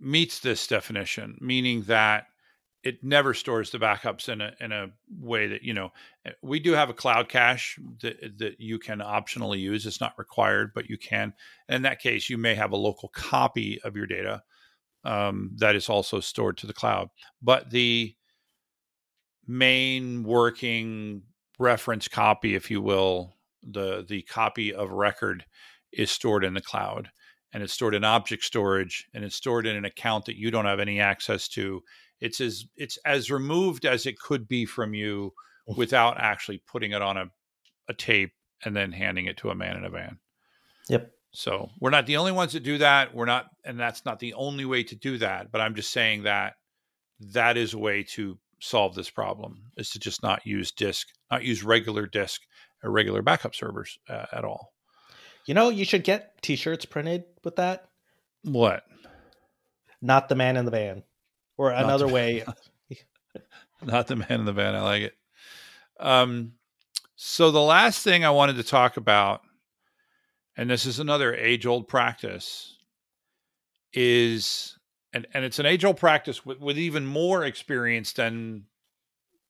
meets 0.00 0.40
this 0.40 0.66
definition 0.66 1.36
meaning 1.40 1.82
that 1.82 2.26
it 2.82 3.04
never 3.04 3.34
stores 3.34 3.70
the 3.70 3.78
backups 3.78 4.28
in 4.28 4.40
a 4.40 4.52
in 4.60 4.72
a 4.72 4.88
way 5.20 5.46
that 5.46 5.62
you 5.62 5.74
know 5.74 5.90
eh, 6.24 6.32
we 6.42 6.58
do 6.60 6.72
have 6.72 6.90
a 6.90 6.94
cloud 6.94 7.28
cache 7.28 7.78
that 8.00 8.38
that 8.38 8.60
you 8.60 8.78
can 8.78 8.98
optionally 8.98 9.58
use 9.58 9.86
it's 9.86 10.00
not 10.00 10.18
required 10.18 10.72
but 10.74 10.88
you 10.88 10.96
can 10.96 11.32
and 11.68 11.76
in 11.76 11.82
that 11.82 12.00
case 12.00 12.30
you 12.30 12.38
may 12.38 12.54
have 12.54 12.72
a 12.72 12.76
local 12.76 13.08
copy 13.10 13.80
of 13.82 13.96
your 13.96 14.06
data 14.06 14.42
um, 15.04 15.50
that 15.56 15.74
is 15.74 15.88
also 15.88 16.20
stored 16.20 16.56
to 16.56 16.66
the 16.66 16.72
cloud 16.72 17.08
but 17.42 17.70
the 17.70 18.14
main 19.46 20.22
working 20.22 21.22
reference 21.58 22.08
copy, 22.08 22.54
if 22.54 22.70
you 22.70 22.80
will, 22.80 23.36
the 23.62 24.04
the 24.08 24.22
copy 24.22 24.72
of 24.72 24.90
record 24.90 25.44
is 25.92 26.10
stored 26.10 26.44
in 26.44 26.54
the 26.54 26.60
cloud 26.60 27.10
and 27.52 27.62
it's 27.62 27.72
stored 27.72 27.94
in 27.94 28.04
object 28.04 28.44
storage 28.44 29.06
and 29.12 29.24
it's 29.24 29.36
stored 29.36 29.66
in 29.66 29.76
an 29.76 29.84
account 29.84 30.24
that 30.24 30.38
you 30.38 30.50
don't 30.50 30.64
have 30.64 30.80
any 30.80 30.98
access 30.98 31.46
to. 31.48 31.82
It's 32.20 32.40
as 32.40 32.66
it's 32.76 32.98
as 33.04 33.30
removed 33.30 33.86
as 33.86 34.06
it 34.06 34.18
could 34.18 34.46
be 34.46 34.66
from 34.66 34.94
you 34.94 35.32
without 35.76 36.18
actually 36.18 36.62
putting 36.66 36.92
it 36.92 37.02
on 37.02 37.16
a, 37.16 37.30
a 37.88 37.94
tape 37.94 38.32
and 38.64 38.76
then 38.76 38.92
handing 38.92 39.26
it 39.26 39.36
to 39.38 39.50
a 39.50 39.54
man 39.54 39.76
in 39.76 39.84
a 39.84 39.90
van. 39.90 40.18
Yep. 40.88 41.12
So 41.32 41.70
we're 41.80 41.90
not 41.90 42.06
the 42.06 42.16
only 42.16 42.32
ones 42.32 42.52
that 42.52 42.64
do 42.64 42.78
that. 42.78 43.14
We're 43.14 43.24
not, 43.24 43.46
and 43.64 43.78
that's 43.78 44.04
not 44.04 44.18
the 44.18 44.34
only 44.34 44.64
way 44.64 44.82
to 44.82 44.96
do 44.96 45.18
that. 45.18 45.52
But 45.52 45.60
I'm 45.60 45.74
just 45.74 45.92
saying 45.92 46.24
that 46.24 46.54
that 47.32 47.56
is 47.56 47.74
a 47.74 47.78
way 47.78 48.02
to 48.14 48.38
solve 48.60 48.94
this 48.94 49.10
problem 49.10 49.62
is 49.76 49.90
to 49.90 49.98
just 49.98 50.22
not 50.22 50.44
use 50.44 50.72
disk, 50.72 51.08
not 51.30 51.44
use 51.44 51.62
regular 51.62 52.06
disk 52.06 52.42
or 52.82 52.90
regular 52.90 53.22
backup 53.22 53.54
servers 53.54 53.98
uh, 54.08 54.26
at 54.32 54.44
all. 54.44 54.72
You 55.46 55.54
know, 55.54 55.68
you 55.68 55.84
should 55.84 56.04
get 56.04 56.42
t-shirts 56.42 56.84
printed 56.84 57.24
with 57.44 57.56
that. 57.56 57.88
What? 58.42 58.82
Not 60.02 60.28
the 60.28 60.34
man 60.34 60.56
in 60.56 60.64
the 60.64 60.70
van. 60.70 61.02
Or 61.60 61.68
the 61.68 61.84
another 61.84 62.06
man- 62.06 62.14
way. 62.14 62.44
Not 63.82 64.06
the 64.06 64.16
man 64.16 64.32
in 64.32 64.44
the 64.46 64.52
van. 64.54 64.74
I 64.74 64.80
like 64.80 65.02
it. 65.02 65.14
Um, 65.98 66.52
so 67.16 67.50
the 67.50 67.60
last 67.60 68.02
thing 68.02 68.24
I 68.24 68.30
wanted 68.30 68.56
to 68.56 68.62
talk 68.62 68.96
about, 68.96 69.42
and 70.56 70.70
this 70.70 70.86
is 70.86 70.98
another 70.98 71.34
age-old 71.34 71.86
practice, 71.86 72.78
is 73.92 74.78
and 75.12 75.26
and 75.34 75.44
it's 75.44 75.58
an 75.58 75.66
age-old 75.66 75.98
practice 75.98 76.46
with, 76.46 76.60
with 76.60 76.78
even 76.78 77.04
more 77.04 77.44
experience 77.44 78.14
than 78.14 78.64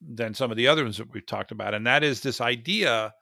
than 0.00 0.34
some 0.34 0.50
of 0.50 0.56
the 0.56 0.66
other 0.66 0.82
ones 0.82 0.96
that 0.96 1.14
we've 1.14 1.24
talked 1.24 1.52
about, 1.52 1.74
and 1.74 1.86
that 1.86 2.02
is 2.02 2.22
this 2.22 2.40
idea 2.40 3.14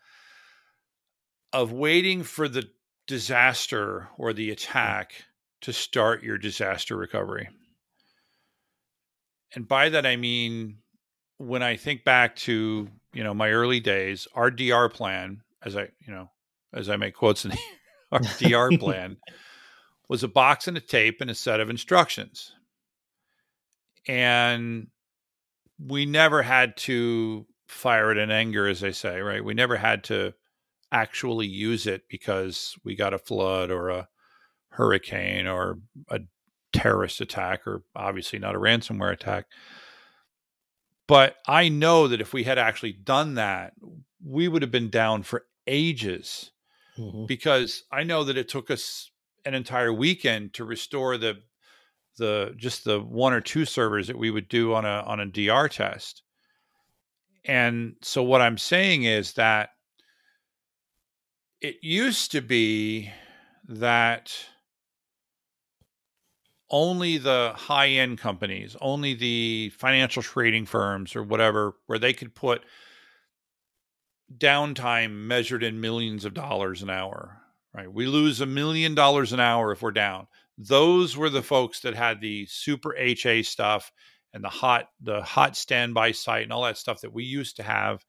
of 1.52 1.72
waiting 1.72 2.22
for 2.22 2.48
the 2.48 2.70
disaster 3.06 4.08
or 4.16 4.32
the 4.32 4.50
attack 4.50 5.12
to 5.60 5.74
start 5.74 6.22
your 6.22 6.38
disaster 6.38 6.96
recovery. 6.96 7.50
And 9.54 9.66
by 9.66 9.88
that 9.88 10.06
I 10.06 10.16
mean 10.16 10.78
when 11.38 11.62
I 11.62 11.76
think 11.76 12.04
back 12.04 12.36
to, 12.36 12.88
you 13.12 13.24
know, 13.24 13.34
my 13.34 13.50
early 13.50 13.80
days, 13.80 14.26
our 14.34 14.50
DR 14.50 14.88
plan, 14.88 15.42
as 15.64 15.76
I, 15.76 15.88
you 16.06 16.12
know, 16.12 16.30
as 16.72 16.90
I 16.90 16.96
make 16.96 17.14
quotes 17.14 17.44
in 17.44 17.52
the 17.52 17.58
our 18.12 18.20
DR 18.38 18.76
plan 18.78 19.16
was 20.08 20.22
a 20.22 20.28
box 20.28 20.68
and 20.68 20.76
a 20.76 20.80
tape 20.80 21.20
and 21.20 21.30
a 21.30 21.34
set 21.34 21.60
of 21.60 21.70
instructions. 21.70 22.52
And 24.06 24.88
we 25.78 26.06
never 26.06 26.42
had 26.42 26.76
to 26.78 27.46
fire 27.66 28.10
it 28.10 28.18
in 28.18 28.30
anger, 28.30 28.66
as 28.66 28.80
they 28.80 28.92
say, 28.92 29.20
right? 29.20 29.44
We 29.44 29.54
never 29.54 29.76
had 29.76 30.04
to 30.04 30.32
actually 30.90 31.46
use 31.46 31.86
it 31.86 32.02
because 32.08 32.74
we 32.84 32.96
got 32.96 33.12
a 33.12 33.18
flood 33.18 33.70
or 33.70 33.90
a 33.90 34.08
hurricane 34.70 35.46
or 35.46 35.78
a 36.08 36.20
terrorist 36.72 37.20
attack 37.20 37.66
or 37.66 37.82
obviously 37.96 38.38
not 38.38 38.54
a 38.54 38.58
ransomware 38.58 39.12
attack. 39.12 39.46
But 41.06 41.36
I 41.46 41.68
know 41.68 42.08
that 42.08 42.20
if 42.20 42.32
we 42.32 42.44
had 42.44 42.58
actually 42.58 42.92
done 42.92 43.34
that, 43.34 43.72
we 44.22 44.48
would 44.48 44.62
have 44.62 44.70
been 44.70 44.90
down 44.90 45.22
for 45.22 45.46
ages 45.66 46.50
Mhm. 46.98 47.26
because 47.26 47.84
I 47.92 48.02
know 48.02 48.24
that 48.24 48.36
it 48.36 48.48
took 48.48 48.70
us 48.70 49.10
an 49.44 49.54
entire 49.54 49.92
weekend 49.92 50.54
to 50.54 50.64
restore 50.64 51.16
the 51.16 51.42
the 52.16 52.52
just 52.56 52.82
the 52.84 53.00
one 53.00 53.32
or 53.32 53.40
two 53.40 53.64
servers 53.64 54.08
that 54.08 54.18
we 54.18 54.30
would 54.30 54.48
do 54.48 54.74
on 54.74 54.84
a 54.84 55.02
on 55.06 55.20
a 55.20 55.26
DR 55.26 55.68
test. 55.68 56.22
And 57.44 57.96
so 58.02 58.22
what 58.22 58.40
I'm 58.40 58.58
saying 58.58 59.04
is 59.04 59.34
that 59.34 59.70
it 61.60 61.76
used 61.82 62.32
to 62.32 62.40
be 62.40 63.10
that 63.68 64.36
only 66.70 67.18
the 67.18 67.52
high 67.56 67.88
end 67.88 68.18
companies, 68.18 68.76
only 68.80 69.14
the 69.14 69.72
financial 69.78 70.22
trading 70.22 70.66
firms 70.66 71.16
or 71.16 71.22
whatever, 71.22 71.74
where 71.86 71.98
they 71.98 72.12
could 72.12 72.34
put 72.34 72.64
downtime 74.36 75.12
measured 75.12 75.62
in 75.62 75.80
millions 75.80 76.24
of 76.24 76.34
dollars 76.34 76.82
an 76.82 76.90
hour, 76.90 77.40
right? 77.74 77.90
We 77.90 78.06
lose 78.06 78.40
a 78.40 78.46
million 78.46 78.94
dollars 78.94 79.32
an 79.32 79.40
hour 79.40 79.72
if 79.72 79.80
we're 79.80 79.90
down. 79.90 80.26
Those 80.58 81.16
were 81.16 81.30
the 81.30 81.42
folks 81.42 81.80
that 81.80 81.94
had 81.94 82.20
the 82.20 82.46
super 82.46 82.94
HA 82.96 83.42
stuff 83.44 83.92
and 84.34 84.44
the 84.44 84.48
hot 84.48 84.88
the 85.00 85.22
hot 85.22 85.56
standby 85.56 86.12
site 86.12 86.42
and 86.42 86.52
all 86.52 86.64
that 86.64 86.76
stuff 86.76 87.00
that 87.00 87.12
we 87.12 87.24
used 87.24 87.56
to 87.56 87.62
have. 87.62 88.04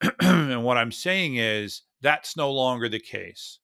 and 0.20 0.64
what 0.64 0.78
I'm 0.78 0.92
saying 0.92 1.36
is 1.36 1.82
that's 2.00 2.36
no 2.36 2.52
longer 2.52 2.88
the 2.88 3.00
case. 3.00 3.58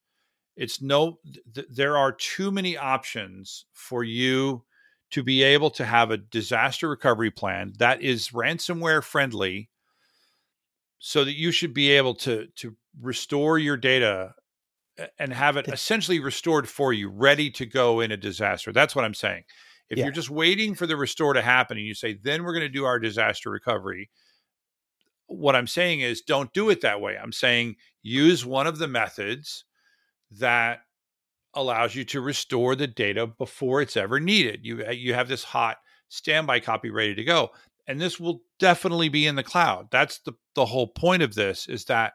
It's 0.62 0.80
no 0.80 1.18
th- 1.54 1.66
there 1.68 1.96
are 1.96 2.12
too 2.12 2.52
many 2.52 2.76
options 2.76 3.66
for 3.72 4.04
you 4.04 4.62
to 5.10 5.24
be 5.24 5.42
able 5.42 5.70
to 5.70 5.84
have 5.84 6.12
a 6.12 6.16
disaster 6.16 6.88
recovery 6.88 7.32
plan 7.32 7.72
that 7.78 8.00
is 8.00 8.28
ransomware 8.28 9.02
friendly 9.02 9.70
so 11.00 11.24
that 11.24 11.34
you 11.36 11.50
should 11.50 11.74
be 11.74 11.90
able 11.90 12.14
to 12.14 12.46
to 12.56 12.76
restore 13.00 13.58
your 13.58 13.76
data 13.76 14.34
and 15.18 15.32
have 15.32 15.56
it 15.56 15.66
essentially 15.66 16.20
restored 16.20 16.68
for 16.68 16.92
you 16.92 17.08
ready 17.08 17.50
to 17.50 17.66
go 17.66 17.98
in 17.98 18.12
a 18.12 18.16
disaster. 18.16 18.72
That's 18.72 18.94
what 18.94 19.04
i'm 19.04 19.14
saying. 19.14 19.42
If 19.90 19.98
Yeah. 19.98 20.04
you're 20.04 20.12
just 20.12 20.30
waiting 20.30 20.76
for 20.76 20.86
the 20.86 20.96
restore 20.96 21.32
to 21.34 21.42
happen 21.42 21.76
and 21.76 21.84
you 21.86 21.94
say 21.94 22.14
then 22.22 22.44
we're 22.44 22.52
going 22.54 22.70
to 22.72 22.78
do 22.78 22.84
our 22.84 23.00
disaster 23.00 23.50
recovery 23.50 24.10
what 25.26 25.56
i'm 25.56 25.66
saying 25.66 26.00
is 26.02 26.20
don't 26.20 26.52
do 26.52 26.70
it 26.70 26.82
that 26.82 27.00
way. 27.00 27.18
I'm 27.20 27.32
saying 27.32 27.76
use 28.02 28.46
one 28.46 28.68
of 28.68 28.78
the 28.78 28.86
methods 28.88 29.64
that 30.38 30.80
allows 31.54 31.94
you 31.94 32.04
to 32.04 32.20
restore 32.20 32.74
the 32.74 32.86
data 32.86 33.26
before 33.26 33.82
it's 33.82 33.96
ever 33.96 34.18
needed. 34.18 34.60
You 34.62 34.84
uh, 34.86 34.90
you 34.90 35.14
have 35.14 35.28
this 35.28 35.44
hot 35.44 35.78
standby 36.08 36.60
copy 36.60 36.90
ready 36.90 37.14
to 37.14 37.24
go 37.24 37.50
and 37.86 38.00
this 38.00 38.20
will 38.20 38.42
definitely 38.58 39.08
be 39.08 39.26
in 39.26 39.36
the 39.36 39.42
cloud. 39.42 39.88
That's 39.90 40.18
the 40.20 40.32
the 40.54 40.66
whole 40.66 40.88
point 40.88 41.22
of 41.22 41.34
this 41.34 41.68
is 41.68 41.86
that 41.86 42.14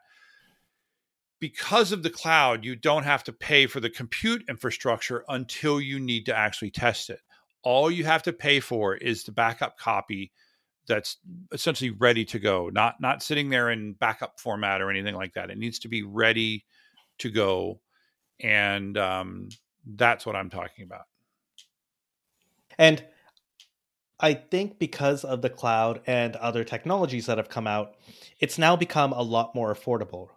because 1.40 1.92
of 1.92 2.02
the 2.02 2.10
cloud 2.10 2.64
you 2.64 2.74
don't 2.74 3.04
have 3.04 3.24
to 3.24 3.32
pay 3.32 3.66
for 3.66 3.80
the 3.80 3.90
compute 3.90 4.44
infrastructure 4.48 5.24
until 5.28 5.80
you 5.80 6.00
need 6.00 6.26
to 6.26 6.36
actually 6.36 6.70
test 6.70 7.10
it. 7.10 7.20
All 7.62 7.90
you 7.90 8.04
have 8.04 8.22
to 8.24 8.32
pay 8.32 8.60
for 8.60 8.96
is 8.96 9.24
the 9.24 9.32
backup 9.32 9.78
copy 9.78 10.32
that's 10.86 11.18
essentially 11.52 11.90
ready 11.90 12.24
to 12.24 12.38
go 12.38 12.70
not 12.70 13.00
not 13.00 13.22
sitting 13.22 13.50
there 13.50 13.70
in 13.70 13.92
backup 13.92 14.40
format 14.40 14.80
or 14.80 14.90
anything 14.90 15.14
like 15.14 15.34
that. 15.34 15.50
It 15.50 15.58
needs 15.58 15.78
to 15.80 15.88
be 15.88 16.02
ready 16.02 16.64
to 17.18 17.30
go 17.30 17.80
and 18.40 18.96
um, 18.98 19.48
that's 19.96 20.26
what 20.26 20.36
i'm 20.36 20.50
talking 20.50 20.84
about 20.84 21.02
And 22.78 23.04
I 24.20 24.34
think 24.34 24.78
because 24.78 25.24
of 25.24 25.42
the 25.42 25.50
cloud 25.50 26.00
and 26.06 26.34
other 26.36 26.64
technologies 26.64 27.26
that 27.26 27.38
have 27.38 27.48
come 27.48 27.66
out, 27.66 27.94
it's 28.40 28.58
now 28.58 28.76
become 28.76 29.12
a 29.12 29.22
lot 29.22 29.54
more 29.54 29.74
affordable. 29.74 30.28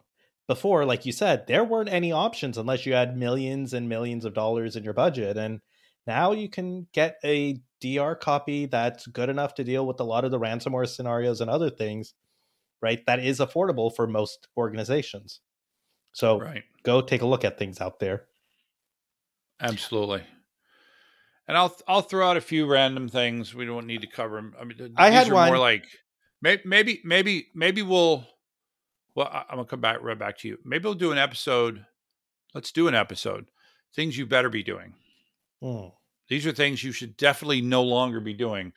Before, 0.47 0.85
like 0.85 1.05
you 1.05 1.11
said, 1.11 1.47
there 1.47 1.63
weren't 1.63 1.89
any 1.89 2.11
options 2.11 2.57
unless 2.57 2.85
you 2.85 2.93
had 2.93 3.17
millions 3.17 3.73
and 3.73 3.87
millions 3.87 4.25
of 4.25 4.33
dollars 4.33 4.75
in 4.75 4.83
your 4.83 4.93
budget. 4.93 5.37
And 5.37 5.61
now 6.05 6.31
you 6.31 6.49
can 6.49 6.87
get 6.93 7.17
a 7.23 7.59
DR 7.79 8.15
copy 8.15 8.65
that's 8.65 9.07
good 9.07 9.29
enough 9.29 9.55
to 9.55 9.63
deal 9.63 9.87
with 9.87 9.99
a 9.99 10.03
lot 10.03 10.25
of 10.25 10.31
the 10.31 10.39
ransomware 10.39 10.87
scenarios 10.87 11.41
and 11.41 11.49
other 11.49 11.69
things, 11.69 12.13
right? 12.81 13.05
That 13.07 13.19
is 13.19 13.39
affordable 13.39 13.95
for 13.95 14.07
most 14.07 14.47
organizations. 14.57 15.41
So 16.13 16.39
right 16.39 16.63
go 16.83 17.01
take 17.01 17.21
a 17.21 17.25
look 17.25 17.43
at 17.45 17.57
things 17.57 17.79
out 17.81 17.99
there. 17.99 18.25
absolutely 19.59 20.23
and 21.47 21.57
i'll 21.57 21.75
i'll 21.87 22.01
throw 22.01 22.27
out 22.29 22.37
a 22.37 22.41
few 22.41 22.65
random 22.65 23.07
things 23.07 23.53
we 23.53 23.65
don't 23.65 23.85
need 23.87 24.01
to 24.01 24.07
cover 24.07 24.35
them. 24.35 24.55
i 24.59 24.63
mean 24.63 24.77
th- 24.77 24.91
I 24.97 25.09
these 25.09 25.19
had 25.19 25.31
are 25.31 25.47
more 25.47 25.57
like 25.57 25.85
maybe 26.41 26.61
maybe 26.65 27.01
maybe 27.03 27.47
maybe 27.53 27.81
we'll 27.81 28.25
well 29.15 29.29
i'm 29.31 29.57
gonna 29.57 29.65
come 29.65 29.81
back 29.81 29.97
right 30.01 30.17
back 30.17 30.37
to 30.39 30.47
you 30.47 30.57
maybe 30.65 30.83
we'll 30.85 30.93
do 30.95 31.11
an 31.11 31.17
episode 31.17 31.85
let's 32.53 32.71
do 32.71 32.87
an 32.87 32.95
episode 32.95 33.45
things 33.95 34.17
you 34.17 34.25
better 34.25 34.49
be 34.49 34.63
doing 34.63 34.93
Hmm. 35.61 35.89
These 36.27 36.47
are 36.47 36.51
things 36.53 36.83
you 36.83 36.91
should 36.91 37.17
definitely 37.17 37.61
no 37.61 37.83
longer 37.83 38.19
be 38.19 38.33
doing. 38.33 38.73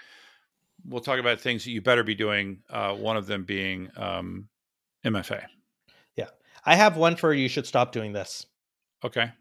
We'll 0.86 1.00
talk 1.00 1.18
about 1.18 1.40
things 1.40 1.64
that 1.64 1.70
you 1.70 1.80
better 1.80 2.02
be 2.02 2.14
doing. 2.14 2.58
Uh, 2.68 2.92
one 2.94 3.16
of 3.16 3.26
them 3.26 3.44
being 3.44 3.88
um, 3.96 4.48
MFA. 5.02 5.44
I 6.64 6.76
have 6.76 6.96
one 6.96 7.16
for 7.16 7.32
you 7.32 7.48
should 7.48 7.66
stop 7.66 7.92
doing 7.92 8.12
this. 8.12 8.46
Okay. 9.04 9.32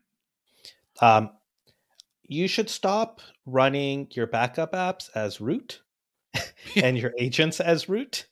Um, 1.02 1.32
you 2.24 2.48
should 2.48 2.70
stop 2.70 3.22
running 3.46 4.08
your 4.12 4.28
backup 4.28 4.74
apps 4.74 5.10
as 5.16 5.42
root 5.42 5.82
and 6.76 6.98
your 6.98 7.14
agents 7.18 7.60
as 7.60 7.90
root. 7.90 8.28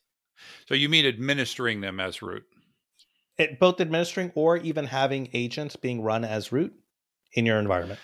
So 0.66 0.74
you 0.74 0.88
mean 0.88 1.06
administering 1.06 1.80
them 1.80 2.00
as 2.00 2.22
root? 2.22 2.44
It, 3.38 3.58
both 3.58 3.80
administering 3.80 4.32
or 4.34 4.58
even 4.58 4.86
having 4.86 5.28
agents 5.32 5.76
being 5.76 6.02
run 6.02 6.24
as 6.24 6.52
root 6.52 6.74
in 7.32 7.46
your 7.46 7.58
environment. 7.58 8.00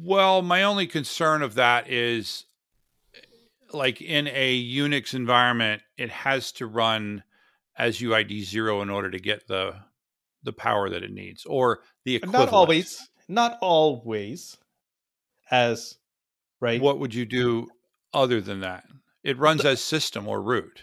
Well, 0.00 0.42
my 0.42 0.62
only 0.62 0.86
concern 0.86 1.42
of 1.42 1.54
that 1.54 1.90
is 1.90 2.44
like 3.72 4.00
in 4.00 4.28
a 4.28 4.76
Unix 4.76 5.14
environment, 5.14 5.82
it 5.96 6.10
has 6.10 6.52
to 6.52 6.66
run 6.66 7.22
as 7.78 7.98
UID 8.00 8.42
zero 8.44 8.82
in 8.82 8.90
order 8.90 9.10
to 9.10 9.18
get 9.18 9.46
the 9.46 9.76
the 10.42 10.52
power 10.52 10.88
that 10.88 11.02
it 11.02 11.10
needs, 11.10 11.44
or 11.44 11.80
the 12.04 12.16
equivalent. 12.16 12.50
Not 12.50 12.54
always. 12.56 13.08
Not 13.28 13.58
always. 13.60 14.56
As 15.50 15.96
right. 16.60 16.80
What 16.80 16.98
would 17.00 17.14
you 17.14 17.24
do 17.24 17.68
other 18.12 18.40
than 18.40 18.60
that? 18.60 18.84
It 19.24 19.38
runs 19.38 19.64
as 19.64 19.82
system 19.82 20.28
or 20.28 20.40
root. 20.40 20.82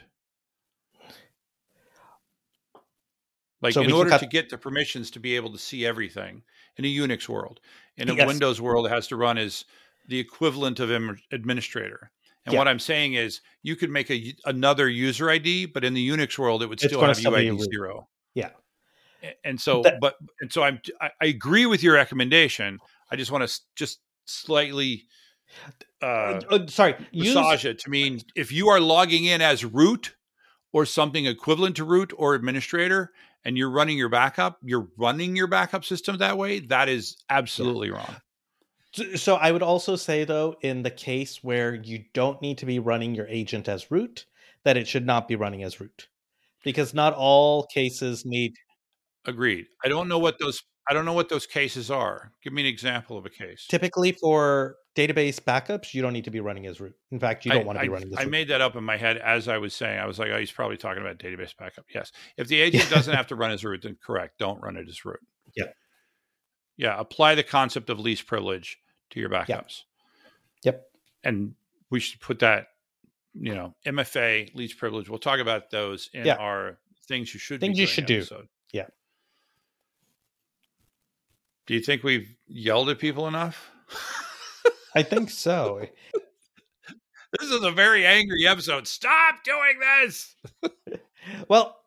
Like 3.61 3.73
So 3.73 3.81
in 3.81 3.91
order 3.93 4.09
cut- 4.09 4.19
to 4.19 4.27
get 4.27 4.49
the 4.49 4.57
permissions 4.57 5.09
to 5.11 5.19
be 5.19 5.35
able 5.37 5.51
to 5.53 5.57
see 5.57 5.85
everything 5.85 6.43
in 6.75 6.83
a 6.83 6.93
Unix 6.93 7.29
world, 7.29 7.61
in 7.95 8.09
a 8.09 8.15
Yes. 8.15 8.27
Windows 8.27 8.59
world, 8.59 8.85
it 8.85 8.89
has 8.89 9.07
to 9.07 9.15
run 9.15 9.37
as 9.37 9.63
the 10.07 10.19
equivalent 10.19 10.81
of 10.81 10.91
administrator. 11.31 12.11
And 12.45 12.53
Yeah. 12.53 12.59
what 12.59 12.67
I'm 12.67 12.79
saying 12.79 13.13
is, 13.13 13.41
you 13.61 13.75
could 13.75 13.89
make 13.89 14.11
a 14.11 14.35
another 14.45 14.89
user 14.89 15.29
ID, 15.29 15.67
but 15.67 15.83
in 15.85 15.93
the 15.93 16.07
Unix 16.09 16.37
world, 16.37 16.61
it 16.61 16.67
would 16.67 16.79
still 16.79 16.99
have 17.01 17.17
UID 17.17 17.59
zero. 17.71 18.09
Yeah. 18.33 18.49
And 19.45 19.59
so, 19.61 19.83
That- 19.83 19.99
but 20.01 20.15
and 20.41 20.51
so 20.51 20.63
I'm 20.63 20.81
I, 20.99 21.11
I 21.21 21.25
agree 21.27 21.65
with 21.65 21.81
your 21.81 21.93
recommendation. 21.93 22.79
I 23.09 23.15
just 23.15 23.31
want 23.31 23.47
to 23.47 23.59
just 23.75 23.99
slightly 24.25 25.05
uh, 26.01 26.05
Uh, 26.05 26.41
uh, 26.49 26.67
sorry. 26.67 26.95
Use, 27.11 27.35
massage 27.35 27.63
it 27.63 27.79
to 27.79 27.89
mean 27.89 28.19
if 28.35 28.51
you 28.51 28.69
are 28.69 28.79
logging 28.79 29.25
in 29.25 29.41
as 29.41 29.63
root 29.63 30.15
or 30.73 30.85
something 30.85 31.25
equivalent 31.25 31.75
to 31.77 31.85
root 31.85 32.11
or 32.17 32.33
administrator 32.33 33.11
and 33.45 33.57
you're 33.57 33.69
running 33.69 33.97
your 33.97 34.09
backup, 34.09 34.57
you're 34.63 34.87
running 34.97 35.35
your 35.35 35.47
backup 35.47 35.85
system 35.85 36.17
that 36.17 36.37
way, 36.37 36.59
that 36.59 36.89
is 36.89 37.15
absolutely 37.29 37.91
wrong. 37.91 38.15
So- 39.15 39.35
I 39.35 39.51
would 39.51 39.63
also 39.63 39.95
say 39.95 40.23
though, 40.23 40.55
in 40.61 40.83
the 40.83 40.91
case 40.91 41.43
where 41.43 41.73
you 41.73 42.05
don't 42.13 42.41
need 42.41 42.57
to 42.59 42.65
be 42.65 42.79
running 42.79 43.15
your 43.15 43.27
agent 43.27 43.67
as 43.67 43.89
root, 43.91 44.25
that 44.63 44.77
it 44.77 44.87
should 44.87 45.05
not 45.05 45.27
be 45.27 45.35
running 45.35 45.63
as 45.63 45.79
root. 45.79 46.07
Because 46.63 46.93
not 46.93 47.13
all 47.13 47.65
cases 47.67 48.25
need 48.25 48.53
Agreed. 49.25 49.67
I 49.83 49.87
don't 49.87 50.07
know 50.09 50.19
what 50.19 50.37
those 50.39 50.61
I 50.87 50.93
don't 50.93 51.05
know 51.05 51.13
what 51.13 51.29
those 51.29 51.45
cases 51.45 51.89
are. 51.89 52.33
Give 52.43 52.51
me 52.51 52.61
an 52.61 52.67
example 52.67 53.17
of 53.17 53.25
a 53.25 53.29
case. 53.29 53.65
typically 53.69 54.11
for 54.11 54.75
database 54.97 55.39
backups, 55.39 55.93
you 55.93 56.01
don't 56.01 56.11
need 56.11 56.25
to 56.25 56.31
be 56.31 56.41
running 56.41 56.65
as 56.67 56.81
root. 56.81 56.93
In 57.11 57.19
fact, 57.19 57.45
you 57.45 57.51
don't 57.53 57.65
want 57.65 57.77
to 57.79 57.83
be 57.83 57.89
I, 57.89 57.93
running 57.93 58.09
as 58.09 58.19
I 58.19 58.23
root. 58.23 58.31
made 58.31 58.47
that 58.49 58.59
up 58.59 58.75
in 58.75 58.83
my 58.83 58.97
head 58.97 59.17
as 59.17 59.47
I 59.47 59.57
was 59.57 59.73
saying. 59.73 59.97
I 59.97 60.05
was 60.05 60.19
like, 60.19 60.29
oh, 60.31 60.37
he's 60.37 60.51
probably 60.51 60.75
talking 60.75 61.01
about 61.01 61.19
database 61.19 61.55
backup. 61.57 61.85
Yes. 61.93 62.11
If 62.37 62.49
the 62.49 62.59
agent 62.59 62.89
doesn't 62.89 63.13
have 63.13 63.27
to 63.27 63.35
run 63.35 63.51
as 63.51 63.63
root, 63.63 63.83
then 63.83 63.97
correct. 64.05 64.39
Don't 64.39 64.61
run 64.61 64.75
it 64.75 64.87
as 64.89 65.05
root. 65.05 65.21
Yeah. 65.55 65.67
Yeah. 66.75 66.99
Apply 66.99 67.35
the 67.35 67.43
concept 67.43 67.89
of 67.89 67.99
least 67.99 68.27
privilege 68.27 68.77
to 69.13 69.19
your 69.19 69.29
backups. 69.29 69.83
Yep. 70.63 70.83
And 71.23 71.53
we 71.89 71.99
should 71.99 72.19
put 72.19 72.39
that, 72.39 72.67
you 73.33 73.53
know, 73.55 73.75
MFA, 73.85 74.53
least 74.55 74.77
privilege. 74.77 75.09
We'll 75.09 75.19
talk 75.19 75.39
about 75.39 75.69
those 75.71 76.09
in 76.13 76.25
Yeah. 76.25 76.35
our 76.35 76.77
things 77.07 77.33
you 77.33 77.39
should 77.39 77.59
Things 77.61 77.77
you 77.79 77.87
should 77.87 78.05
do. 78.05 78.25
Yeah. 78.71 78.87
Do 81.65 81.73
you 81.73 81.79
think 81.79 82.03
we've 82.03 82.35
yelled 82.47 82.89
at 82.89 82.99
people 82.99 83.27
enough? 83.27 83.71
I 84.95 85.03
think 85.03 85.29
so. 85.29 85.87
This 87.39 87.49
is 87.49 87.63
a 87.63 87.71
very 87.71 88.05
angry 88.05 88.45
episode. 88.45 88.87
Stop 88.87 89.43
doing 89.43 89.79
this. 89.79 90.35
well, 91.49 91.79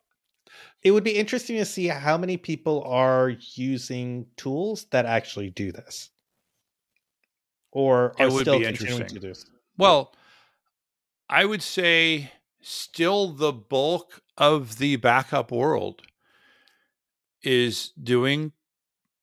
it 0.83 0.91
would 0.91 1.05
be 1.05 1.15
interesting 1.15 1.55
to 1.55 1.63
see 1.63 1.87
how 1.87 2.17
many 2.17 2.35
people 2.35 2.83
are 2.83 3.29
using 3.55 4.25
tools 4.35 4.87
that 4.91 5.05
actually 5.05 5.49
do 5.51 5.71
this. 5.71 6.09
Or 7.77 8.15
It 8.17 8.23
are 8.23 8.31
would 8.31 8.41
still 8.41 8.57
be 8.57 8.65
continuing 8.65 9.01
interesting. 9.01 9.21
to 9.21 9.33
do. 9.33 9.39
Well, 9.77 10.11
I 11.29 11.45
would 11.45 11.61
say 11.61 12.31
still 12.59 13.27
the 13.33 13.51
bulk 13.53 14.23
of 14.35 14.79
the 14.79 14.95
backup 14.95 15.51
world 15.51 16.01
is 17.43 17.89
doing 18.01 18.51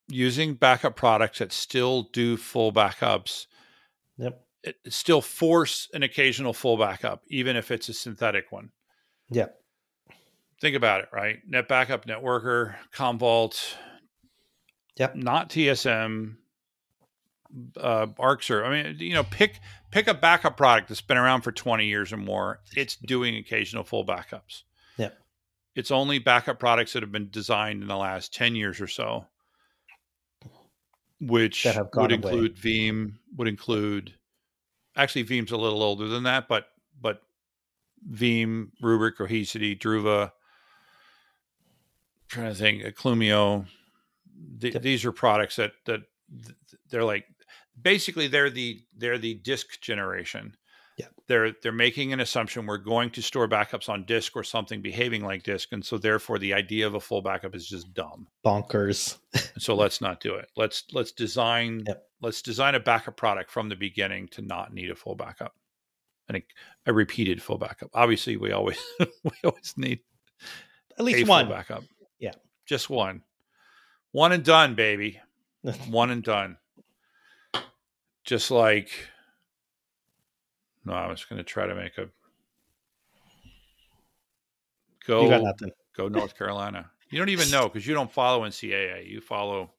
using 0.07 0.55
backup 0.55 0.95
products 0.95 1.41
that 1.41 1.51
still 1.51 2.05
do 2.13 2.37
full 2.37 2.73
backups. 2.73 3.47
Yep. 4.19 4.41
It 4.63 4.77
still 4.89 5.21
force 5.21 5.89
an 5.93 6.05
occasional 6.05 6.53
full 6.53 6.77
backup, 6.77 7.25
even 7.27 7.57
if 7.57 7.73
it's 7.73 7.89
a 7.89 7.93
synthetic 7.93 8.53
one. 8.53 8.71
Yep. 9.31 9.61
Think 10.61 10.77
about 10.77 11.01
it, 11.01 11.09
right? 11.13 11.39
NetBackup 11.51 12.05
networker, 12.07 12.77
Commvault, 12.95 13.75
Yep. 14.97 15.17
not 15.17 15.51
TSM, 15.51 16.37
uh, 17.77 18.07
ArcServe. 18.19 18.65
I 18.67 18.83
mean, 18.83 18.97
you 18.99 19.15
know, 19.15 19.25
pick 19.25 19.61
pick 19.91 20.07
a 20.09 20.15
backup 20.15 20.57
product 20.57 20.89
that's 20.89 21.01
been 21.01 21.17
around 21.19 21.43
for 21.43 21.53
20 21.53 21.87
years 21.87 22.13
or 22.13 22.17
more. 22.17 22.61
It's 22.77 22.97
doing 22.97 23.37
occasional 23.37 23.85
full 23.85 24.05
backups. 24.07 24.63
Yeah. 24.97 25.11
It's 25.75 25.91
only 25.91 26.19
backup 26.19 26.59
products 26.59 26.93
that 26.93 27.03
have 27.03 27.13
been 27.13 27.31
designed 27.31 27.83
in 27.83 27.89
the 27.89 27.97
last 27.97 28.33
10 28.35 28.55
years 28.57 28.81
or 28.81 28.87
so, 28.87 29.27
which 31.21 31.63
That 31.65 31.75
have 31.77 31.91
gone 31.91 32.03
would 32.05 32.13
away. 32.13 32.33
include 32.33 32.57
Veeam, 32.57 33.15
would 33.37 33.49
include 33.49 34.15
actually 34.97 35.25
Veeam's 35.25 35.53
a 35.53 35.57
little 35.57 35.83
older 35.83 36.09
than 36.09 36.25
that, 36.25 36.49
but 36.49 36.69
but 37.01 37.23
Veeam, 38.11 38.69
Rubrik, 38.83 39.17
Cohesity, 39.17 39.79
Druva, 39.79 40.33
trying 42.29 42.49
to 42.51 42.55
think, 42.55 42.83
Clumio. 42.97 43.67
Th- 44.61 44.75
Yep. 44.75 44.83
These 44.83 45.05
are 45.05 45.13
products 45.13 45.57
that 45.57 45.73
that 45.87 46.03
they're 46.91 47.05
like 47.05 47.25
basically 47.81 48.27
they're 48.29 48.51
the 48.51 48.81
they're 48.97 49.19
the 49.19 49.35
disk 49.35 49.81
generation. 49.81 50.57
Yeah. 50.97 51.07
They're 51.27 51.53
they're 51.63 51.73
making 51.73 52.13
an 52.13 52.21
assumption 52.21 52.67
we're 52.67 52.79
going 52.79 53.11
to 53.11 53.23
store 53.23 53.49
backups 53.49 53.89
on 53.89 54.05
disk 54.05 54.37
or 54.37 54.45
something 54.45 54.81
behaving 54.81 55.25
like 55.25 55.43
disk, 55.43 55.73
and 55.73 55.85
so 55.85 55.99
therefore 55.99 56.39
the 56.39 56.55
idea 56.55 56.87
of 56.87 56.95
a 56.95 57.01
full 57.01 57.21
backup 57.21 57.55
is 57.57 57.67
just 57.69 57.93
dumb. 57.95 58.29
Bonkers. 58.45 59.19
So 59.59 59.75
let's 59.75 60.01
not 60.07 60.21
do 60.21 60.35
it. 60.37 60.49
Let's 60.57 60.85
let's 60.93 61.11
design 61.13 61.83
Yep. 61.87 62.07
let's 62.23 62.43
design 62.43 62.77
a 62.77 62.81
backup 62.81 63.17
product 63.17 63.51
from 63.51 63.69
the 63.69 63.75
beginning 63.77 64.29
to 64.29 64.43
not 64.43 64.73
need 64.73 64.91
a 64.91 64.95
full 64.95 65.17
backup. 65.17 65.55
and 66.29 66.37
a, 66.39 66.43
a 66.91 66.93
repeated 66.93 67.43
full 67.43 67.59
backup. 67.59 67.91
Obviously, 67.93 68.37
we 68.37 68.53
always 68.53 68.79
we 69.01 69.33
always 69.45 69.75
need 69.77 69.99
At 70.97 71.05
least 71.05 71.29
one. 71.29 71.49
backup. 71.49 71.83
Yeah. 72.21 72.33
just 72.67 72.89
one, 72.89 73.23
one 74.13 74.31
and 74.31 74.45
done, 74.45 74.77
baby. 74.77 75.21
one 75.89 76.11
and 76.11 76.23
done. 76.23 76.57
Just 78.25 78.51
like 78.51 78.91
No, 80.85 80.93
I 80.95 81.09
was 81.09 81.25
going 81.25 81.39
to 81.39 81.45
try 81.45 81.67
to 81.67 81.75
make 81.75 81.99
a 81.99 82.09
You 85.09 85.29
got 85.29 85.39
go 85.39 85.43
nothing. 85.45 85.71
go 85.97 86.09
North 86.09 86.37
Carolina. 86.37 86.91
You 87.11 87.19
don't 87.19 87.29
even 87.29 87.51
know 87.51 87.65
because 87.69 87.87
you 87.87 87.95
don't 87.95 88.11
follow 88.11 88.43
NCAA. 88.43 89.09
You 89.09 89.21
follow. 89.21 89.71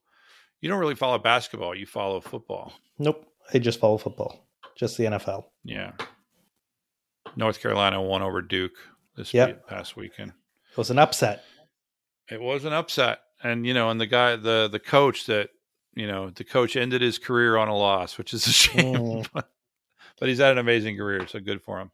You 0.62 0.70
don't 0.70 0.80
really 0.80 0.96
follow 0.96 1.18
basketball. 1.18 1.76
You 1.76 1.86
follow 1.86 2.22
football. 2.22 2.74
Nope. 2.98 3.26
I 3.54 3.60
just 3.60 3.80
follow 3.80 3.98
football. 3.98 4.48
Just 4.76 4.98
the 4.98 5.06
NFL. 5.06 5.46
Yeah. 5.64 5.92
North 7.36 7.62
Carolina 7.62 8.02
won 8.02 8.22
over 8.22 8.42
Duke 8.42 8.72
this 9.18 9.34
Yep. 9.34 9.68
past 9.68 9.98
weekend. 9.98 10.32
It 10.72 10.78
was 10.78 10.90
an 10.92 11.00
upset. 11.00 11.44
It 12.30 12.42
was 12.42 12.66
an 12.66 12.74
upset, 12.74 13.20
and 13.44 13.66
you 13.68 13.74
know, 13.74 13.90
and 13.90 14.00
the 14.02 14.08
guy, 14.08 14.36
the 14.36 14.68
the 14.72 14.80
coach 14.80 15.26
that 15.28 15.50
you 15.96 16.08
know, 16.08 16.30
the 16.30 16.44
coach 16.44 16.76
ended 16.76 17.02
his 17.02 17.18
career 17.18 17.58
on 17.58 17.68
a 17.68 17.76
loss, 17.76 18.18
which 18.18 18.34
is 18.34 18.46
a 18.48 18.52
shame. 18.52 18.96
Mm. 18.96 19.28
but, 19.34 20.30
he's 20.30 20.40
had 20.40 20.52
an 20.52 20.58
amazing 20.58 20.98
career, 20.98 21.26
so 21.28 21.40
good 21.40 21.62
for 21.62 21.80
him. 21.80 21.92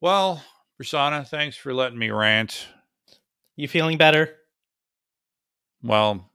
Well, 0.00 0.42
Prasanna, 0.80 1.26
thanks 1.26 1.56
for 1.56 1.72
letting 1.72 1.98
me 1.98 2.10
rant. 2.10 2.66
You 3.54 3.68
feeling 3.68 3.96
better? 3.96 4.34
Well, 5.82 6.28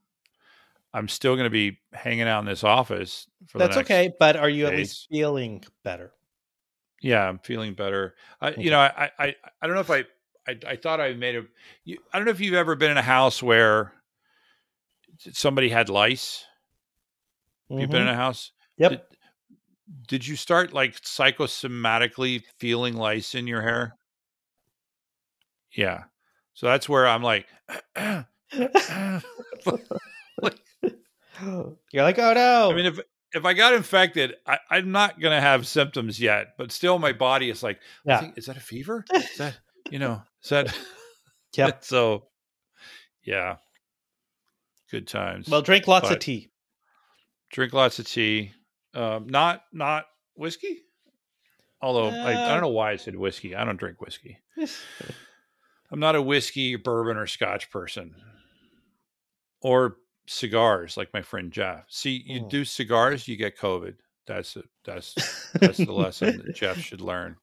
I'm 0.94 1.08
still 1.08 1.36
going 1.36 1.46
to 1.46 1.52
be 1.52 1.80
hanging 1.94 2.28
out 2.28 2.40
in 2.40 2.46
this 2.46 2.64
office 2.64 3.28
for 3.48 3.60
That's 3.60 3.76
the 3.76 3.82
next, 3.82 3.92
okay. 3.92 4.14
But 4.20 4.36
are 4.36 4.50
you 4.50 4.66
at 4.66 4.74
least 4.74 5.08
feeling 5.10 5.64
better? 5.84 6.12
Yeah, 7.02 7.28
I'm 7.28 7.40
feeling 7.40 7.74
better. 7.74 8.16
I, 8.40 8.50
Okay. 8.50 8.64
you 8.64 8.70
know, 8.72 8.80
I, 8.80 9.12
I, 9.18 9.36
I 9.62 9.68
don't 9.68 9.76
know 9.76 9.82
if 9.82 9.90
I, 9.90 10.06
I, 10.48 10.58
I 10.68 10.76
thought 10.76 11.00
I 11.00 11.14
made 11.14 11.36
a. 11.36 11.44
You, 11.84 11.98
I 12.14 12.18
don't 12.18 12.26
know 12.26 12.32
if 12.32 12.40
you've 12.40 12.54
ever 12.56 12.76
been 12.76 12.92
in 12.92 12.98
a 12.98 13.04
house 13.04 13.42
where 13.42 13.94
somebody 15.18 15.70
had 15.70 15.90
lice. 15.90 16.46
You've 17.80 17.90
been 17.90 18.02
in 18.02 18.08
mm-hmm. 18.08 18.14
a 18.14 18.24
house. 18.24 18.52
Yep. 18.78 18.92
Did, 18.92 19.02
did 20.08 20.28
you 20.28 20.36
start 20.36 20.74
like 20.74 21.00
psychosomatically 21.02 22.44
feeling 22.58 22.96
lice 22.96 23.36
in 23.36 23.48
your 23.48 23.62
hair? 23.62 23.96
Yeah. 25.72 26.04
So 26.54 26.68
that's 26.68 26.90
where 26.90 27.08
I'm 27.08 27.24
like, 27.24 27.48
You're 31.92 32.04
like, 32.04 32.20
oh 32.20 32.34
no. 32.34 32.72
I 32.72 32.76
mean, 32.76 32.86
if 32.86 33.00
if 33.34 33.46
I 33.46 33.54
got 33.54 33.74
infected, 33.74 34.36
I, 34.46 34.60
I'm 34.70 34.92
not 34.92 35.20
gonna 35.20 35.42
have 35.42 35.66
symptoms 35.68 36.20
yet, 36.20 36.50
but 36.58 36.72
still, 36.72 37.00
my 37.00 37.14
body 37.14 37.50
is 37.50 37.64
like, 37.64 37.80
yeah. 38.06 38.20
think- 38.20 38.38
is 38.38 38.46
that 38.46 38.58
a 38.58 38.62
fever? 38.62 39.06
Is 39.14 39.38
that 39.38 39.58
you 39.92 40.00
know? 40.00 40.22
Is 40.44 40.50
that? 40.50 40.78
Yep. 41.56 41.84
so, 41.84 42.28
yeah. 43.24 43.58
Good 44.90 45.08
times. 45.08 45.50
Well, 45.50 45.62
drink 45.62 45.88
lots 45.88 46.10
of 46.10 46.20
tea. 46.20 46.51
Drink 47.52 47.74
lots 47.74 48.00
of 48.00 48.08
tea. 48.08 48.52
Um, 48.94 49.28
not 49.28 49.64
not 49.72 50.06
whiskey. 50.36 50.82
Although 51.82 52.10
I, 52.10 52.32
I 52.32 52.34
Uh, 52.36 52.48
don't 52.50 52.62
know 52.62 52.68
why 52.70 52.92
I 52.92 52.96
said 52.98 53.16
whiskey. 53.16 53.56
I 53.56 53.64
don't 53.66 53.78
drink 53.80 54.02
whiskey. 54.02 54.38
I'm 55.92 56.00
not 56.00 56.16
a 56.16 56.22
whiskey, 56.22 56.76
bourbon, 56.76 57.18
or 57.18 57.28
scotch 57.28 57.70
person. 57.72 58.16
Or 59.62 59.98
cigars, 60.28 60.96
like 60.98 61.14
my 61.14 61.22
friend 61.22 61.52
Jeff. 61.52 61.86
See, 61.90 62.24
you 62.26 62.42
Mm. 62.42 62.50
do 62.50 62.66
cigars, 62.66 63.28
you 63.28 63.36
get 63.36 63.58
COVID. 63.58 63.96
That's 64.28 64.56
it. 64.56 64.66
That's 64.86 65.14
that's 65.54 65.78
the 65.78 65.92
lesson 65.92 66.38
that 66.46 66.56
Jeff 66.56 66.78
should 66.78 67.02
learn. 67.02 67.36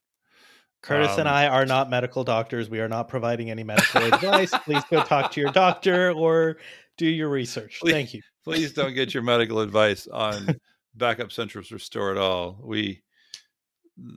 Curtis 0.82 1.18
and 1.18 1.28
Um, 1.28 1.34
I 1.34 1.48
are 1.48 1.66
not 1.66 1.90
medical 1.90 2.22
doctors. 2.24 2.70
We 2.70 2.78
are 2.80 2.88
not 2.88 3.08
providing 3.08 3.50
any 3.50 3.64
medical 3.64 4.02
advice. 4.04 4.52
Please 4.64 4.84
go 4.90 5.02
talk 5.02 5.32
to 5.32 5.40
your 5.40 5.50
doctor 5.50 6.12
or 6.12 6.58
do 6.96 7.06
your 7.06 7.28
research. 7.28 7.78
Please- 7.82 7.92
Thank 7.92 8.14
you. 8.14 8.22
Please 8.48 8.72
don't 8.72 8.94
get 8.94 9.12
your 9.12 9.22
medical 9.22 9.60
advice 9.60 10.06
on 10.06 10.58
Backup 10.94 11.30
Central's 11.30 11.70
Restore 11.70 12.12
It 12.12 12.18
All. 12.18 12.58
We 12.62 13.02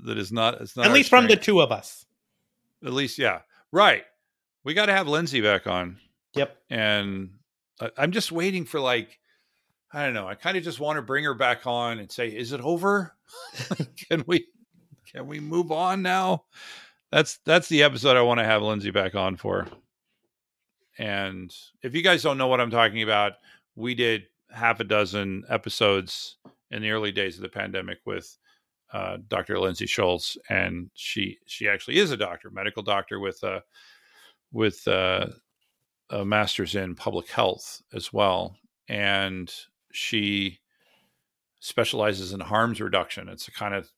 that 0.06 0.18
is 0.18 0.32
not. 0.32 0.62
It's 0.62 0.78
not. 0.78 0.86
At 0.86 0.94
least 0.94 1.10
from 1.10 1.28
the 1.28 1.36
two 1.36 1.60
of 1.60 1.72
us. 1.72 2.06
At 2.86 2.94
least, 2.94 3.18
yeah. 3.18 3.40
Right. 3.72 4.04
We 4.64 4.74
got 4.74 4.86
to 4.88 4.94
have 4.94 5.08
Lindsay 5.08 5.42
back 5.42 5.68
on. 5.68 5.98
Yep. 6.36 6.56
And 6.70 7.32
I, 7.80 7.92
I'm 7.98 8.12
just 8.12 8.32
waiting 8.32 8.66
for 8.66 8.80
like, 8.80 9.20
I 9.92 10.06
don't 10.06 10.14
know. 10.14 10.28
I 10.28 10.36
kind 10.36 10.58
of 10.58 10.64
just 10.64 10.80
want 10.80 10.98
to 10.98 11.02
bring 11.02 11.24
her 11.26 11.34
back 11.34 11.68
on 11.68 12.00
and 12.00 12.12
say, 12.12 12.30
is 12.30 12.54
it 12.54 12.62
over? 12.62 13.14
can 14.10 14.24
we, 14.28 14.48
can 15.12 15.28
we 15.28 15.40
move 15.40 15.72
on 15.72 16.02
now? 16.02 16.46
That's, 17.12 17.40
that's 17.46 17.68
the 17.68 17.84
episode 17.84 18.18
I 18.18 18.22
want 18.22 18.40
to 18.40 18.46
have 18.46 18.62
Lindsay 18.62 18.92
back 18.92 19.16
on 19.16 19.36
for. 19.36 19.68
And 20.98 21.54
if 21.82 21.96
you 21.96 22.02
guys 22.02 22.24
don't 22.24 22.38
know 22.38 22.48
what 22.48 22.62
I'm 22.62 22.72
talking 22.72 23.02
about, 23.02 23.34
we 23.76 23.96
did 23.96 24.24
half 24.54 24.80
a 24.80 24.84
dozen 24.84 25.44
episodes 25.50 26.38
in 26.72 26.82
the 26.82 26.92
early 26.92 27.12
days 27.12 27.36
of 27.36 27.42
the 27.42 27.50
pandemic 27.50 28.00
with 28.06 28.38
uh, 28.94 29.18
Dr. 29.28 29.60
Lindsay 29.60 29.86
Schultz, 29.86 30.38
and 30.50 30.90
she 30.94 31.38
she 31.46 31.68
actually 31.68 31.98
is 31.98 32.12
a 32.12 32.18
doctor, 32.18 32.50
medical 32.50 32.84
doctor 32.84 33.20
with 33.20 33.42
a 33.44 33.64
with 34.52 34.86
uh, 34.88 35.28
a 36.10 36.26
master's 36.26 36.76
in 36.76 36.96
public 36.96 37.30
health 37.30 37.82
as 37.94 38.12
well, 38.12 38.58
and 38.90 39.54
she 39.94 40.60
specializes 41.62 42.34
in 42.34 42.40
harms 42.40 42.82
reduction. 42.82 43.30
It's 43.30 43.48
a 43.48 43.52
kind 43.52 43.74
of 43.74 43.90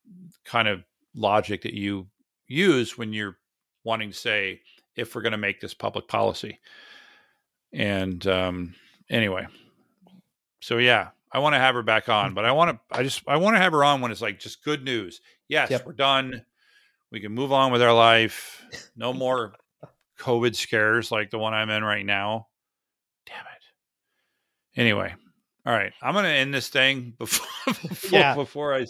kind 0.45 0.67
of 0.67 0.83
logic 1.15 1.63
that 1.63 1.73
you 1.73 2.07
use 2.47 2.97
when 2.97 3.13
you're 3.13 3.37
wanting 3.83 4.11
to 4.11 4.17
say 4.17 4.61
if 4.95 5.15
we're 5.15 5.21
going 5.21 5.31
to 5.31 5.37
make 5.37 5.59
this 5.59 5.73
public 5.73 6.07
policy. 6.07 6.59
And 7.71 8.25
um, 8.27 8.75
anyway, 9.09 9.47
so 10.63 10.77
yeah, 10.77 11.09
I 11.31 11.39
want 11.39 11.53
to 11.55 11.59
have 11.59 11.75
her 11.75 11.83
back 11.83 12.09
on, 12.09 12.33
but 12.33 12.45
I 12.45 12.51
want 12.51 12.71
to, 12.71 12.97
I 12.97 13.03
just, 13.03 13.21
I 13.27 13.37
want 13.37 13.55
to 13.55 13.59
have 13.61 13.73
her 13.73 13.83
on 13.83 14.01
when 14.01 14.11
it's 14.11 14.21
like 14.21 14.39
just 14.39 14.63
good 14.63 14.83
news. 14.83 15.21
Yes, 15.47 15.69
Yep. 15.69 15.85
we're 15.85 15.93
done. 15.93 16.45
We 17.11 17.19
can 17.19 17.31
move 17.33 17.51
on 17.51 17.71
with 17.71 17.81
our 17.81 17.93
life. 17.93 18.63
No 18.95 19.13
more 19.25 19.53
COVID 20.19 20.55
scares 20.55 21.11
like 21.11 21.29
the 21.31 21.37
one 21.39 21.53
I'm 21.53 21.69
in 21.69 21.83
right 21.83 22.05
now. 22.05 22.47
Damn 23.25 23.45
it. 23.45 24.79
Anyway, 24.79 25.13
all 25.65 25.73
right, 25.73 25.93
I'm 26.01 26.13
going 26.13 26.25
to 26.25 26.31
end 26.31 26.53
this 26.53 26.69
thing 26.69 27.13
before 27.19 27.45
before, 27.67 28.19
Yeah. 28.19 28.35
before 28.35 28.73
I 28.75 28.87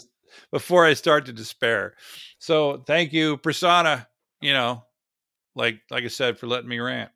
before 0.52 0.86
I 0.86 0.94
start 0.94 1.26
to 1.28 1.34
despair. 1.34 1.96
So 2.40 2.84
thank 2.88 3.14
you, 3.14 3.38
Prasanna, 3.38 4.08
You 4.42 4.54
know, 4.54 4.84
like 5.56 5.80
like 5.90 6.04
I 6.04 6.08
said, 6.08 6.38
for 6.40 6.48
letting 6.48 6.70
me 6.70 6.80
rant. 6.80 7.12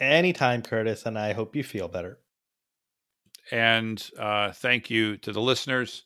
Anytime, 0.00 0.62
Curtis, 0.62 1.04
and 1.06 1.18
I 1.18 1.32
hope 1.34 1.54
you 1.54 1.62
feel 1.62 1.86
better. 1.88 2.18
And 3.50 4.10
uh, 4.18 4.52
thank 4.52 4.90
you 4.90 5.16
to 5.18 5.32
the 5.32 5.40
listeners. 5.40 6.04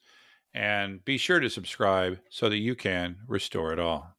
And 0.54 1.04
be 1.04 1.18
sure 1.18 1.40
to 1.40 1.50
subscribe 1.50 2.20
so 2.30 2.48
that 2.48 2.58
you 2.58 2.76
can 2.76 3.16
restore 3.26 3.72
it 3.72 3.78
all. 3.78 4.13